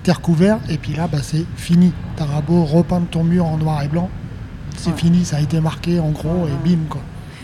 t'es 0.05 0.12
recouvert 0.12 0.59
et 0.71 0.79
puis 0.79 0.95
là 0.95 1.07
bah, 1.09 1.19
c'est 1.23 1.45
fini. 1.57 1.92
T'auras 2.16 2.40
beau 2.40 2.64
repeindre 2.64 3.07
ton 3.09 3.23
mur 3.25 3.45
en 3.45 3.59
noir 3.59 3.83
et 3.83 3.88
blanc, 3.88 4.09
c'est 4.77 4.90
Ouais. 4.90 4.97
fini, 4.97 5.25
ça 5.25 5.37
a 5.37 5.40
été 5.40 5.61
marqué 5.61 6.01
en 6.01 6.11
gros 6.11 6.47
et 6.47 6.69
bim 6.69 6.79
quoi. 6.88 7.03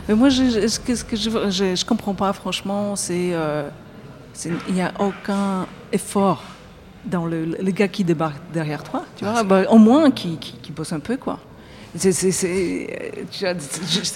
Mais 0.09 0.15
moi, 0.17 0.31
je, 0.31 0.67
ce 0.67 0.81
que, 0.81 0.97
ce 0.97 1.05
que 1.05 1.15
je, 1.17 1.31
je, 1.51 1.77
je 1.77 1.85
comprends 1.85 2.15
pas, 2.15 2.33
franchement, 2.33 2.97
c'est 2.97 3.31
euh, 3.35 3.69
il 4.69 4.75
n'y 4.75 4.83
a 4.83 4.93
aucun 4.99 5.67
effort 5.93 6.43
dans 7.05 7.27
le, 7.27 7.45
le 7.45 7.71
gars 7.73 7.89
qui 7.89 8.05
débarque 8.05 8.41
derrière 8.53 8.83
toi, 8.83 9.05
tu 9.17 9.25
vois, 9.25 9.43
bah, 9.43 9.63
au 9.71 9.79
moins 9.79 10.11
qui, 10.11 10.37
qui, 10.39 10.53
qui 10.63 10.73
bosse 10.73 10.93
un 10.93 11.01
peu, 11.01 11.17
quoi. 11.17 11.39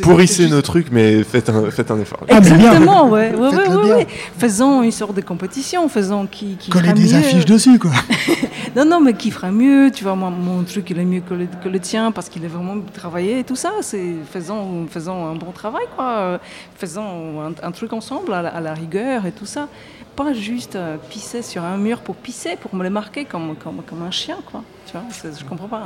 Pourrissez 0.03 0.44
juste- 0.44 0.51
nos 0.55 0.62
trucs, 0.62 0.90
mais 0.90 1.22
faites 1.25 1.49
un, 1.51 1.70
faites 1.70 1.90
un 1.90 2.01
effort. 2.01 2.20
Ah. 2.29 2.38
Exactement, 2.38 3.09
ouais, 3.11 3.35
ouais, 3.35 3.49
ouais. 3.92 4.07
Faisons 4.38 4.83
une 4.83 4.90
sorte 4.92 5.14
de 5.14 5.20
compétition, 5.20 5.88
faisons 5.88 6.27
qui, 6.27 6.57
qui 6.57 6.70
Coller 6.70 6.92
des 6.92 7.03
mieux. 7.05 7.14
affiches 7.14 7.44
dessus 7.44 7.79
quoi. 7.79 7.90
Non, 8.77 8.85
non, 8.85 9.01
mais 9.01 9.14
qui 9.14 9.31
fera 9.31 9.51
mieux, 9.51 9.90
tu 9.90 10.05
vois, 10.05 10.14
moi, 10.16 10.29
mon 10.29 10.62
truc, 10.62 10.90
il 10.90 10.99
est 10.99 11.05
mieux 11.05 11.20
que 11.22 11.33
le, 11.33 11.46
que 11.62 11.68
le 11.70 11.81
tien 11.81 12.12
parce 12.12 12.29
qu'il 12.29 12.44
est 12.44 12.49
vraiment 12.49 12.75
travaillé 12.92 13.38
et 13.38 13.44
tout 13.44 13.57
ça. 13.57 13.70
C'est 13.81 14.12
faisons, 14.31 14.87
faisons 14.90 15.27
un 15.27 15.35
bon 15.35 15.51
travail, 15.51 15.85
quoi. 15.96 16.38
Faisons 16.77 17.40
un, 17.40 17.53
un 17.66 17.70
truc 17.72 17.94
ensemble 17.94 18.35
à 18.35 18.42
la, 18.42 18.49
à 18.51 18.61
la 18.61 18.75
rigueur 18.75 19.25
et 19.25 19.33
tout 19.33 19.46
ça. 19.46 19.68
Pas 20.16 20.33
juste 20.33 20.76
euh, 20.76 20.96
pisser 21.11 21.42
sur 21.42 21.62
un 21.62 21.76
mur 21.76 22.00
pour 22.00 22.16
pisser, 22.16 22.57
pour 22.57 22.74
me 22.74 22.83
le 22.83 22.90
marquer 22.90 23.24
comme, 23.26 23.55
comme, 23.57 23.83
comme 23.83 24.02
un 24.02 24.11
chien, 24.11 24.38
quoi. 24.50 24.62
Tu 24.87 24.92
vois, 24.92 25.02
je 25.38 25.44
comprends 25.44 25.68
pas. 25.68 25.83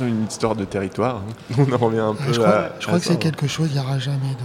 hein. 0.00 0.04
Une 0.06 0.26
histoire 0.26 0.54
de 0.54 0.64
territoire. 0.64 1.16
hein. 1.50 1.54
On 1.58 1.72
en 1.72 1.76
revient 1.76 1.98
un 1.98 2.14
peu 2.14 2.32
je 2.32 2.38
crois, 2.38 2.48
à. 2.54 2.70
je 2.78 2.86
crois 2.86 2.98
à 2.98 3.00
que 3.00 3.06
c'est 3.06 3.18
quelque 3.18 3.48
chose, 3.48 3.68
il 3.70 3.74
n'y 3.74 3.80
aura 3.84 3.98
jamais 3.98 4.30
de. 4.30 4.44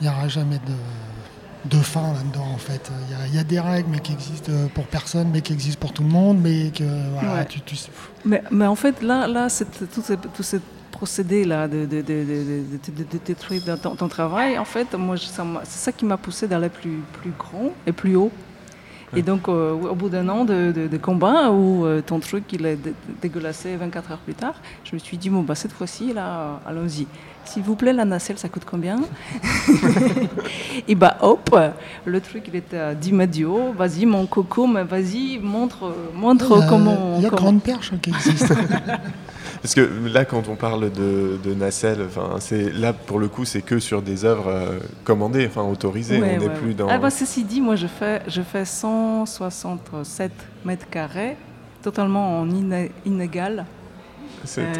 Il 0.00 0.06
y 0.06 0.10
aura 0.10 0.26
jamais 0.26 0.58
de, 0.58 1.70
de 1.76 1.80
fin 1.82 2.12
là-dedans 2.12 2.48
en 2.52 2.58
fait. 2.58 2.90
Il 3.08 3.12
y, 3.16 3.22
a, 3.22 3.26
il 3.28 3.34
y 3.36 3.38
a 3.38 3.44
des 3.44 3.60
règles 3.60 3.88
mais 3.92 4.00
qui 4.00 4.12
existent 4.12 4.50
pour 4.74 4.86
personne, 4.86 5.28
mais 5.32 5.40
qui 5.40 5.52
existent 5.52 5.80
pour 5.80 5.92
tout 5.92 6.02
le 6.02 6.08
monde, 6.08 6.38
mais 6.42 6.70
que 6.70 6.82
voilà, 7.12 7.34
Ouais. 7.34 7.44
tu, 7.46 7.60
tu- 7.60 7.76
Mais, 8.24 8.42
mais 8.50 8.66
en 8.66 8.74
fait, 8.74 9.00
là, 9.02 9.28
là 9.28 9.48
c'est- 9.48 9.66
tout, 9.94 10.02
ce, 10.02 10.14
tout 10.14 10.42
ce 10.94 10.98
procédé-là 10.98 11.66
de, 11.68 11.86
de, 11.86 12.02
de, 12.02 13.18
détruire 13.24 13.62
ton, 13.80 14.08
travail, 14.08 14.58
en 14.58 14.64
fait, 14.64 14.94
moi, 14.94 15.16
c'est 15.16 15.78
ça 15.78 15.92
qui 15.92 16.04
m'a 16.04 16.16
poussé 16.16 16.46
d'aller 16.46 16.68
plus, 16.68 17.00
plus 17.20 17.32
grand 17.36 17.72
et 17.86 17.92
plus 17.92 18.16
haut. 18.16 18.30
Et 19.16 19.22
donc, 19.22 19.48
euh, 19.48 19.72
au 19.72 19.94
bout 19.94 20.08
d'un 20.08 20.28
an 20.28 20.44
de, 20.44 20.98
combat 21.00 21.50
où 21.50 21.84
euh, 21.84 22.00
ton 22.00 22.18
truc 22.18 22.44
il 22.52 22.66
est 22.66 22.76
dé- 22.76 22.94
dégueulassé 23.22 23.76
24 23.76 24.12
heures 24.12 24.18
plus 24.18 24.34
tard, 24.34 24.54
je 24.84 24.94
me 24.94 24.98
suis 24.98 25.16
dit, 25.16 25.30
bon, 25.30 25.42
bah, 25.42 25.54
cette 25.54 25.72
fois-ci, 25.72 26.12
là, 26.12 26.60
allons-y. 26.66 27.06
S'il 27.44 27.62
vous 27.62 27.76
plaît, 27.76 27.92
la 27.92 28.04
nacelle, 28.04 28.38
ça 28.38 28.48
coûte 28.48 28.64
combien? 28.68 29.00
Et 30.88 30.94
bah, 30.94 31.18
hop, 31.20 31.54
le 32.04 32.20
truc, 32.20 32.44
il 32.48 32.56
était 32.56 32.78
à 32.78 32.94
10 32.94 33.12
mètres 33.12 33.32
du 33.32 33.44
haut. 33.44 33.72
Vas-y, 33.76 34.06
mon 34.06 34.26
coco, 34.26 34.66
mais 34.66 34.82
vas-y, 34.82 35.38
montre, 35.38 35.94
montre 36.14 36.66
comment. 36.68 37.14
Il 37.18 37.22
y 37.22 37.26
a 37.26 37.30
Grande 37.30 37.62
Perche 37.62 37.92
qui 38.00 38.10
existe. 38.10 38.52
Parce 39.62 39.74
que 39.74 39.88
là, 40.12 40.24
quand 40.24 40.48
on 40.48 40.56
parle 40.56 40.90
de, 40.92 41.38
de 41.42 41.54
nacelle, 41.54 42.06
c'est 42.40 42.72
là 42.72 42.92
pour 42.92 43.18
le 43.18 43.28
coup, 43.28 43.44
c'est 43.44 43.62
que 43.62 43.78
sur 43.78 44.02
des 44.02 44.24
œuvres 44.24 44.48
euh, 44.48 44.78
commandées, 45.04 45.46
enfin 45.46 45.62
autorisées. 45.62 46.20
Ouais, 46.20 46.34
on 46.36 46.40
n'est 46.40 46.48
ouais, 46.48 46.54
plus 46.54 46.68
ouais. 46.68 46.74
dans. 46.74 46.88
Ah 46.88 46.98
bah, 46.98 47.10
ceci 47.10 47.44
dit, 47.44 47.60
moi 47.60 47.76
je 47.76 47.86
fais, 47.86 48.22
je 48.28 48.42
fais 48.42 48.64
167 48.64 50.32
mètres 50.64 50.88
carrés, 50.90 51.36
totalement 51.82 52.40
en 52.40 52.48
iné- 52.50 52.90
inégal, 53.04 53.66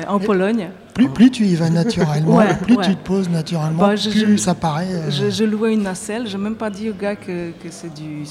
en 0.09 0.19
Pologne. 0.19 0.71
plus, 0.95 1.09
plus 1.09 1.31
tu 1.31 1.45
y 1.45 1.55
vas 1.57 1.71
naturellement, 1.71 2.37
Ouais, 2.37 2.55
plus 2.63 2.77
ouais. 2.77 2.85
tu 2.85 2.95
te 2.97 3.05
poses 3.05 3.29
naturellement, 3.29 3.81
Bah, 3.89 3.97
je- 3.97 4.11
plus 4.11 4.21
je- 4.33 4.37
ça 4.37 4.55
paraît. 4.55 4.87
euh, 4.93 5.11
Je, 5.11 5.31
je 5.31 5.45
louais 5.45 5.75
une 5.75 5.83
nacelle, 5.83 6.27
je 6.29 6.37
n'ai 6.37 6.43
même 6.45 6.55
pas 6.57 6.71
dit 6.71 6.91
au 6.91 6.95
gars 6.95 7.17
que, 7.17 7.51
que 7.51 7.69
c'est 7.71 7.93
du, 7.93 8.25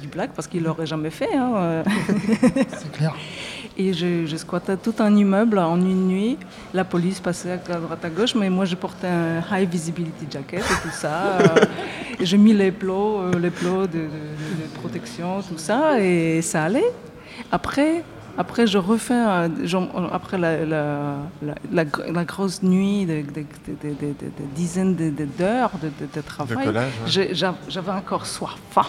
du, 0.00 0.06
black 0.08 0.30
parce 0.34 0.46
qu'il 0.48 0.62
l'aurait 0.62 0.86
jamais 0.86 1.10
fait. 1.10 1.34
hein, 1.34 1.52
euh. 1.56 1.82
C'est 2.78 2.92
clair. 2.92 3.14
Et 3.78 3.94
je, 3.94 4.26
je 4.26 4.36
squattais 4.36 4.76
tout 4.76 4.94
un 4.98 5.14
immeuble 5.16 5.58
en 5.58 5.76
une 5.80 6.06
nuit. 6.06 6.38
La 6.74 6.84
police 6.84 7.20
passait 7.20 7.52
à 7.52 7.56
droite 7.56 8.04
à 8.04 8.10
gauche, 8.10 8.34
mais 8.34 8.50
moi 8.50 8.66
je 8.66 8.74
portais 8.76 9.06
un 9.08 9.40
high 9.50 9.68
visibility 9.68 10.26
jacket 10.30 10.60
et 10.60 10.82
tout 10.82 10.92
ça. 10.94 11.38
Euh, 11.40 11.46
et 12.20 12.26
j'ai 12.26 12.36
mis 12.36 12.52
les 12.52 12.70
plots, 12.70 13.20
euh, 13.22 13.38
les 13.40 13.48
plots 13.50 13.86
de, 13.86 13.92
de- 13.92 13.98
de- 14.02 14.62
de 14.62 14.78
protection, 14.78 15.40
tout 15.40 15.56
ça, 15.56 15.98
et 16.00 16.42
ça 16.42 16.64
allait. 16.64 16.92
Après, 17.50 18.04
Après, 18.38 18.66
je 18.66 18.78
refais, 18.78 19.12
euh, 19.14 19.48
genre, 19.66 19.88
après 20.12 20.38
la, 20.38 20.64
la, 20.64 21.16
la, 21.42 21.54
la 21.72 21.84
gr- 21.84 22.12
la 22.12 22.24
grosse 22.24 22.62
nuit 22.62 23.04
de, 23.04 23.16
de- 23.22 23.22
de- 23.22 23.74
de- 23.82 23.88
de- 23.88 24.06
de- 24.06 24.26
de 24.26 24.44
dizaines 24.56 24.94
de- 24.96 25.10
de- 25.10 25.28
d'heures 25.38 25.70
de, 25.82 25.88
de- 25.88 26.10
de 26.14 26.20
travail, 26.22 26.68
ouais. 26.68 27.34
j'avais 27.68 27.90
encore 27.92 28.26
soif. 28.26 28.56
Enfin, 28.70 28.88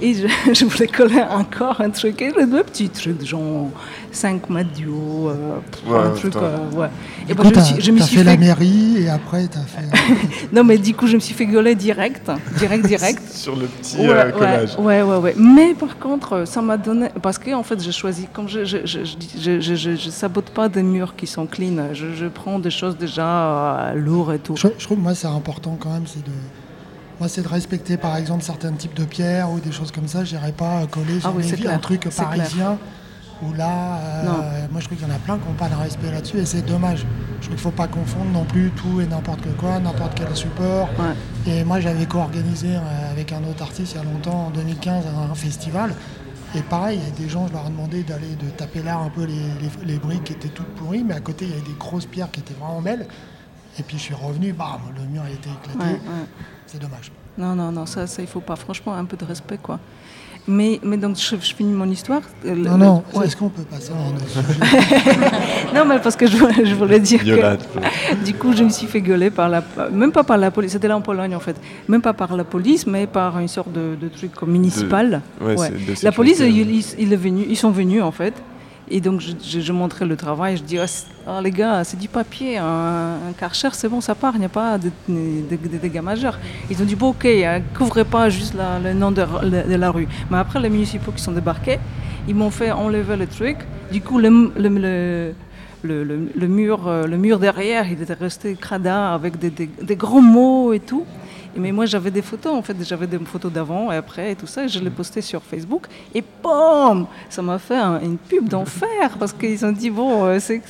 et 0.00 0.14
je, 0.14 0.26
je 0.54 0.64
voulais 0.64 0.86
coller 0.86 1.22
encore 1.28 1.80
un 1.80 1.90
truc, 1.90 2.22
et 2.22 2.30
le, 2.30 2.42
le 2.44 2.62
petit 2.62 2.88
truc, 2.88 3.24
genre 3.24 3.68
5 4.12 4.48
mètres 4.50 4.72
du 4.72 4.86
haut, 4.86 5.28
euh, 5.30 5.58
pff, 5.70 5.90
Ouais, 5.90 5.98
un 5.98 6.10
truc, 6.10 6.36
euh, 6.36 6.56
ouais. 6.72 6.88
Et 7.28 7.34
ben, 7.34 7.42
coup, 7.42 7.50
je 7.78 7.90
me 7.90 7.98
suis, 8.00 8.18
me 8.18 8.22
fait, 8.22 8.24
la 8.24 8.36
mairie 8.36 8.98
et 9.02 9.08
après 9.10 9.46
t'as 9.48 9.60
fait. 9.60 9.84
non, 10.52 10.62
mais 10.64 10.78
du 10.78 10.94
coup, 10.94 11.06
je 11.06 11.14
me 11.16 11.20
suis 11.20 11.34
fait 11.34 11.46
gueuler 11.46 11.74
direct, 11.74 12.30
direct, 12.58 12.86
direct. 12.86 13.22
Sur 13.30 13.56
le 13.56 13.66
petit 13.66 13.96
Ouais, 13.98 14.08
euh, 14.10 14.30
collage. 14.30 14.76
Ouais, 14.78 15.02
ouais, 15.02 15.16
ouais. 15.16 15.34
Mais 15.36 15.74
par 15.74 15.98
contre, 15.98 16.32
euh, 16.34 16.44
ça 16.46 16.62
m'a 16.62 16.76
donné. 16.76 17.08
Parce 17.22 17.38
que, 17.38 17.52
en 17.54 17.62
fait, 17.62 17.80
j'ai 17.82 17.92
choisi. 17.92 18.26
Comme 18.32 18.48
je 18.48 18.64
je, 18.64 18.78
je, 18.84 20.10
sabote 20.10 20.50
pas 20.50 20.68
des 20.68 20.82
murs 20.82 21.16
qui 21.16 21.26
sont 21.26 21.46
clean, 21.46 21.92
je, 21.92 22.26
prends 22.26 22.58
des 22.58 22.70
choses 22.70 22.96
déjà 22.96 23.26
euh, 23.26 23.94
lourdes 23.94 24.34
et 24.34 24.38
tout. 24.38 24.56
Je, 24.56 24.68
trouve 24.84 24.98
moi 24.98 25.14
c'est 25.14 25.26
important 25.26 25.76
quand 25.78 25.90
même, 25.90 26.06
c'est 26.06 26.24
de. 26.24 26.32
Moi, 27.20 27.28
c'est 27.28 27.42
de 27.42 27.48
respecter 27.48 27.96
par 27.96 28.16
exemple 28.16 28.42
certains 28.42 28.72
types 28.72 28.94
de 28.94 29.04
pierres 29.04 29.48
ou 29.52 29.60
des 29.60 29.70
choses 29.70 29.92
comme 29.92 30.08
ça. 30.08 30.24
J'irai 30.24 30.50
pas 30.50 30.82
euh, 30.82 30.86
coller 30.86 31.20
Ah 31.22 31.30
sur 31.42 31.70
un 31.70 31.78
truc 31.78 32.08
parisien 32.08 32.76
où 33.42 33.52
là, 33.52 33.98
euh, 33.98 34.66
moi 34.70 34.80
je 34.80 34.86
trouve 34.86 34.98
qu'il 34.98 35.06
y 35.06 35.10
en 35.10 35.14
a 35.14 35.18
plein 35.18 35.38
qui 35.38 35.46
n'ont 35.46 35.54
pas 35.54 35.68
de 35.68 35.74
respect 35.74 36.10
là-dessus 36.10 36.38
et 36.38 36.44
c'est 36.44 36.62
dommage. 36.62 37.06
Je 37.40 37.46
trouve 37.46 37.56
qu'il 37.56 37.62
faut 37.62 37.70
pas 37.70 37.88
confondre 37.88 38.30
non 38.32 38.44
plus 38.44 38.70
tout 38.70 39.00
et 39.00 39.06
n'importe 39.06 39.46
quoi, 39.58 39.78
n'importe 39.80 40.14
quel 40.16 40.34
support. 40.34 40.88
Ouais. 40.98 41.52
Et 41.52 41.64
moi 41.64 41.80
j'avais 41.80 42.06
co-organisé 42.06 42.68
euh, 42.68 43.10
avec 43.10 43.32
un 43.32 43.42
autre 43.44 43.62
artiste 43.62 43.94
il 43.94 43.98
y 43.98 44.00
a 44.00 44.04
longtemps, 44.04 44.46
en 44.46 44.50
2015, 44.50 45.04
un, 45.06 45.30
un 45.30 45.34
festival. 45.34 45.94
Et 46.56 46.62
pareil, 46.62 47.00
il 47.02 47.08
y 47.08 47.12
a 47.12 47.14
des 47.16 47.28
gens, 47.28 47.48
je 47.48 47.52
leur 47.52 47.66
ai 47.66 47.70
demandé 47.70 48.02
d'aller 48.04 48.34
de 48.36 48.48
taper 48.50 48.82
là 48.82 48.98
un 48.98 49.08
peu 49.10 49.24
les, 49.24 49.34
les- 49.34 49.86
les 49.86 49.98
briques 49.98 50.24
qui 50.24 50.32
étaient 50.34 50.48
toutes 50.48 50.68
pourries, 50.76 51.02
mais 51.02 51.14
à 51.14 51.20
côté 51.20 51.46
il 51.46 51.50
y 51.50 51.54
avait 51.54 51.62
des 51.62 51.74
grosses 51.78 52.06
pierres 52.06 52.30
qui 52.30 52.40
étaient 52.40 52.54
vraiment 52.54 52.80
belles. 52.80 53.06
Et 53.78 53.82
puis 53.82 53.98
je 53.98 54.02
suis 54.02 54.14
revenu, 54.14 54.52
bam, 54.52 54.78
le 54.96 55.04
mur 55.06 55.22
a 55.22 55.30
été 55.30 55.50
éclaté. 55.50 55.78
Ouais, 55.78 55.92
ouais. 55.94 56.26
C'est 56.66 56.78
dommage. 56.80 57.10
Non, 57.36 57.56
non, 57.56 57.72
non, 57.72 57.86
ça, 57.86 58.06
ça, 58.06 58.22
il 58.22 58.28
faut 58.28 58.40
pas. 58.40 58.54
Franchement, 58.54 58.94
un 58.94 59.04
peu 59.04 59.16
de 59.16 59.24
respect, 59.24 59.58
quoi. 59.58 59.80
Mais, 60.46 60.78
mais 60.84 60.98
donc, 60.98 61.16
je, 61.16 61.36
je 61.40 61.54
finis 61.54 61.72
mon 61.72 61.88
histoire. 61.88 62.20
Euh, 62.44 62.54
le- 62.54 62.68
Non, 62.68 62.76
non, 62.76 63.02
le- 63.14 63.18
ouais. 63.18 63.26
est-ce 63.26 63.36
qu'on 63.36 63.48
peut 63.48 63.62
passer 63.62 63.92
à 65.72 65.74
non, 65.74 65.84
mais 65.86 65.98
parce 65.98 66.16
que 66.16 66.26
je, 66.26 66.36
voulais- 66.36 66.64
je 66.66 66.74
voulais 66.74 67.00
dire 67.00 67.20
que 67.20 68.24
du 68.24 68.34
coup, 68.34 68.52
je 68.54 68.62
me 68.64 68.68
suis 68.68 68.86
fait 68.86 69.00
gueuler 69.00 69.30
par 69.30 69.48
la, 69.48 69.62
même 69.92 70.12
pas 70.12 70.22
par 70.24 70.36
la 70.36 70.50
police, 70.50 70.72
c'était 70.72 70.88
là 70.88 70.96
en 70.96 71.00
Pologne 71.00 71.34
en 71.34 71.40
fait, 71.40 71.56
même 71.88 72.02
pas 72.02 72.12
par 72.12 72.36
la 72.36 72.44
police, 72.44 72.86
mais 72.86 73.06
par 73.06 73.38
une 73.38 73.48
sorte 73.48 73.72
de, 73.72 73.96
de 74.00 74.08
truc 74.08 74.32
comme 74.34 74.50
municipal. 74.52 75.22
ouais, 75.40 75.56
c'est 75.56 75.72
de 75.72 76.04
La 76.04 76.12
police, 76.12 76.40
ils, 76.40 76.70
ils- 76.70 76.84
ils 76.98 77.12
est 77.12 77.16
venu- 77.16 77.46
ils 77.48 77.56
sont 77.56 77.70
venus 77.70 78.02
en 78.02 78.12
fait. 78.12 78.34
Et 78.90 79.00
donc, 79.00 79.20
je, 79.20 79.32
je- 79.60 79.72
montrais 79.72 80.04
le 80.04 80.16
travail. 80.16 80.56
Je 80.58 80.62
dis, 80.62 80.78
ah, 81.26 81.40
les 81.42 81.50
gars, 81.50 81.82
c'est 81.84 81.98
du 81.98 82.08
papier. 82.08 82.58
Un, 82.58 83.16
un 83.30 83.32
karcher, 83.38 83.68
c'est 83.72 83.88
bon, 83.88 84.00
ça 84.00 84.14
part. 84.14 84.34
Il 84.34 84.40
n'y 84.40 84.44
a 84.46 84.50
pas 84.50 84.76
de, 84.78 84.90
dégâts 85.78 86.02
majeurs. 86.02 86.38
Ils 86.70 86.80
ont 86.82 86.84
dit, 86.84 86.94
bon, 86.94 87.08
ok, 87.10 87.24
euh, 87.24 87.60
couvrez 87.76 88.04
pas 88.04 88.28
juste 88.28 88.54
le 88.82 88.92
nom 88.92 89.10
de, 89.10 89.22
la 89.76 89.90
rue. 89.90 90.06
Mais 90.30 90.36
après, 90.38 90.60
les 90.60 90.68
municipaux 90.68 91.12
qui 91.12 91.22
sont 91.22 91.32
débarqués, 91.32 91.78
ils 92.28 92.34
m'ont 92.34 92.50
fait 92.50 92.72
enlever 92.72 93.16
le 93.16 93.26
truc. 93.26 93.58
Du 93.90 94.00
coup, 94.02 94.18
le, 94.18 94.28
euh, 95.86 97.08
mur 97.16 97.38
derrière, 97.38 97.86
il 97.90 98.00
était 98.02 98.12
resté 98.14 98.54
crada 98.54 99.14
avec 99.14 99.38
des, 99.38 99.50
des- 99.50 99.70
des 99.82 99.96
grands 99.96 100.22
mots 100.22 100.72
et 100.72 100.80
tout. 100.80 101.04
Et 101.56 101.60
mais 101.60 101.72
moi, 101.72 101.86
j'avais 101.86 102.10
des 102.10 102.22
photos, 102.22 102.52
en 102.52 102.62
fait, 102.62 102.76
j'avais 102.82 103.06
des 103.06 103.18
photos 103.18 103.52
d'avant 103.52 103.92
et 103.92 103.96
après 103.96 104.32
et 104.32 104.36
tout 104.36 104.46
ça, 104.46 104.64
et 104.64 104.68
je 104.68 104.78
les 104.80 104.90
postais 104.90 105.20
sur 105.22 105.42
Facebook. 105.42 105.86
Et 106.14 106.22
boum 106.42 107.06
Ça 107.30 107.42
m'a 107.42 107.58
fait 107.58 107.76
un- 107.76 108.00
une 108.00 108.16
pub 108.18 108.48
d'enfer 108.48 109.16
parce 109.18 109.32
qu'ils 109.32 109.64
ont 109.64 109.72
dit, 109.72 109.90
bon, 109.90 110.24
euh, 110.24 110.38
c'est. 110.40 110.62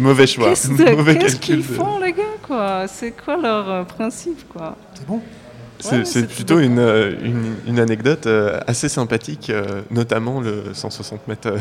mauvais 0.00 0.26
choix. 0.26 0.50
Qu'est-ce 0.50 0.68
Mauvais 0.96 1.16
qu'est-ce 1.18 1.36
calcul 1.36 1.56
qu'ils 1.62 1.66
de- 1.68 1.72
font, 1.74 1.98
les 1.98 2.12
gars, 2.12 2.22
quoi? 2.46 2.86
C'est 2.88 3.12
quoi 3.12 3.36
leur 3.36 3.68
euh, 3.70 3.82
principe, 3.84 4.46
quoi? 4.48 4.76
C'est 4.94 5.06
bon? 5.06 5.20
C'est 5.80 6.16
Ouais, 6.16 6.22
plutôt 6.26 6.58
une, 6.58 6.80
euh, 6.80 7.12
une, 7.22 7.54
une 7.68 7.78
anecdote 7.78 8.26
euh, 8.26 8.58
assez 8.66 8.88
sympathique, 8.88 9.48
euh, 9.50 9.82
notamment 9.92 10.40
le 10.40 10.74
160 10.74 11.28
mètres 11.28 11.54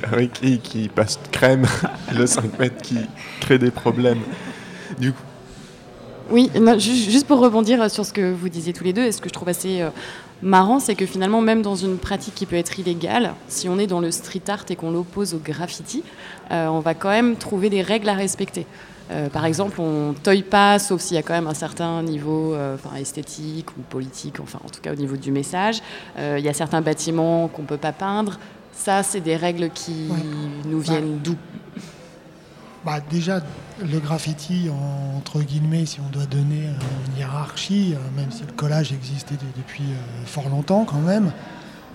carrés 0.00 0.28
qui, 0.32 0.60
qui 0.60 0.88
passe 0.88 1.18
crème, 1.32 1.66
le 2.16 2.26
5 2.26 2.58
mètres 2.60 2.80
qui 2.80 2.98
crée 3.40 3.58
des 3.58 3.72
problèmes. 3.72 4.20
Du 5.00 5.12
coup, 5.12 5.22
Oui, 6.30 6.50
non, 6.60 6.78
juste 6.78 7.26
pour 7.26 7.40
rebondir 7.40 7.90
sur 7.90 8.04
ce 8.04 8.12
que 8.12 8.32
vous 8.32 8.48
disiez 8.48 8.72
tous 8.72 8.84
les 8.84 8.92
deux, 8.92 9.02
et 9.04 9.12
ce 9.12 9.20
que 9.20 9.28
je 9.28 9.34
trouve 9.34 9.48
assez 9.48 9.82
euh, 9.82 9.90
marrant, 10.42 10.78
c'est 10.78 10.94
que 10.94 11.06
finalement, 11.06 11.40
même 11.40 11.62
dans 11.62 11.74
une 11.74 11.96
pratique 11.98 12.34
qui 12.34 12.46
peut 12.46 12.56
être 12.56 12.78
illégale, 12.78 13.34
si 13.48 13.68
on 13.68 13.78
est 13.78 13.86
dans 13.88 14.00
le 14.00 14.10
street 14.10 14.42
art 14.48 14.64
et 14.68 14.76
qu'on 14.76 14.90
l'oppose 14.92 15.34
au 15.34 15.38
graffiti, 15.38 16.02
euh, 16.52 16.68
on 16.68 16.80
va 16.80 16.94
quand 16.94 17.10
même 17.10 17.36
trouver 17.36 17.68
des 17.68 17.82
règles 17.82 18.08
à 18.08 18.14
respecter. 18.14 18.66
Euh, 19.10 19.28
par 19.28 19.44
exemple, 19.44 19.80
on 19.80 20.14
toille 20.22 20.44
pas, 20.44 20.78
sauf 20.78 21.00
s'il 21.00 21.16
y 21.16 21.18
a 21.18 21.22
quand 21.22 21.32
même 21.34 21.48
un 21.48 21.54
certain 21.54 22.00
niveau 22.04 22.54
euh, 22.54 22.76
enfin, 22.76 22.94
esthétique 22.94 23.76
ou 23.76 23.80
politique, 23.82 24.38
enfin 24.40 24.60
en 24.64 24.68
tout 24.68 24.80
cas 24.80 24.92
au 24.92 24.96
niveau 24.96 25.16
du 25.16 25.32
message. 25.32 25.82
Euh, 26.16 26.36
Il 26.38 26.44
y 26.44 26.48
a 26.48 26.54
certains 26.54 26.80
bâtiments 26.80 27.48
qu'on 27.48 27.62
peut 27.64 27.76
pas 27.76 27.90
peindre. 27.92 28.38
Ça, 28.72 29.02
c'est 29.02 29.18
des 29.20 29.34
règles 29.34 29.70
qui 29.74 30.06
Ouais. 30.08 30.16
nous 30.66 30.78
viennent 30.78 31.18
d'où? 31.24 31.34
Bah, 32.84 33.00
Déjà, 33.10 33.40
le 33.82 33.98
graffiti, 33.98 34.68
en- 34.70 35.16
entre 35.18 35.40
guillemets, 35.42 35.86
si 35.86 36.00
on 36.00 36.10
doit 36.10 36.26
donner 36.26 36.66
une 37.08 37.18
hiérarchie, 37.18 37.94
euh, 37.94 37.98
même 38.16 38.30
si 38.30 38.42
le 38.42 38.52
collage 38.52 38.92
existait 38.92 39.34
de- 39.36 39.40
depuis 39.56 39.84
euh, 39.84 40.26
fort 40.26 40.48
longtemps 40.48 40.84
quand 40.84 41.00
même, 41.00 41.32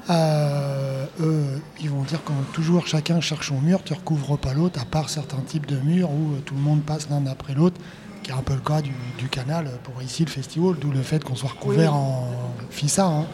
euh, 0.09 1.05
eux, 1.19 1.61
ils 1.81 1.89
vont 1.89 2.03
dire 2.03 2.23
que 2.23 2.31
toujours 2.53 2.87
chacun 2.87 3.21
cherche 3.21 3.49
son 3.49 3.59
mur, 3.61 3.81
tu 3.83 3.93
recouvres 3.93 4.37
pas 4.37 4.53
l'autre, 4.53 4.79
à 4.81 4.85
part 4.85 5.09
certains 5.09 5.41
types 5.41 5.65
de 5.65 5.77
murs 5.77 6.11
où 6.11 6.35
tout 6.45 6.55
le 6.55 6.61
monde 6.61 6.81
passe 6.83 7.07
l'un 7.09 7.25
après 7.27 7.53
l'autre, 7.53 7.79
qui 8.23 8.31
est 8.31 8.33
un 8.33 8.41
peu 8.41 8.53
le 8.53 8.59
cas 8.61 8.81
du, 8.81 8.91
du 9.17 9.27
canal 9.29 9.69
pour 9.83 10.01
ici 10.01 10.25
le 10.25 10.31
festival, 10.31 10.75
d'où 10.79 10.91
le 10.91 11.01
fait 11.01 11.23
qu'on 11.23 11.35
soit 11.35 11.49
recouvert 11.51 11.93
Oui. 11.93 11.99
en 11.99 12.27
FISA. 12.71 13.05
hein. 13.05 13.25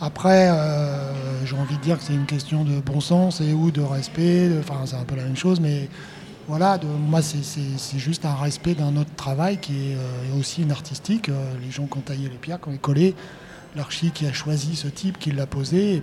Après, 0.00 0.48
euh, 0.50 1.46
j'ai 1.46 1.56
envie 1.56 1.76
de 1.76 1.82
dire 1.82 1.98
que 1.98 2.04
c'est 2.04 2.14
une 2.14 2.26
question 2.26 2.64
de 2.64 2.80
bon 2.80 3.00
sens 3.00 3.40
et 3.40 3.52
ou 3.52 3.70
de 3.70 3.80
respect, 3.80 4.50
enfin 4.58 4.80
c'est 4.86 4.96
un 4.96 5.04
peu 5.04 5.14
la 5.14 5.22
même 5.24 5.36
chose, 5.36 5.60
mais 5.60 5.88
voilà, 6.48 6.78
moi 7.08 7.22
c'est- 7.22 7.98
juste 7.98 8.24
un 8.24 8.34
respect 8.34 8.74
d'un 8.74 8.96
autre 8.96 9.14
travail 9.16 9.58
qui 9.58 9.72
est 9.92 9.94
euh, 9.96 10.38
aussi 10.38 10.62
une 10.62 10.72
artistique. 10.72 11.28
Euh, 11.28 11.52
les 11.62 11.70
gens 11.70 11.86
qui 11.86 11.98
ont 11.98 12.02
taillé 12.02 12.28
les 12.28 12.36
pierres, 12.36 12.60
qui 12.60 12.68
ont 12.68 12.76
collé, 12.76 13.14
l'archi 13.76 14.10
qui 14.10 14.26
a 14.26 14.32
choisi 14.32 14.76
ce 14.76 14.88
type, 14.88 15.18
qui 15.18 15.30
l'a 15.32 15.46
posé, 15.46 16.02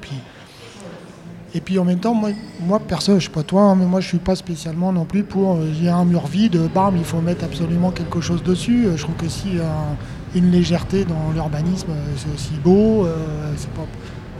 et 1.53 1.59
puis 1.59 1.77
en 1.77 1.83
même 1.85 1.99
temps, 1.99 2.13
moi, 2.13 2.29
moi 2.61 2.79
perso, 2.79 3.19
je 3.19 3.25
sais 3.25 3.29
pas 3.31 3.43
toi, 3.43 3.63
hein, 3.63 3.75
mais 3.75 3.85
moi 3.85 3.99
je 3.99 4.07
suis 4.07 4.19
pas 4.19 4.35
spécialement 4.35 4.91
non 4.93 5.05
plus 5.05 5.23
pour. 5.23 5.57
euh, 5.57 5.67
Il 5.73 5.83
y 5.83 5.89
a 5.89 5.95
un 5.97 6.05
mur 6.05 6.25
vide, 6.27 6.57
bam, 6.73 6.95
il 6.97 7.03
faut 7.03 7.19
mettre 7.21 7.43
absolument 7.43 7.91
quelque 7.91 8.21
chose 8.21 8.41
dessus. 8.41 8.85
Euh, 8.87 8.95
Je 8.97 9.03
trouve 9.03 9.15
que 9.15 9.27
si 9.29 9.57
euh, 9.59 9.63
une 10.33 10.49
légèreté 10.49 11.03
dans 11.05 11.31
l'urbanisme, 11.33 11.89
euh, 11.91 12.13
c'est 12.17 12.33
aussi 12.33 12.53
beau. 12.63 13.05
euh, 13.05 13.53
c'est 13.57 13.69
pas, 13.71 13.85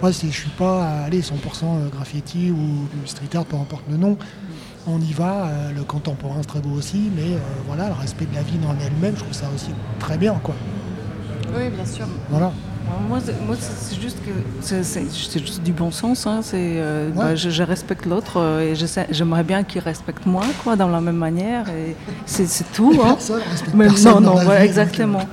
moi, 0.02 0.10
je 0.12 0.28
suis 0.28 0.50
pas 0.58 0.84
à 0.88 1.04
aller 1.04 1.22
100% 1.22 1.90
graffiti 1.92 2.50
ou 2.50 2.88
street 3.06 3.36
art, 3.36 3.46
peu 3.46 3.56
importe 3.58 3.84
le 3.90 3.98
nom. 3.98 4.18
On 4.88 5.00
y 5.00 5.14
va, 5.14 5.46
euh, 5.46 5.72
le 5.76 5.84
contemporain 5.84 6.38
c'est 6.42 6.48
très 6.48 6.60
beau 6.60 6.72
aussi, 6.76 7.12
mais 7.16 7.36
euh, 7.36 7.38
voilà, 7.68 7.88
le 7.88 7.94
respect 7.94 8.26
de 8.26 8.34
la 8.36 8.42
vie 8.42 8.58
dans 8.58 8.72
elle-même, 8.84 9.14
je 9.16 9.22
trouve 9.22 9.34
ça 9.34 9.46
aussi 9.54 9.70
très 10.00 10.18
bien, 10.18 10.34
quoi. 10.44 10.56
Oui, 11.56 11.70
bien 11.70 11.86
sûr. 11.86 12.08
Voilà. 12.30 12.52
Moi, 13.08 13.20
c'est- 13.24 13.36
moi, 13.46 13.56
c'est 13.60 13.72
c'est 13.96 14.02
juste 14.02 14.18
que 14.26 14.32
c'est- 14.60 14.84
c'est 14.84 15.06
c'est 15.10 15.40
juste 15.40 15.62
du 15.64 15.72
bon 15.72 15.92
sens. 15.92 16.26
hein. 16.28 16.40
C'est, 16.42 16.58
euh, 16.78 17.10
Ouais. 17.10 17.16
bah, 17.16 17.36
je, 17.36 17.50
je 17.50 17.64
respecte 17.64 18.06
l'autre 18.06 18.38
euh, 18.38 18.72
et 18.72 18.76
je 18.76 18.86
sais- 18.86 19.08
j'aimerais 19.12 19.44
bien 19.44 19.64
qu'il 19.64 19.82
respecte 19.82 20.26
moi, 20.26 20.44
quoi, 20.64 20.76
dans 20.76 20.90
la 20.90 21.00
même 21.00 21.16
manière. 21.16 21.70
Et 21.70 21.96
c'est 22.26 22.48
c'est 22.48 22.70
tout. 22.74 22.92
hein. 23.04 23.14
Personne 23.14 23.42
respecte 23.50 23.76
Mais 23.76 23.86
personne 23.86 24.16
non, 24.16 24.22
dans 24.22 24.30
non, 24.32 24.38
la 24.40 24.46
ouais, 24.48 24.54
vie, 24.56 24.60
donc, 24.60 24.66
exactement. 24.66 25.20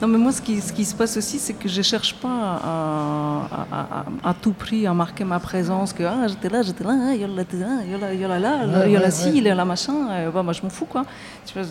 Non, 0.00 0.06
mais 0.06 0.18
moi, 0.18 0.30
ce 0.30 0.40
qui, 0.40 0.60
ce 0.60 0.72
qui 0.72 0.84
se 0.84 0.94
passe 0.94 1.16
aussi, 1.16 1.38
c'est 1.40 1.54
que 1.54 1.68
je 1.68 1.82
cherche 1.82 2.14
pas 2.14 2.28
à, 2.62 3.66
à- 3.72 4.00
à- 4.24 4.30
à 4.30 4.34
tout 4.34 4.52
prix 4.52 4.86
à 4.86 4.94
marquer 4.94 5.24
ma 5.24 5.40
présence, 5.40 5.92
que 5.92 6.04
ah, 6.04 6.28
j'étais 6.28 6.48
là, 6.48 6.62
j'étais 6.62 6.84
là, 6.84 6.94
ah, 7.08 7.14
il 7.14 7.20
y 7.20 7.24
a 7.24 7.26
là, 7.26 7.42
il 7.52 7.58
y 7.58 7.64
a 7.64 7.66
là, 7.66 7.82
il 7.84 7.90
y 7.90 7.94
a 7.94 7.98
là, 7.98 8.14
il 8.14 8.20
y 8.20 8.24
a 8.24 8.28
là, 8.38 8.78
Ouais, 8.78 8.86
il 8.86 8.92
y 8.92 8.96
a 8.96 9.00
là 9.00 9.04
ouais, 9.06 9.10
ci, 9.10 9.24
ouais. 9.26 9.32
il 9.38 9.42
y 9.42 9.48
a 9.50 9.54
là 9.56 9.64
machin. 9.64 10.08
euh, 10.10 10.30
bah, 10.30 10.42
moi, 10.44 10.52
je 10.52 10.62
m'en 10.62 10.70
fous, 10.70 10.84
quoi. 10.84 11.04
Je- 11.52 11.62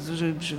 je- 0.41 0.55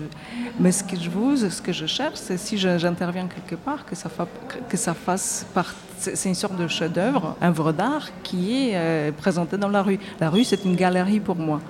Mais 0.58 0.72
ce 0.72 0.82
que 0.82 0.96
je 0.96 1.10
vous, 1.10 1.36
ce 1.36 1.60
que 1.60 1.72
je 1.72 1.84
cherche, 1.84 2.16
c'est 2.16 2.38
si 2.38 2.56
j'interviens 2.56 3.26
quelque 3.26 3.56
part, 3.56 3.84
que 3.84 3.94
ça, 3.94 4.08
fa- 4.08 4.26
que 4.68 4.76
ça 4.78 4.94
fasse 4.94 5.44
partie. 5.52 5.76
C'est 5.98 6.28
une 6.28 6.34
sorte 6.34 6.56
de 6.56 6.68
chef-d'œuvre, 6.68 7.36
un 7.40 7.48
œuvre 7.48 7.72
d'art 7.72 8.08
qui 8.22 8.68
est 8.68 8.72
euh, 8.74 9.10
présenté 9.12 9.56
dans 9.56 9.68
la 9.68 9.82
rue. 9.82 9.98
La 10.20 10.30
rue, 10.30 10.44
c'est 10.44 10.64
une 10.64 10.76
galerie 10.76 11.20
pour 11.20 11.36
moi. 11.36 11.60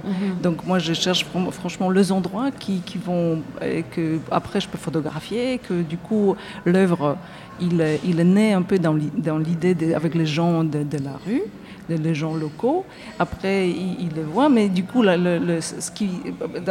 Donc 0.43 0.67
moi, 0.67 0.79
je 0.79 0.93
cherche 0.93 1.25
fran- 1.25 1.51
franchement 1.51 1.89
les 1.91 2.13
endroits 2.13 2.51
qui, 2.51 2.81
qui 2.81 2.99
vont, 2.99 3.41
euh, 3.63 3.83
que 3.91 4.19
après 4.31 4.61
je 4.61 4.69
peux 4.69 4.79
photographier, 4.79 5.59
que 5.67 5.83
du 5.83 5.97
coup 5.97 6.37
l'œuvre, 6.67 7.17
il, 7.61 7.83
il 8.05 8.21
est 8.21 8.25
né 8.25 8.53
un 8.53 8.63
peu 8.63 8.79
dans 8.79 8.93
l'i- 8.95 9.11
dans 9.17 9.39
l'idée 9.39 9.75
de- 9.75 9.95
avec 9.95 10.15
les 10.15 10.27
gens 10.27 10.63
de, 10.63 10.83
de 10.83 10.99
la 11.03 11.13
rue, 11.27 11.43
les 11.89 12.15
gens 12.15 12.35
locaux. 12.35 12.85
Après, 13.19 13.71
il, 13.71 13.97
il 14.01 14.15
le 14.15 14.23
voit, 14.25 14.49
mais 14.51 14.69
du 14.69 14.85
coup, 14.85 15.01
la- 15.03 15.17
le, 15.17 15.39
le- 15.39 15.61
ce 15.63 15.91
qui, 15.91 16.11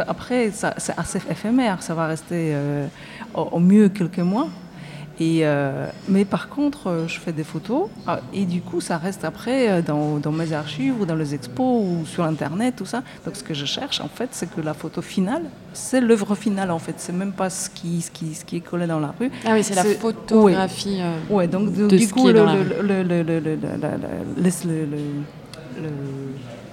après, 0.06 0.50
ça- 0.52 0.74
c'est 0.76 0.96
assez 0.96 1.18
éphémère, 1.30 1.82
ça 1.82 1.92
va 1.94 2.06
rester 2.06 2.52
euh, 2.54 2.86
au, 3.34 3.40
au 3.52 3.58
mieux 3.58 3.88
quelques 3.88 4.20
mois. 4.20 4.48
Et, 5.20 5.40
euh, 5.42 5.86
mais 6.08 6.24
par 6.24 6.48
contre, 6.48 6.86
euh, 6.86 7.08
je 7.08 7.18
fais 7.18 7.32
des 7.32 7.42
photos 7.42 7.88
ah, 8.06 8.20
et 8.32 8.44
du 8.44 8.60
coup, 8.60 8.80
ça 8.80 8.98
reste 8.98 9.24
après 9.24 9.68
euh, 9.68 9.82
dans, 9.82 10.18
dans 10.18 10.30
mes 10.30 10.52
archives 10.52 10.94
ou 11.00 11.06
dans 11.06 11.16
les 11.16 11.34
expos 11.34 11.82
ou 11.84 12.06
sur 12.06 12.22
Internet, 12.24 12.76
tout 12.76 12.86
ça. 12.86 13.02
Donc, 13.24 13.34
ce 13.34 13.42
que 13.42 13.52
je 13.52 13.64
cherche, 13.64 14.00
en 14.00 14.06
fait, 14.08 14.28
c'est 14.30 14.48
que 14.48 14.60
la 14.60 14.74
photo 14.74 15.02
finale, 15.02 15.42
c'est 15.72 16.00
l'œuvre 16.00 16.36
finale, 16.36 16.70
en 16.70 16.78
fait. 16.78 16.94
C'est 16.98 17.12
même 17.12 17.32
pas 17.32 17.50
ce 17.50 17.68
qui, 17.68 18.00
ce, 18.00 18.12
qui, 18.12 18.34
ce 18.36 18.44
qui 18.44 18.56
est 18.56 18.60
collé 18.60 18.86
dans 18.86 19.00
la 19.00 19.12
rue. 19.18 19.30
Ah 19.44 19.50
oui, 19.54 19.64
c'est 19.64 19.74
la 19.74 19.82
photographie. 19.84 20.98
euh, 21.00 21.18
Ouais, 21.30 21.48
donc 21.48 21.72
de 21.74 21.88
du 21.88 22.08
coup, 22.08 22.28
le, 22.28 22.44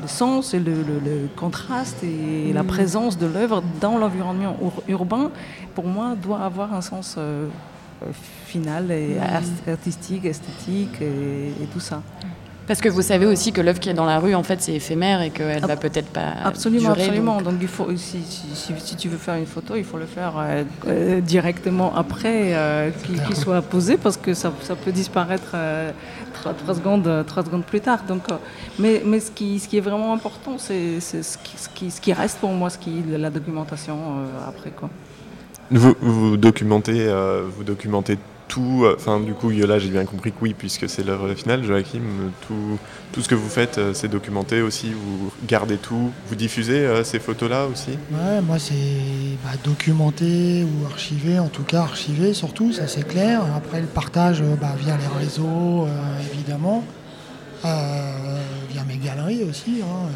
sens 0.08 0.54
et 0.54 0.60
le, 0.60 0.74
le- 0.74 1.00
le 1.04 1.28
contraste 1.36 2.04
et 2.04 2.54
la 2.54 2.62
Mm. 2.64 2.68
présence 2.68 3.18
de 3.18 3.26
l'œuvre 3.26 3.64
dans 3.82 3.98
l'environnement 3.98 4.56
ur- 4.62 4.84
urbain, 4.88 5.32
pour 5.74 5.86
moi, 5.88 6.16
doit 6.22 6.42
avoir 6.42 6.74
un 6.74 6.82
sens 6.82 7.16
euh, 7.18 7.48
euh, 8.04 8.08
final 8.46 8.92
et 8.92 9.16
Mm. 9.16 9.22
art- 9.24 9.72
artistique, 9.74 10.26
esthétique 10.26 11.02
et, 11.02 11.50
et 11.64 11.66
tout 11.74 11.80
ça. 11.80 12.02
Parce 12.68 12.82
que 12.82 12.90
vous 12.90 13.04
savez 13.04 13.28
aussi 13.28 13.52
que 13.52 13.62
l'œuvre 13.62 13.80
qui 13.80 13.90
est 13.90 13.94
dans 13.94 14.08
la 14.08 14.18
rue, 14.18 14.34
en 14.34 14.42
fait, 14.42 14.60
c'est 14.60 14.74
éphémère 14.74 15.22
et 15.22 15.30
qu'elle 15.30 15.64
Ab- 15.64 15.68
va 15.70 15.76
peut-être 15.76 16.10
pas 16.10 16.34
Absolument, 16.44 16.94
durer. 16.94 17.04
absolument. 17.04 17.36
donc- 17.36 17.54
Donc, 17.54 17.58
il 17.62 17.68
faut, 17.68 17.88
si, 17.96 18.24
si, 18.24 18.48
si, 18.56 18.74
si 18.80 18.96
tu 18.96 19.08
veux 19.08 19.20
faire 19.20 19.36
une 19.36 19.46
photo, 19.46 19.76
il 19.76 19.84
faut 19.84 20.00
le 20.00 20.08
faire 20.08 20.34
euh, 20.36 20.64
euh, 20.88 21.22
directement 21.22 21.96
après 21.96 22.56
euh, 22.56 22.90
qu'il 23.06 23.36
soit 23.36 23.62
posé 23.62 23.98
parce 23.98 24.18
que 24.18 24.34
ça, 24.34 24.52
ça 24.64 24.76
peut 24.76 24.92
disparaître 24.92 25.52
euh, 25.54 25.92
trois, 26.34 26.54
trois 26.56 26.74
secondes, 26.74 27.24
trois 27.28 27.44
secondes 27.46 27.66
plus 27.66 27.82
tard. 27.82 28.00
Donc, 28.08 28.24
euh, 28.32 28.36
mais 28.80 29.04
mais 29.06 29.20
ce, 29.20 29.30
qui, 29.30 29.60
ce 29.60 29.68
qui 29.68 29.78
est 29.78 29.82
vraiment 29.82 30.12
important, 30.14 30.56
c'est 30.58 31.00
c'est 31.02 31.22
ce 31.22 31.38
qui, 31.38 31.56
ce, 31.58 31.70
qui, 31.70 31.92
ce 31.92 32.02
qui 32.02 32.14
reste 32.14 32.40
pour 32.40 32.50
moi, 32.52 32.72
ce 32.72 32.80
qui 32.80 32.98
est 33.14 33.18
la 33.20 33.30
documentation 33.30 33.96
euh, 33.96 34.50
après. 34.50 34.72
Quoi. 34.72 34.90
Vous, 35.72 35.96
vous 36.00 36.38
documentez, 36.38 37.08
euh, 37.08 37.44
vous 37.50 37.64
documentez 37.64 38.20
tout. 38.48 38.84
euh, 38.84 38.96
Enfin, 38.96 39.20
du 39.20 39.34
coup, 39.34 39.50
Yola, 39.50 39.80
j'ai 39.80 39.90
bien 39.90 40.06
compris 40.06 40.32
que 40.32 40.38
oui, 40.42 40.54
puisque 40.56 40.88
c'est 40.88 41.04
l'œuvre 41.04 41.34
finale. 41.34 41.64
Joachim, 41.64 42.04
tout, 42.48 42.78
tout 43.12 43.22
ce 43.22 43.28
que 43.28 43.34
vous 43.34 43.50
faites, 43.50 43.80
euh, 43.80 43.92
c'est 43.96 44.08
documenté 44.08 44.62
aussi. 44.62 44.92
Vous 44.94 45.32
gardez 45.48 45.78
tout. 45.78 46.12
Vous 46.28 46.36
diffusez 46.36 46.88
ces 47.04 47.20
photos-là 47.20 47.66
aussi? 47.66 47.92
Ouais, 48.12 48.42
moi 48.42 48.60
c'est 48.60 48.74
bah, 49.44 49.52
documenté 49.64 50.64
ou 50.64 50.86
archivé, 50.86 51.40
en 51.40 51.48
tout 51.48 51.64
cas 51.64 51.82
archivé 51.82 52.34
surtout, 52.34 52.72
ça 52.72 52.88
c'est 52.88 53.08
clair. 53.08 53.42
Après 53.56 53.82
le 53.82 53.88
partage 53.88 54.44
bah, 54.62 54.76
via 54.78 54.96
les 54.98 55.20
réseaux, 55.26 55.88
évidemment, 56.32 56.84
via 57.64 58.84
mes 58.88 58.98
galeries 58.98 59.44
aussi, 59.50 59.82
hein, 59.82 60.10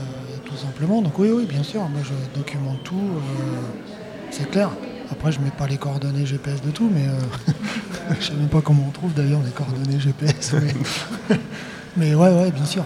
tout 0.46 0.56
simplement. 0.58 1.02
Donc 1.02 1.18
oui, 1.18 1.30
oui, 1.34 1.46
bien 1.46 1.64
sûr, 1.64 1.82
moi 1.82 2.02
je 2.04 2.40
documente 2.40 2.84
tout, 2.84 2.96
c'est 4.30 4.50
clair. 4.52 4.70
Après, 5.12 5.32
je 5.32 5.40
mets 5.40 5.52
pas 5.58 5.68
les 5.68 5.78
coordonnées 5.78 6.26
GPS 6.26 6.62
de 6.62 6.70
tout, 6.72 6.90
mais 6.94 7.08
euh, 7.08 7.54
je 8.20 8.26
sais 8.28 8.34
même 8.34 8.48
pas 8.48 8.62
comment 8.62 8.86
on 8.88 8.92
trouve 8.92 9.14
d'ailleurs 9.14 9.42
les 9.44 9.52
coordonnées 9.52 10.00
GPS. 10.00 10.54
Mais, 11.30 11.38
mais 11.98 12.16
ouais, 12.16 12.30
ouais, 12.30 12.52
bien 12.52 12.66
sûr. 12.66 12.84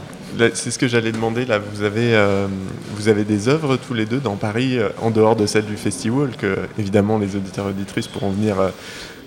C'est 0.55 0.71
ce 0.71 0.79
que 0.79 0.87
j'allais 0.87 1.11
demander. 1.11 1.45
Là, 1.45 1.59
vous 1.59 1.83
avez, 1.83 2.15
euh, 2.15 2.47
vous 2.95 3.07
avez 3.09 3.23
des 3.25 3.47
œuvres 3.49 3.75
tous 3.77 3.93
les 3.93 4.05
deux 4.05 4.19
dans 4.19 4.35
Paris, 4.37 4.79
euh, 4.79 4.89
en 5.01 5.11
dehors 5.11 5.35
de 5.35 5.45
celle 5.45 5.65
du 5.65 5.75
festival, 5.77 6.29
que 6.37 6.57
évidemment 6.79 7.19
les 7.19 7.35
auditeurs 7.35 7.67
et 7.67 7.69
auditrices 7.69 8.07
pourront 8.07 8.31
venir 8.31 8.59
euh, 8.59 8.69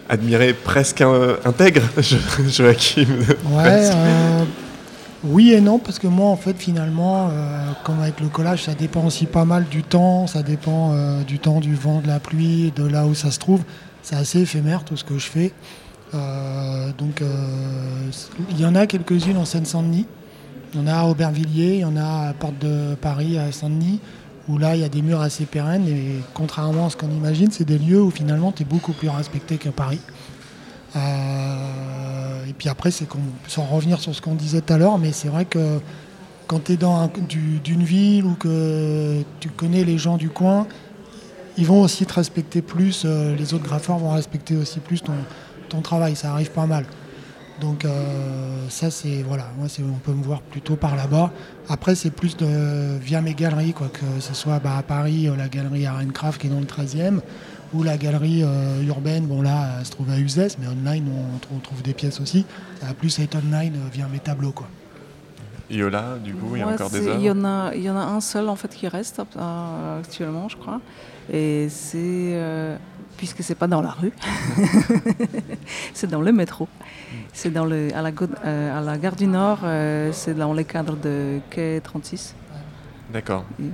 admirer 0.08 0.52
presque 0.54 1.04
intègre, 1.44 1.82
Jo- 2.00 2.16
Joachim. 2.48 3.06
Ouais, 3.50 3.90
oui 5.28 5.52
et 5.52 5.60
non, 5.60 5.78
parce 5.78 5.98
que 5.98 6.06
moi, 6.06 6.28
en 6.28 6.36
fait, 6.36 6.56
finalement, 6.56 7.28
euh, 7.30 7.72
comme 7.84 8.00
avec 8.00 8.20
le 8.20 8.28
collage, 8.28 8.64
ça 8.64 8.74
dépend 8.74 9.04
aussi 9.04 9.26
pas 9.26 9.44
mal 9.44 9.64
du 9.68 9.82
temps, 9.82 10.26
ça 10.26 10.42
dépend 10.42 10.92
euh, 10.92 11.22
du 11.22 11.38
temps, 11.38 11.60
du 11.60 11.74
vent, 11.74 12.00
de 12.00 12.06
la 12.06 12.20
pluie, 12.20 12.72
de 12.76 12.84
là 12.84 13.06
où 13.06 13.14
ça 13.14 13.30
se 13.30 13.38
trouve. 13.38 13.62
C'est 14.02 14.16
assez 14.16 14.40
éphémère 14.40 14.84
tout 14.84 14.96
ce 14.96 15.04
que 15.04 15.18
je 15.18 15.26
fais. 15.26 15.52
Euh, 16.14 16.90
donc, 16.96 17.22
il 18.50 18.60
y 18.60 18.64
en 18.64 18.74
a 18.74 18.86
quelques-unes 18.86 19.36
en 19.36 19.44
Seine-Saint-Denis. 19.44 20.06
Il 20.74 20.80
y 20.80 20.82
en 20.82 20.86
a 20.86 20.94
à 20.94 21.04
Aubervilliers, 21.06 21.74
il 21.74 21.80
y 21.80 21.84
en 21.84 21.96
a 21.96 22.28
à 22.28 22.32
Porte 22.32 22.58
de 22.60 22.94
Paris, 22.94 23.38
à 23.38 23.50
Saint-Denis, 23.50 24.00
où 24.48 24.58
là, 24.58 24.76
il 24.76 24.82
y 24.82 24.84
a 24.84 24.88
des 24.88 25.02
murs 25.02 25.20
assez 25.20 25.44
pérennes. 25.44 25.88
Et 25.88 26.20
contrairement 26.34 26.86
à 26.86 26.90
ce 26.90 26.96
qu'on 26.96 27.10
imagine, 27.10 27.50
c'est 27.50 27.64
des 27.64 27.78
lieux 27.78 28.02
où 28.02 28.10
finalement, 28.10 28.52
tu 28.52 28.62
es 28.62 28.66
beaucoup 28.66 28.92
plus 28.92 29.08
respecté 29.08 29.56
qu'à 29.56 29.72
Paris. 29.72 30.00
Euh, 30.94 32.46
et 32.48 32.52
puis 32.52 32.68
après, 32.68 32.90
c'est 32.90 33.06
qu'on, 33.06 33.18
sans 33.48 33.64
revenir 33.64 34.00
sur 34.00 34.14
ce 34.14 34.20
qu'on 34.20 34.34
disait 34.34 34.60
tout 34.60 34.72
à 34.72 34.78
l'heure, 34.78 34.98
mais 34.98 35.12
c'est 35.12 35.28
vrai 35.28 35.44
que 35.44 35.80
quand 36.46 36.64
tu 36.64 36.72
es 36.72 36.76
dans 36.76 36.94
un- 36.96 37.10
du- 37.28 37.58
d'une 37.58 37.82
ville 37.82 38.24
ou 38.24 38.34
que 38.34 39.22
tu 39.40 39.48
connais 39.50 39.84
les 39.84 39.98
gens 39.98 40.16
du 40.16 40.28
coin, 40.30 40.66
ils 41.58 41.66
vont 41.66 41.82
aussi 41.82 42.06
te 42.06 42.14
respecter 42.14 42.62
plus, 42.62 43.02
euh, 43.04 43.34
les 43.34 43.52
autres 43.54 43.64
graffeurs 43.64 43.98
vont 43.98 44.10
respecter 44.10 44.56
aussi 44.56 44.78
plus 44.78 45.02
ton, 45.02 45.12
travail, 45.82 46.16
ça 46.16 46.32
arrive 46.32 46.50
pas 46.52 46.66
mal. 46.66 46.86
Donc 47.60 47.84
euh, 47.84 48.66
ça 48.70 48.90
c'est 48.90 49.22
voilà, 49.22 49.46
moi 49.58 49.66
on 49.80 49.98
peut 49.98 50.12
me 50.12 50.22
voir 50.22 50.40
plutôt 50.40 50.76
par 50.76 50.96
là-bas. 50.96 51.32
Après 51.68 51.94
c'est 51.94 52.10
plus 52.10 52.36
de 52.36 52.98
via 52.98 53.20
mes 53.20 53.34
galeries 53.34 53.72
quoi, 53.74 53.88
que 53.88 54.20
ce 54.20 54.32
soit 54.34 54.58
bah, 54.58 54.76
à 54.78 54.82
Paris 54.82 55.28
la 55.36 55.48
galerie 55.48 55.84
Arencraft 55.86 56.40
qui 56.40 56.46
est 56.46 56.50
dans 56.50 56.60
le 56.60 56.66
13e 56.66 57.20
ou 57.74 57.82
la 57.82 57.96
galerie 57.96 58.42
euh, 58.44 58.82
urbaine, 58.84 59.26
bon 59.26 59.42
là 59.42 59.76
elle 59.78 59.86
se 59.86 59.90
trouve 59.90 60.10
à 60.10 60.18
Uzès, 60.18 60.56
mais 60.58 60.66
online 60.68 61.04
on, 61.10 61.38
trou- 61.38 61.54
on 61.56 61.60
trouve 61.60 61.82
des 61.82 61.94
pièces 61.94 62.20
aussi. 62.20 62.44
Ça 62.80 62.86
va 62.86 62.94
plus 62.94 63.18
être 63.18 63.36
online 63.36 63.74
euh, 63.76 63.88
via 63.92 64.06
mes 64.08 64.18
tableaux 64.20 64.52
quoi. 64.52 64.68
Yola, 65.68 66.16
du 66.22 66.32
coup, 66.32 66.54
il 66.54 66.60
y 66.60 66.62
a 66.62 66.66
Ouais, 66.68 66.74
encore 66.74 66.90
des 66.90 67.08
œuvres. 67.08 67.18
Il 67.18 67.24
y, 67.26 67.30
en 67.30 67.44
a, 67.44 67.74
il 67.74 67.82
y 67.82 67.90
en 67.90 67.96
a 67.96 68.04
un 68.04 68.20
seul 68.20 68.48
en 68.48 68.54
fait 68.54 68.68
qui 68.68 68.86
reste 68.86 69.20
euh, 69.36 69.98
actuellement, 69.98 70.48
je 70.48 70.56
crois. 70.56 70.80
Et 71.32 71.66
c'est 71.68 71.98
euh, 72.36 72.76
puisque 73.16 73.42
c'est 73.42 73.56
pas 73.56 73.66
dans 73.66 73.82
la 73.82 73.90
rue, 73.90 74.12
c'est 75.92 76.08
dans 76.08 76.20
le 76.20 76.30
métro. 76.32 76.68
C'est 77.32 77.50
dans 77.52 77.64
le 77.64 77.88
à 77.96 78.02
la, 78.02 78.10
euh, 78.44 78.78
à 78.78 78.80
la 78.80 78.96
gare 78.98 79.16
du 79.16 79.26
Nord. 79.26 79.58
euh, 79.64 80.10
c'est 80.12 80.34
dans 80.34 80.52
les 80.52 80.64
cadres 80.64 80.96
de 80.96 81.40
quai 81.50 81.80
36. 81.82 82.34
D'accord. 83.12 83.44
Et, 83.60 83.62
ouais. 83.62 83.68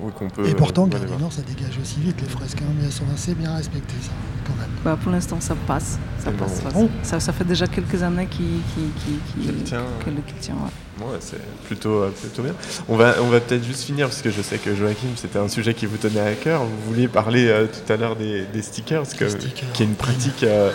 Oui, 0.00 0.12
qu'on 0.18 0.28
peut. 0.30 0.46
Et 0.48 0.54
pourtant, 0.54 0.86
euh, 0.86 0.88
Gare 0.88 1.00
du. 1.04 1.16
Nord 1.22 1.32
ça 1.32 1.42
dégage 1.42 1.78
aussi 1.82 2.00
vite 2.00 2.20
les 2.20 2.28
fresques, 2.28 2.58
hein, 2.62 2.72
mais 2.78 2.86
elles 2.86 2.92
sont 2.92 3.04
assez 3.14 3.34
bien 3.34 3.54
respectées 3.54 3.94
ça 4.00 4.10
quand 4.46 4.54
même. 4.58 4.70
Bah, 4.82 4.98
pour 5.02 5.12
l'instant, 5.12 5.38
ça 5.40 5.54
passe. 5.66 5.98
Ça, 6.18 6.30
passe, 6.32 6.62
bon. 6.72 6.88
ça, 7.02 7.10
ça, 7.10 7.20
ça 7.20 7.32
fait 7.32 7.44
déjà 7.44 7.66
quelques 7.66 8.02
années 8.02 8.26
qu'il 8.26 8.46
qui, 8.74 9.20
qui, 9.36 9.42
qui, 9.48 9.52
tient. 9.64 9.82
que 10.04 10.10
le- 10.10 10.22
qu'il 10.22 10.36
tient, 10.36 10.54
ouais. 10.54 11.04
Ouais, 11.06 11.16
c'est 11.20 11.40
plutôt, 11.66 12.02
euh, 12.02 12.10
plutôt 12.10 12.42
bien. 12.42 12.54
On 12.88 12.96
va, 12.96 13.14
on 13.22 13.28
va 13.28 13.40
peut-être 13.40 13.64
juste 13.64 13.82
finir, 13.84 14.08
parce 14.08 14.20
que 14.22 14.30
je 14.30 14.40
sais 14.42 14.58
que 14.58 14.74
Joachim, 14.74 15.08
c'était 15.16 15.38
un 15.38 15.48
sujet 15.48 15.72
qui 15.74 15.86
vous 15.86 15.96
tenait 15.96 16.20
à 16.20 16.34
cœur. 16.34 16.62
Vous 16.64 16.76
vouliez 16.92 17.08
parler 17.08 17.48
euh, 17.48 17.66
tout 17.66 17.90
à 17.92 17.96
l'heure 17.96 18.16
des, 18.16 18.44
des 18.52 18.62
stickers, 18.62 19.02
que, 19.16 19.28
stickers. 19.28 19.72
qui 19.72 19.82
est 19.82 19.86
une 19.86 19.94
pratique, 19.94 20.42
euh, 20.42 20.70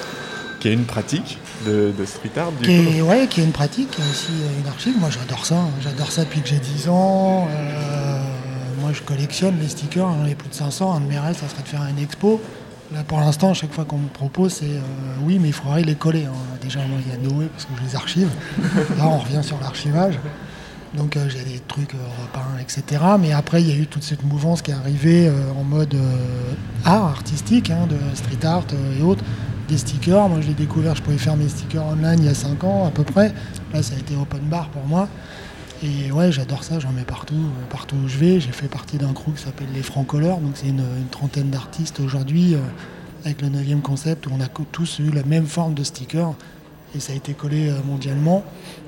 qui 0.65 0.69
est 0.71 0.73
une 0.73 0.85
pratique 0.85 1.37
de, 1.67 1.93
de 1.95 2.05
street 2.05 2.31
art, 2.37 2.51
du 2.51 2.65
qui 2.67 2.83
coup. 2.83 2.89
est, 2.97 3.01
ouais, 3.03 3.27
qui 3.27 3.39
est 3.39 3.43
une 3.43 3.51
pratique, 3.51 3.91
qui 3.91 4.01
est 4.01 4.09
aussi 4.09 4.31
euh, 4.31 4.61
une 4.61 4.67
archive. 4.67 4.97
Moi, 4.99 5.09
j'adore 5.11 5.45
ça. 5.45 5.57
hein. 5.57 5.69
J'adore 5.79 6.11
ça 6.11 6.23
depuis 6.23 6.41
que 6.41 6.47
j'ai 6.47 6.57
10 6.57 6.89
ans. 6.89 7.47
Euh, 7.51 8.19
moi, 8.81 8.89
je 8.91 9.03
collectionne 9.03 9.59
les 9.61 9.67
stickers. 9.67 10.07
J'en 10.11 10.25
ai 10.25 10.33
plus 10.33 10.49
de 10.49 10.55
500. 10.55 10.91
Un 10.95 11.01
de 11.01 11.05
mes 11.05 11.19
rêves, 11.19 11.37
ça 11.39 11.47
serait 11.47 11.61
de 11.61 11.67
faire 11.67 11.83
une 11.87 11.99
expo. 11.99 12.41
Là, 12.91 13.03
pour 13.03 13.19
l'instant, 13.19 13.51
à 13.51 13.53
chaque 13.53 13.73
fois 13.73 13.85
qu'on 13.85 13.99
me 13.99 14.07
propose, 14.07 14.53
c'est 14.53 14.65
euh, 14.65 14.79
oui, 15.21 15.37
mais 15.39 15.49
il 15.49 15.53
faudrait 15.53 15.83
les 15.83 15.93
coller. 15.93 16.25
hein. 16.25 16.57
Déjà, 16.63 16.79
moi, 16.79 16.97
il 17.05 17.11
y 17.11 17.15
a 17.15 17.17
Noé 17.19 17.45
parce 17.45 17.65
que 17.65 17.71
je 17.79 17.87
les 17.87 17.95
archive. 17.95 18.29
Là, 18.97 19.05
on 19.05 19.19
revient 19.19 19.43
sur 19.43 19.59
l'archivage. 19.61 20.17
Donc, 20.95 21.15
euh, 21.15 21.29
j'ai 21.29 21.43
des 21.43 21.59
trucs 21.67 21.93
euh, 21.93 21.97
repeints, 22.23 22.57
etc. 22.59 23.03
Mais 23.19 23.33
après, 23.33 23.61
il 23.61 23.69
y 23.69 23.71
a 23.71 23.75
eu 23.75 23.85
toute 23.85 24.01
cette 24.03 24.23
mouvance 24.23 24.63
qui 24.63 24.71
est 24.71 24.75
arrivée 24.75 25.27
euh, 25.27 25.33
en 25.59 25.63
mode 25.63 25.93
euh, 25.93 26.15
art 26.85 27.05
artistique, 27.05 27.69
hein, 27.69 27.85
de 27.87 27.97
street 28.15 28.43
art 28.47 28.63
euh, 28.73 28.99
et 28.99 29.03
autres 29.03 29.23
des 29.67 29.77
stickers. 29.77 30.29
Moi, 30.29 30.41
je 30.41 30.47
l'ai 30.47 30.53
découvert, 30.53 30.95
je 30.95 31.01
pouvais 31.01 31.17
faire 31.17 31.35
mes 31.35 31.49
stickers 31.49 31.85
online 31.85 32.19
il 32.19 32.25
y 32.25 32.29
a 32.29 32.33
5 32.33 32.63
ans 32.63 32.85
à 32.85 32.91
peu 32.91 33.03
près. 33.03 33.33
Là, 33.73 33.83
ça 33.83 33.95
a 33.95 33.97
été 33.97 34.15
open 34.15 34.41
bar 34.41 34.69
pour 34.69 34.85
moi. 34.85 35.07
Et 35.83 36.11
ouais, 36.11 36.31
j'adore 36.31 36.63
ça, 36.63 36.79
j'en 36.79 36.91
mets 36.91 37.03
partout, 37.03 37.35
euh, 37.35 37.65
partout 37.69 37.95
où 38.03 38.07
je 38.07 38.17
vais. 38.17 38.39
J'ai 38.39 38.51
fait 38.51 38.67
partie 38.67 38.97
d'un 38.97 39.13
crew 39.13 39.33
qui 39.35 39.43
s'appelle 39.43 39.67
les 39.73 39.83
Francoleurs, 39.83 40.37
donc 40.37 40.51
c'est 40.55 40.67
une, 40.67 40.83
trentaine 41.11 41.49
d'artistes 41.49 41.99
aujourd'hui, 41.99 42.55
euh, 42.55 42.59
avec 43.25 43.41
le 43.41 43.49
9e 43.49 43.81
concept, 43.81 44.27
où 44.27 44.31
on 44.33 44.41
a 44.41 44.47
tous 44.47 44.99
eu 44.99 45.11
la 45.11 45.23
même 45.23 45.45
forme 45.45 45.73
de 45.73 45.83
sticker, 45.83 46.33
et 46.95 46.99
ça 46.99 47.13
a 47.13 47.15
été 47.15 47.33
collé 47.33 47.69
euh, 47.69 47.75
mondialement. 47.85 48.43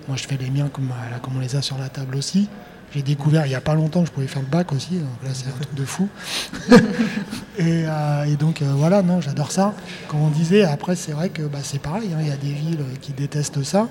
Moi, 0.07 0.15
je 0.15 0.25
fais 0.25 0.37
les 0.37 0.49
miens 0.49 0.69
comme 0.69 0.89
on 1.35 1.39
les 1.39 1.55
a 1.57 1.61
sur 1.61 1.77
la 1.77 1.89
table 1.89 2.15
aussi. 2.15 2.47
J'ai 2.95 3.01
découvert 3.01 3.45
il 3.45 3.49
n'y 3.49 3.55
a 3.55 3.61
pas 3.61 3.75
longtemps 3.75 4.01
que 4.01 4.07
je 4.07 4.11
pouvais 4.13 4.27
faire 4.27 4.41
le 4.41 4.47
bac 4.47 4.71
aussi, 4.71 4.95
donc 4.95 5.09
là 5.23 5.29
c'est 5.33 5.47
un 5.47 5.51
truc 5.51 5.73
de 5.75 5.83
fou. 5.83 6.07
et, 7.57 7.83
euh, 7.85 8.23
et 8.23 8.35
donc 8.37 8.61
euh, 8.61 8.71
voilà, 8.75 9.01
non, 9.01 9.19
j'adore 9.19 9.51
ça. 9.51 9.73
Comme 10.07 10.21
on 10.21 10.29
disait, 10.29 10.63
après 10.63 10.95
c'est 10.95 11.11
vrai 11.11 11.29
que 11.29 11.41
bah, 11.43 11.59
c'est 11.63 11.81
pareil, 11.81 12.09
hein, 12.13 12.19
il 12.21 12.27
y 12.27 12.31
a 12.31 12.37
des 12.37 12.53
villes 12.53 12.85
qui 13.01 13.11
détestent 13.11 13.61
ça, 13.63 13.89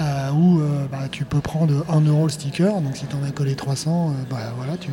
euh, 0.00 0.30
où 0.30 0.60
bah, 0.90 1.08
tu 1.10 1.24
peux 1.24 1.40
prendre 1.40 1.84
1 1.90 2.00
euro 2.02 2.24
le 2.24 2.30
sticker, 2.30 2.80
donc 2.80 2.96
si 2.96 3.06
tu 3.06 3.16
en 3.16 3.24
as 3.24 3.32
collé 3.32 3.56
300, 3.56 4.10
euh, 4.10 4.12
bah, 4.30 4.36
voilà, 4.56 4.76
tu, 4.76 4.90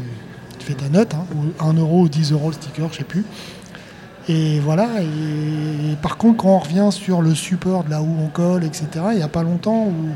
tu 0.57 0.65
fais 0.65 0.73
ta 0.73 0.89
note, 0.89 1.13
hein, 1.13 1.25
ou 1.35 1.63
1 1.63 1.73
euro 1.73 2.01
ou 2.01 2.09
10 2.09 2.31
euros 2.31 2.47
le 2.47 2.53
sticker, 2.53 2.91
je 2.91 2.97
sais 2.97 3.03
plus. 3.03 3.25
Et 4.27 4.59
voilà, 4.59 4.87
et, 5.01 5.91
et 5.91 5.95
par 6.01 6.17
contre 6.17 6.37
quand 6.37 6.49
on 6.49 6.57
revient 6.57 6.89
sur 6.91 7.21
le 7.21 7.35
support 7.35 7.83
de 7.83 7.91
là 7.91 8.01
où 8.01 8.07
on 8.23 8.27
colle, 8.27 8.63
etc., 8.63 8.87
il 9.11 9.17
n'y 9.17 9.23
a 9.23 9.27
pas 9.27 9.43
longtemps 9.43 9.85
où 9.85 10.15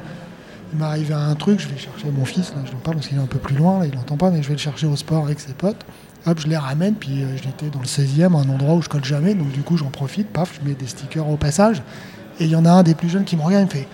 il 0.74 0.80
m'est 0.80 1.12
un 1.14 1.36
truc, 1.36 1.60
je 1.60 1.68
vais 1.68 1.78
chercher 1.78 2.12
mon 2.12 2.26
fils, 2.26 2.52
là, 2.56 2.62
je 2.66 2.72
le 2.72 2.78
parle 2.78 2.98
parce 2.98 3.08
qu'il 3.08 3.18
est 3.18 3.22
un 3.22 3.26
peu 3.26 3.40
plus 3.40 3.56
loin, 3.56 3.80
là, 3.80 3.86
il 3.86 3.96
n'entend 3.96 4.18
pas, 4.18 4.30
mais 4.30 4.42
je 4.44 4.48
vais 4.48 4.56
le 4.56 4.60
chercher 4.60 4.88
au 4.88 4.96
sport 4.96 5.26
avec 5.26 5.40
ses 5.40 5.54
potes. 5.54 5.86
Hop, 6.26 6.40
je 6.40 6.48
les 6.48 6.58
ramène, 6.58 6.96
puis 6.96 7.24
euh, 7.24 7.38
j'étais 7.38 7.70
dans 7.70 7.80
le 7.80 7.86
16e, 7.86 8.36
un 8.36 8.50
endroit 8.50 8.76
où 8.76 8.82
je 8.82 8.90
colle 8.90 9.06
jamais, 9.06 9.34
donc 9.34 9.52
du 9.52 9.62
coup 9.62 9.78
j'en 9.78 9.90
profite, 9.90 10.28
paf, 10.28 10.60
je 10.60 10.68
mets 10.68 10.76
des 10.76 10.88
stickers 10.88 11.28
au 11.28 11.38
passage. 11.38 11.82
Et 12.40 12.46
il 12.46 12.52
y 12.52 12.56
en 12.56 12.66
a 12.66 12.72
un 12.72 12.84
des 12.84 12.94
plus 12.94 13.10
jeunes 13.10 13.24
qui 13.24 13.36
me 13.36 13.42
regarde, 13.42 13.64
il 13.64 13.78
me 13.78 13.84
fait 13.84 13.88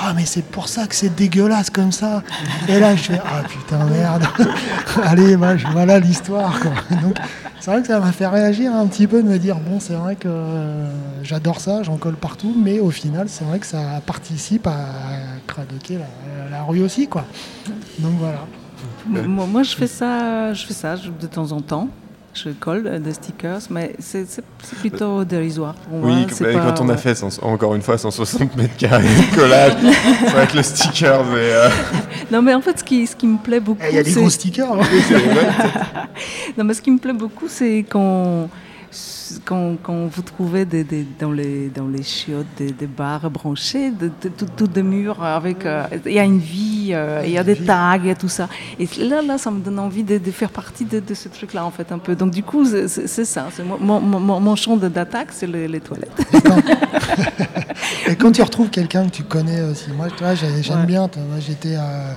Ah, 0.00 0.12
mais 0.14 0.24
c'est 0.24 0.44
pour 0.44 0.68
ça 0.68 0.86
que 0.86 0.94
c'est 0.94 1.14
dégueulasse 1.14 1.70
comme 1.70 1.92
ça. 1.92 2.22
Et 2.68 2.78
là, 2.80 2.96
je 2.96 3.02
fais 3.02 3.20
Ah 3.24 3.42
putain, 3.46 3.84
merde. 3.84 4.24
Allez, 5.04 5.36
moi, 5.36 5.56
je- 5.56 5.66
voilà 5.68 5.98
l'histoire. 6.00 6.58
c'est 7.60 7.70
vrai 7.70 7.82
que 7.82 7.86
ça 7.88 8.00
m'a 8.00 8.10
fait 8.12 8.26
réagir 8.26 8.74
un 8.74 8.86
petit 8.86 9.06
peu 9.06 9.22
de 9.22 9.28
me 9.28 9.38
dire 9.38 9.56
Bon, 9.60 9.78
c'est 9.80 9.92
vrai 9.94 10.16
que 10.16 10.28
euh, 10.28 10.90
j'adore 11.22 11.60
ça, 11.60 11.82
j'en 11.82 11.96
colle 11.98 12.16
partout, 12.16 12.54
mais 12.56 12.80
au 12.80 12.90
final, 12.90 13.26
c'est 13.28 13.44
vrai 13.44 13.58
que 13.58 13.66
ça 13.66 14.00
participe 14.06 14.66
à 14.66 14.76
craquer 15.46 15.98
la, 15.98 16.50
la 16.50 16.62
rue 16.64 16.80
aussi, 16.80 17.06
quoi. 17.06 17.24
Donc 17.98 18.14
voilà. 18.18 18.46
Moi, 19.06 19.62
je 19.62 19.74
fais 19.76 19.86
ça, 19.86 20.52
je 20.54 20.64
fais 20.66 20.74
ça 20.74 20.96
de 20.96 21.26
temps 21.26 21.52
en 21.52 21.60
temps. 21.60 21.88
Je 22.34 22.48
colle 22.48 22.86
euh, 22.86 22.98
des 22.98 23.12
stickers, 23.12 23.60
mais 23.68 23.94
c'est 23.98 24.26
plutôt 24.80 25.22
dérisoire 25.24 25.74
pour 25.74 25.98
moi. 25.98 26.10
Oui, 26.10 26.26
bah, 26.40 26.52
pas- 26.52 26.60
quand 26.72 26.80
on 26.84 26.88
a 26.88 26.96
fait, 26.96 27.22
encore 27.42 27.74
une 27.74 27.82
fois, 27.82 27.98
160 27.98 28.56
mètres 28.56 28.76
carrés 28.78 29.04
de 29.04 29.34
collage, 29.36 29.72
c'est 30.20 30.30
vrai 30.30 30.46
que 30.46 30.56
le 30.56 30.62
sticker, 30.62 31.24
mais... 31.24 31.34
euh, 31.36 31.68
Non, 32.30 32.40
mais 32.40 32.54
en 32.54 32.62
fait, 32.62 32.78
ce 32.78 32.84
qui, 32.84 33.06
ce 33.06 33.14
qui 33.16 33.26
me 33.26 33.36
plaît 33.36 33.60
beaucoup, 33.60 33.82
Eh, 33.84 33.90
Il 33.90 33.96
y 33.96 33.98
a 33.98 34.02
des 34.02 34.12
gros 34.14 34.30
stickers. 34.30 34.72
hein. 34.72 34.80
Non, 36.56 36.64
mais 36.64 36.72
ce 36.74 36.80
qui 36.82 36.90
me 36.90 36.98
plaît 36.98 37.12
beaucoup, 37.12 37.48
c'est 37.48 37.84
quand, 37.88 38.48
quand, 39.44 39.76
quand 39.82 40.06
vous 40.06 40.22
trouvez 40.22 40.64
des, 40.64 40.84
des- 40.84 41.06
dans, 41.18 41.30
les, 41.32 41.68
dans 41.68 41.88
les 41.88 42.02
chiottes 42.02 42.46
des, 42.58 42.72
des 42.72 42.86
barres 42.86 43.30
branchées, 43.30 43.90
de, 43.90 44.10
de- 44.22 44.28
tout, 44.28 44.46
tout 44.56 44.66
des 44.66 44.82
murs 44.82 45.22
avec. 45.22 45.64
euh, 45.66 45.84
Il 46.06 46.12
y 46.12 46.18
a 46.18 46.24
une 46.24 46.38
vie, 46.38 46.90
euh, 46.92 47.22
il 47.24 47.30
y 47.32 47.38
a 47.38 47.44
des 47.44 47.56
tags, 47.56 47.96
il 47.96 48.06
y 48.06 48.10
a 48.10 48.14
tout 48.14 48.28
ça. 48.28 48.48
Et 48.78 48.86
là, 48.98 49.22
là 49.22 49.38
ça 49.38 49.50
me 49.50 49.60
donne 49.60 49.78
envie 49.78 50.02
de, 50.02 50.18
de 50.18 50.30
faire 50.30 50.50
partie 50.50 50.84
de, 50.84 51.00
de 51.00 51.14
ce 51.14 51.28
truc-là, 51.28 51.64
en 51.64 51.70
fait, 51.70 51.90
un 51.92 51.98
peu. 51.98 52.14
Donc, 52.14 52.30
du 52.32 52.42
coup, 52.42 52.64
c'est 52.64 53.24
ça. 53.24 53.48
Mon, 53.80 54.00
mon, 54.00 54.20
mon- 54.20 54.40
mon 54.40 54.56
champ 54.56 54.76
d'attaque, 54.76 55.28
c'est 55.32 55.46
les, 55.46 55.68
les 55.68 55.80
toilettes. 55.80 56.10
Et 58.08 58.16
quand 58.16 58.32
tu 58.32 58.42
retrouves 58.42 58.70
quelqu'un 58.70 59.06
que 59.06 59.10
tu 59.14 59.22
connais 59.22 59.62
aussi, 59.62 59.90
moi 59.96 60.08
j'aime 60.34 60.80
Ouais. 60.80 60.86
bien, 60.86 61.08
j'étais 61.40 61.76
euh, 61.76 62.12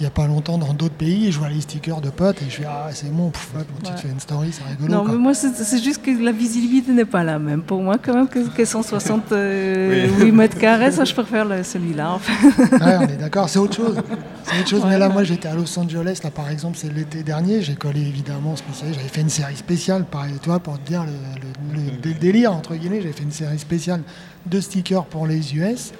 il 0.00 0.02
n'y 0.02 0.06
a 0.06 0.10
pas 0.10 0.26
longtemps 0.26 0.58
dans 0.58 0.72
d'autres 0.74 0.94
pays 0.94 1.30
je 1.30 1.38
vois 1.38 1.48
les 1.48 1.60
stickers 1.60 2.00
de 2.00 2.10
potes 2.10 2.42
et 2.42 2.46
je 2.50 2.56
fais 2.56 2.64
ah 2.68 2.88
c'est 2.92 3.12
bon, 3.12 3.30
pff, 3.30 3.50
hop, 3.56 3.66
tu 3.78 3.82
te 3.82 3.88
Ouais. 3.90 3.96
fais 3.96 4.08
une 4.08 4.20
story, 4.20 4.50
c'est 4.52 4.64
rigolo. 4.64 4.92
Non, 4.92 5.04
quoi. 5.04 5.12
mais 5.12 5.18
moi, 5.18 5.34
c'est 5.34 5.82
juste 5.82 6.02
que 6.02 6.10
la 6.22 6.32
visibilité 6.32 6.92
n'est 6.92 7.04
pas 7.04 7.22
la 7.22 7.38
même. 7.38 7.62
Pour 7.62 7.82
moi, 7.82 7.96
quand 8.02 8.14
même, 8.14 8.28
que, 8.28 8.40
que 8.48 8.64
168 8.64 10.32
mètres 10.32 10.58
carrés, 10.58 10.92
ça, 10.92 11.04
je 11.04 11.12
préfère 11.12 11.46
celui-là, 11.64 12.12
en 12.12 12.18
fait. 12.18 12.58
Ouais, 12.84 12.96
on 12.98 13.02
est 13.02 13.16
d'accord, 13.16 13.48
c'est 13.48 13.58
autre 13.58 13.74
chose. 13.76 13.96
C'est 14.44 14.60
autre 14.60 14.68
chose. 14.68 14.82
Mais 14.88 14.98
là, 14.98 15.08
moi, 15.08 15.24
j'étais 15.24 15.48
à 15.48 15.54
Los 15.54 15.78
Angeles, 15.78 16.20
là, 16.22 16.30
par 16.30 16.50
exemple, 16.50 16.76
c'est 16.80 16.92
l'été 16.92 17.22
dernier. 17.22 17.62
J'ai 17.62 17.74
collé 17.74 18.00
évidemment. 18.00 18.54
J'avais 18.80 19.08
fait 19.08 19.20
une 19.20 19.28
série 19.30 19.56
spéciale, 19.56 20.04
pareil, 20.04 20.34
tu 20.42 20.48
vois, 20.48 20.58
pour 20.60 20.78
te 20.80 20.86
dire 20.88 21.04
le, 21.04 21.76
le- 21.78 21.84
le 21.90 21.96
dé- 21.98 22.14
délire, 22.14 22.52
entre 22.52 22.74
guillemets. 22.74 23.00
J'avais 23.00 23.12
fait 23.14 23.22
une 23.24 23.32
série 23.32 23.58
spéciale 23.58 24.02
de 24.46 24.60
stickers 24.60 25.04
pour 25.04 25.26
les 25.26 25.54
US. 25.56 25.92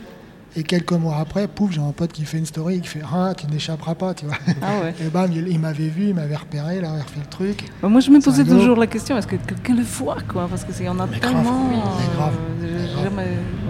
Et 0.57 0.63
quelques 0.63 0.93
mois 0.93 1.17
après, 1.17 1.49
pouf, 1.49 1.73
j'ai 1.73 1.81
un 1.81 1.91
pote 1.91 2.13
qui 2.13 2.25
fait 2.25 2.39
une 2.39 2.47
story, 2.47 2.81
qui 2.81 2.87
fait 2.89 3.03
Ah, 3.13 3.33
tu 3.37 3.47
n'échapperas 3.49 3.95
pas, 3.97 4.15
tu 4.15 4.27
vois. 4.27 4.37
Ah 4.63 4.81
ouais. 4.85 4.95
Et 5.05 5.09
bam, 5.09 5.29
il, 5.33 5.49
il 5.49 5.59
m'avait 5.59 5.89
vu, 5.89 6.09
il 6.09 6.15
m'avait 6.15 6.37
repéré, 6.37 6.79
il 6.79 6.85
a 6.85 6.93
refait 6.93 7.21
le 7.21 7.27
truc. 7.29 7.65
Bah, 7.83 7.89
Moi, 7.89 8.01
je 8.01 8.11
me 8.11 8.21
posais 8.21 8.45
toujours 8.45 8.77
la 8.77 8.87
question 8.87 9.17
est-ce 9.19 9.27
que 9.27 9.37
quelqu'un 9.37 9.75
le 9.75 9.83
voit, 9.83 10.19
quoi? 10.29 10.47
Parce 10.49 10.65
qu'il 10.65 10.85
y 10.87 10.89
en 10.89 10.99
a 11.01 11.07
Mais 11.07 11.19
grave, 11.19 11.33
tellement. 11.35 11.69
oui, 11.71 11.77
mais 11.77 12.15
grave, 12.17 12.35
euh, 12.63 12.79
mais 12.79 12.93
grave. 12.93 13.05
jamais- 13.05 13.23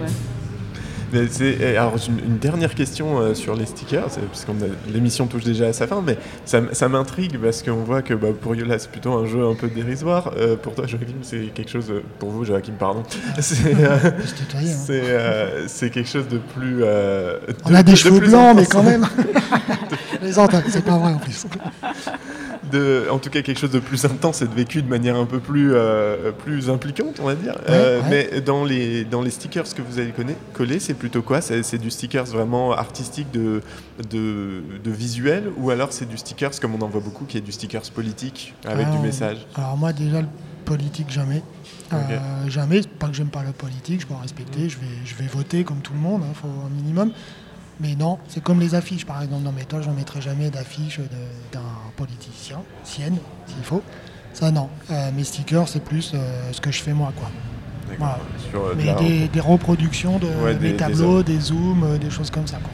ouais. 0.03 0.11
Alors, 1.15 1.95
une, 2.07 2.19
une 2.33 2.37
dernière 2.37 2.75
question 2.75 3.19
euh, 3.19 3.33
sur 3.33 3.55
les 3.55 3.65
stickers, 3.65 4.03
parce 4.09 4.45
que 4.45 4.51
l'émission 4.93 5.27
touche 5.27 5.43
déjà 5.43 5.67
à 5.67 5.73
sa 5.73 5.87
fin, 5.87 6.01
mais 6.05 6.17
ça, 6.45 6.61
ça 6.71 6.87
m'intrigue 6.89 7.37
parce 7.39 7.63
qu'on 7.63 7.83
voit 7.83 8.01
que 8.01 8.13
bah, 8.13 8.29
pour 8.39 8.55
Yola, 8.55 8.79
c'est 8.79 8.89
plutôt 8.91 9.13
un 9.13 9.25
jeu 9.25 9.45
un 9.45 9.55
peu 9.55 9.67
dérisoire. 9.67 10.31
Euh, 10.37 10.55
pour 10.55 10.75
toi, 10.75 10.85
Joachim, 10.87 11.15
c'est 11.21 11.53
quelque 11.53 11.71
chose. 11.71 11.91
Pour 12.19 12.29
vous, 12.29 12.45
Joachim, 12.45 12.73
pardon. 12.77 13.03
C'est 13.39 13.73
euh, 13.75 15.47
hein. 15.61 15.63
c'est, 15.67 15.89
quelque 15.89 16.09
chose 16.09 16.27
de 16.27 16.37
plus. 16.37 16.79
euh, 16.83 17.37
On 17.65 17.69
de- 17.69 17.75
a 17.75 17.83
des 17.83 17.91
de 17.93 17.97
cheveux 17.97 18.19
plus 18.19 18.29
blancs, 18.29 18.55
mais 18.55 18.65
quand 18.65 18.83
même. 18.83 19.05
Les 20.21 20.31
c'est 20.33 20.83
pas 20.83 20.97
vrai 20.97 21.13
en 21.13 21.17
plus. 21.17 21.45
de, 22.71 23.03
en 23.11 23.19
tout 23.19 23.29
cas 23.29 23.41
quelque 23.41 23.59
chose 23.59 23.71
de 23.71 23.79
plus 23.79 24.05
intense 24.05 24.41
et 24.41 24.47
de 24.47 24.53
vécu 24.53 24.81
de 24.81 24.89
manière 24.89 25.15
un 25.15 25.25
peu 25.25 25.39
plus, 25.39 25.71
euh, 25.73 26.31
plus 26.31 26.69
impliquante, 26.69 27.19
on 27.21 27.25
va 27.25 27.35
dire. 27.35 27.55
Euh, 27.69 28.01
ouais. 28.01 28.29
Mais 28.31 28.41
dans 28.41 28.63
les, 28.65 29.03
dans 29.05 29.21
les 29.21 29.29
stickers 29.29 29.65
que 29.75 29.81
vous 29.81 29.99
avez 29.99 30.11
connu- 30.11 30.35
collés, 30.53 30.79
c'est 30.79 30.93
plutôt 31.05 31.21
quoi 31.21 31.39
C'est 31.39 31.77
du 31.77 31.91
stickers 31.91 32.25
vraiment 32.25 32.71
artistique 32.71 33.29
de, 33.29 33.61
de, 34.09 34.63
de 34.83 34.91
visuel 34.91 35.51
ou 35.55 35.69
alors 35.69 35.93
c'est 35.93 36.07
du 36.07 36.17
stickers 36.17 36.59
comme 36.59 36.73
on 36.73 36.81
en 36.81 36.87
voit 36.87 36.99
beaucoup 36.99 37.25
qui 37.25 37.37
est 37.37 37.41
du 37.41 37.51
stickers 37.51 37.91
politique 37.93 38.55
avec 38.65 38.87
Ah, 38.89 38.95
du 38.95 38.97
message 38.97 39.45
Alors 39.53 39.77
moi 39.77 39.93
déjà 39.93 40.21
le 40.21 40.27
politique 40.65 41.11
jamais. 41.11 41.43
Euh, 41.93 42.17
jamais, 42.47 42.81
pas 42.81 43.07
que 43.07 43.13
j'aime 43.13 43.29
pas 43.29 43.43
le 43.43 43.51
politique, 43.51 44.01
je 44.01 44.07
peux 44.07 44.15
en 44.15 44.19
respecter, 44.19 44.67
je 44.67 44.79
vais, 44.79 44.95
je 45.05 45.13
vais 45.13 45.27
voter 45.27 45.63
comme 45.63 45.81
tout 45.81 45.93
le 45.93 45.99
monde, 45.99 46.23
il 46.27 46.33
faut 46.33 46.47
un 46.47 46.69
minimum. 46.75 47.11
Mais 47.79 47.93
non, 47.93 48.17
c'est 48.27 48.41
comme 48.41 48.59
les 48.59 48.73
affiches 48.73 49.05
par 49.05 49.21
exemple. 49.21 49.43
Dans 49.43 49.51
mes 49.51 49.65
toiles, 49.65 49.83
j'en 49.83 49.93
mettrai 49.93 50.21
jamais 50.21 50.49
d'affiche 50.49 50.99
d'un 51.51 51.59
politicien, 51.95 52.63
sienne, 52.83 53.17
s'il 53.45 53.63
faut. 53.63 53.83
Ça 54.33 54.49
non. 54.49 54.69
Euh, 54.89 55.11
mes 55.11 55.23
stickers, 55.23 55.67
c'est 55.67 55.83
plus 55.83 56.13
euh, 56.15 56.51
ce 56.51 56.59
que 56.59 56.71
je 56.71 56.81
fais 56.81 56.93
moi 56.93 57.13
quoi. 57.15 57.29
Voilà. 57.97 58.19
Sur, 58.49 58.65
euh, 58.65 58.71
de 58.73 58.77
Mais 58.77 58.85
la- 58.85 58.93
des, 58.95 59.27
des 59.27 59.39
reproductions 59.39 60.17
de 60.19 60.27
Ouais, 60.27 60.53
des- 60.55 60.59
mes 60.59 60.71
des 60.71 60.77
tableaux, 60.77 61.23
des, 61.23 61.39
zooms, 61.39 61.83
euh, 61.83 61.97
des 61.97 62.09
choses 62.09 62.29
comme 62.31 62.47
ça. 62.47 62.57
Quoi. 62.57 62.71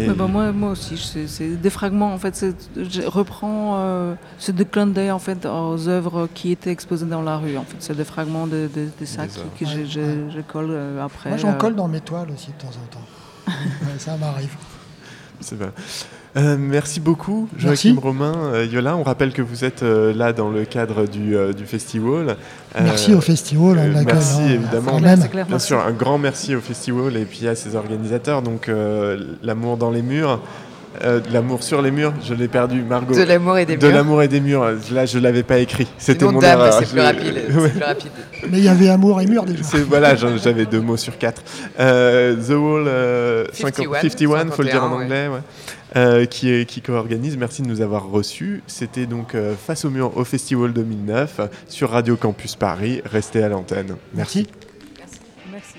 Et- 0.00 0.08
Ouais, 0.08 0.14
bah, 0.14 0.26
moi, 0.26 0.52
moi 0.52 0.70
aussi, 0.72 0.96
c'est- 1.26 1.56
des 1.56 1.70
fragments. 1.70 2.12
En 2.12 2.18
fait, 2.18 2.34
c'est- 2.36 2.54
je 2.76 3.02
reprends 3.02 3.76
euh, 3.78 4.14
ce 4.38 4.52
de 4.52 4.62
clin 4.64 4.86
d'œil 4.86 5.10
en 5.10 5.18
fait 5.18 5.46
aux 5.46 5.88
œuvres 5.88 6.28
qui 6.34 6.50
étaient 6.52 6.70
exposées 6.70 7.06
dans 7.06 7.22
la 7.22 7.38
rue. 7.38 7.56
En 7.56 7.62
fait, 7.64 7.76
c'est 7.78 7.96
des 7.96 8.04
fragments 8.04 8.46
de, 8.46 8.68
de, 8.74 8.88
de 9.00 9.04
ça 9.06 9.26
que 9.26 9.32
je, 9.64 9.64
Ouais, 9.66 9.84
je- 9.86 10.00
ouais. 10.00 10.16
je 10.36 10.40
colle 10.42 10.68
euh, 10.70 11.02
après. 11.04 11.30
Moi 11.30 11.38
j'en 11.38 11.50
euh, 11.52 11.54
colle 11.54 11.76
dans 11.76 11.88
mes 11.88 12.00
toiles 12.00 12.28
aussi 12.30 12.48
de 12.48 12.60
temps 12.62 12.68
en 12.68 12.86
temps. 12.92 13.06
Ouais, 13.46 13.98
ça 13.98 14.16
m'arrive. 14.18 14.54
C'est 15.40 15.58
bien. 15.58 15.72
Euh, 16.36 16.56
merci 16.58 17.00
beaucoup, 17.00 17.48
Merci. 17.62 17.88
Joachim 17.88 18.00
Romain. 18.00 18.34
Euh, 18.52 18.66
Yola, 18.70 18.94
on 18.96 19.02
rappelle 19.02 19.32
que 19.32 19.40
vous 19.40 19.64
êtes 19.64 19.82
euh, 19.82 20.12
là 20.12 20.34
dans 20.34 20.50
le 20.50 20.66
cadre 20.66 21.06
du, 21.06 21.34
euh, 21.34 21.54
du 21.54 21.64
festival. 21.64 22.36
Euh, 22.76 22.80
Merci 22.84 23.14
au 23.14 23.22
festival, 23.22 23.78
on 23.78 23.82
euh, 23.82 23.86
l'accueille, 23.88 24.04
Merci 24.14 24.40
hein, 24.42 24.48
évidemment. 24.50 24.98
clair, 24.98 25.16
Bien 25.30 25.44
merci. 25.48 25.66
sûr, 25.68 25.80
un 25.80 25.92
grand 25.92 26.18
merci 26.18 26.54
au 26.54 26.60
festival 26.60 27.16
et 27.16 27.24
puis 27.24 27.48
à 27.48 27.54
ses 27.54 27.74
organisateurs. 27.74 28.42
Donc, 28.42 28.68
euh, 28.68 29.16
l'amour 29.42 29.78
dans 29.78 29.90
les 29.90 30.02
murs, 30.02 30.40
euh, 31.04 31.20
de 31.20 31.32
l'amour 31.32 31.62
sur 31.62 31.80
les 31.80 31.90
murs, 31.90 32.12
je 32.22 32.34
l'ai 32.34 32.48
perdu, 32.48 32.82
Margot. 32.82 33.14
De 33.14 33.22
l'amour 33.22 33.56
et 33.56 33.64
des 33.64 33.78
De 33.78 33.86
murs. 33.86 33.96
l'amour 33.96 34.22
et 34.22 34.28
des 34.28 34.40
murs. 34.40 34.66
Là, 34.92 35.06
je 35.06 35.18
l'avais 35.18 35.42
pas 35.42 35.58
écrit. 35.58 35.86
C'était 35.96 36.26
mon 36.26 36.38
erreur. 36.40 36.72
c'est 36.74 36.90
plus 36.90 37.00
rapide. 37.00 37.34
Ouais. 37.34 37.44
C'est 37.64 37.70
plus 37.70 37.82
rapide. 37.82 38.10
Mais 38.50 38.58
il 38.58 38.64
y 38.64 38.68
avait 38.68 38.90
amour 38.90 39.22
et 39.22 39.26
mur 39.26 39.44
déjà. 39.44 39.62
Voilà, 39.88 40.14
j'avais 40.14 40.66
deux 40.66 40.80
mots 40.82 40.96
sur 40.98 41.16
quatre. 41.16 41.42
Euh, 41.80 42.34
The 42.36 42.50
Wall 42.50 42.84
euh, 42.88 43.46
51, 43.54 44.00
51, 44.02 44.50
faut 44.50 44.62
le 44.62 44.68
dire 44.68 44.84
en 44.84 44.90
51, 44.90 45.04
anglais, 45.04 45.28
ouais. 45.28 45.40
Euh, 45.94 46.26
qui, 46.26 46.82
co-organise. 46.82 47.36
Merci 47.36 47.62
de 47.62 47.68
nous 47.68 47.80
avoir 47.80 48.08
reçus. 48.08 48.62
C'était 48.66 49.06
donc 49.06 49.34
euh, 49.34 49.54
Face 49.54 49.84
au 49.84 49.90
mur 49.90 50.16
au 50.16 50.24
Festival 50.24 50.72
2009 50.72 51.36
euh, 51.38 51.46
sur 51.68 51.90
Radio 51.90 52.16
Campus 52.16 52.56
Paris. 52.56 53.02
Restez 53.04 53.42
à 53.42 53.48
l'antenne. 53.48 53.96
Merci. 54.12 54.48
Merci. 55.52 55.76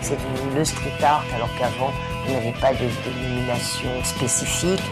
C'est 0.00 0.14
devenu 0.14 0.56
le 0.56 0.64
street 0.64 1.02
art 1.02 1.24
alors 1.34 1.50
qu'avant 1.58 1.92
il 2.26 2.32
n'y 2.32 2.36
avait 2.38 2.60
pas 2.60 2.72
de 2.72 2.88
dénomination 3.04 4.04
spécifique. 4.04 4.82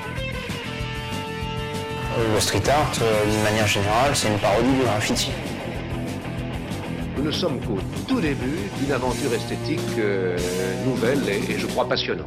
Le 2.34 2.40
street 2.40 2.62
art, 2.68 2.90
euh, 3.02 3.30
d'une 3.30 3.42
manière 3.42 3.66
générale, 3.66 4.10
c'est 4.14 4.28
une 4.28 4.38
parodie 4.38 4.72
du 4.72 4.82
graffiti. 4.82 5.30
Nous 7.16 7.24
ne 7.24 7.30
sommes 7.30 7.58
qu'au 7.60 7.78
tout 8.06 8.20
début 8.20 8.58
d'une 8.78 8.92
aventure 8.92 9.32
esthétique 9.32 9.80
euh, 9.98 10.36
nouvelle 10.84 11.20
et, 11.28 11.52
et 11.52 11.58
je 11.58 11.66
crois 11.66 11.88
passionnante. 11.88 12.26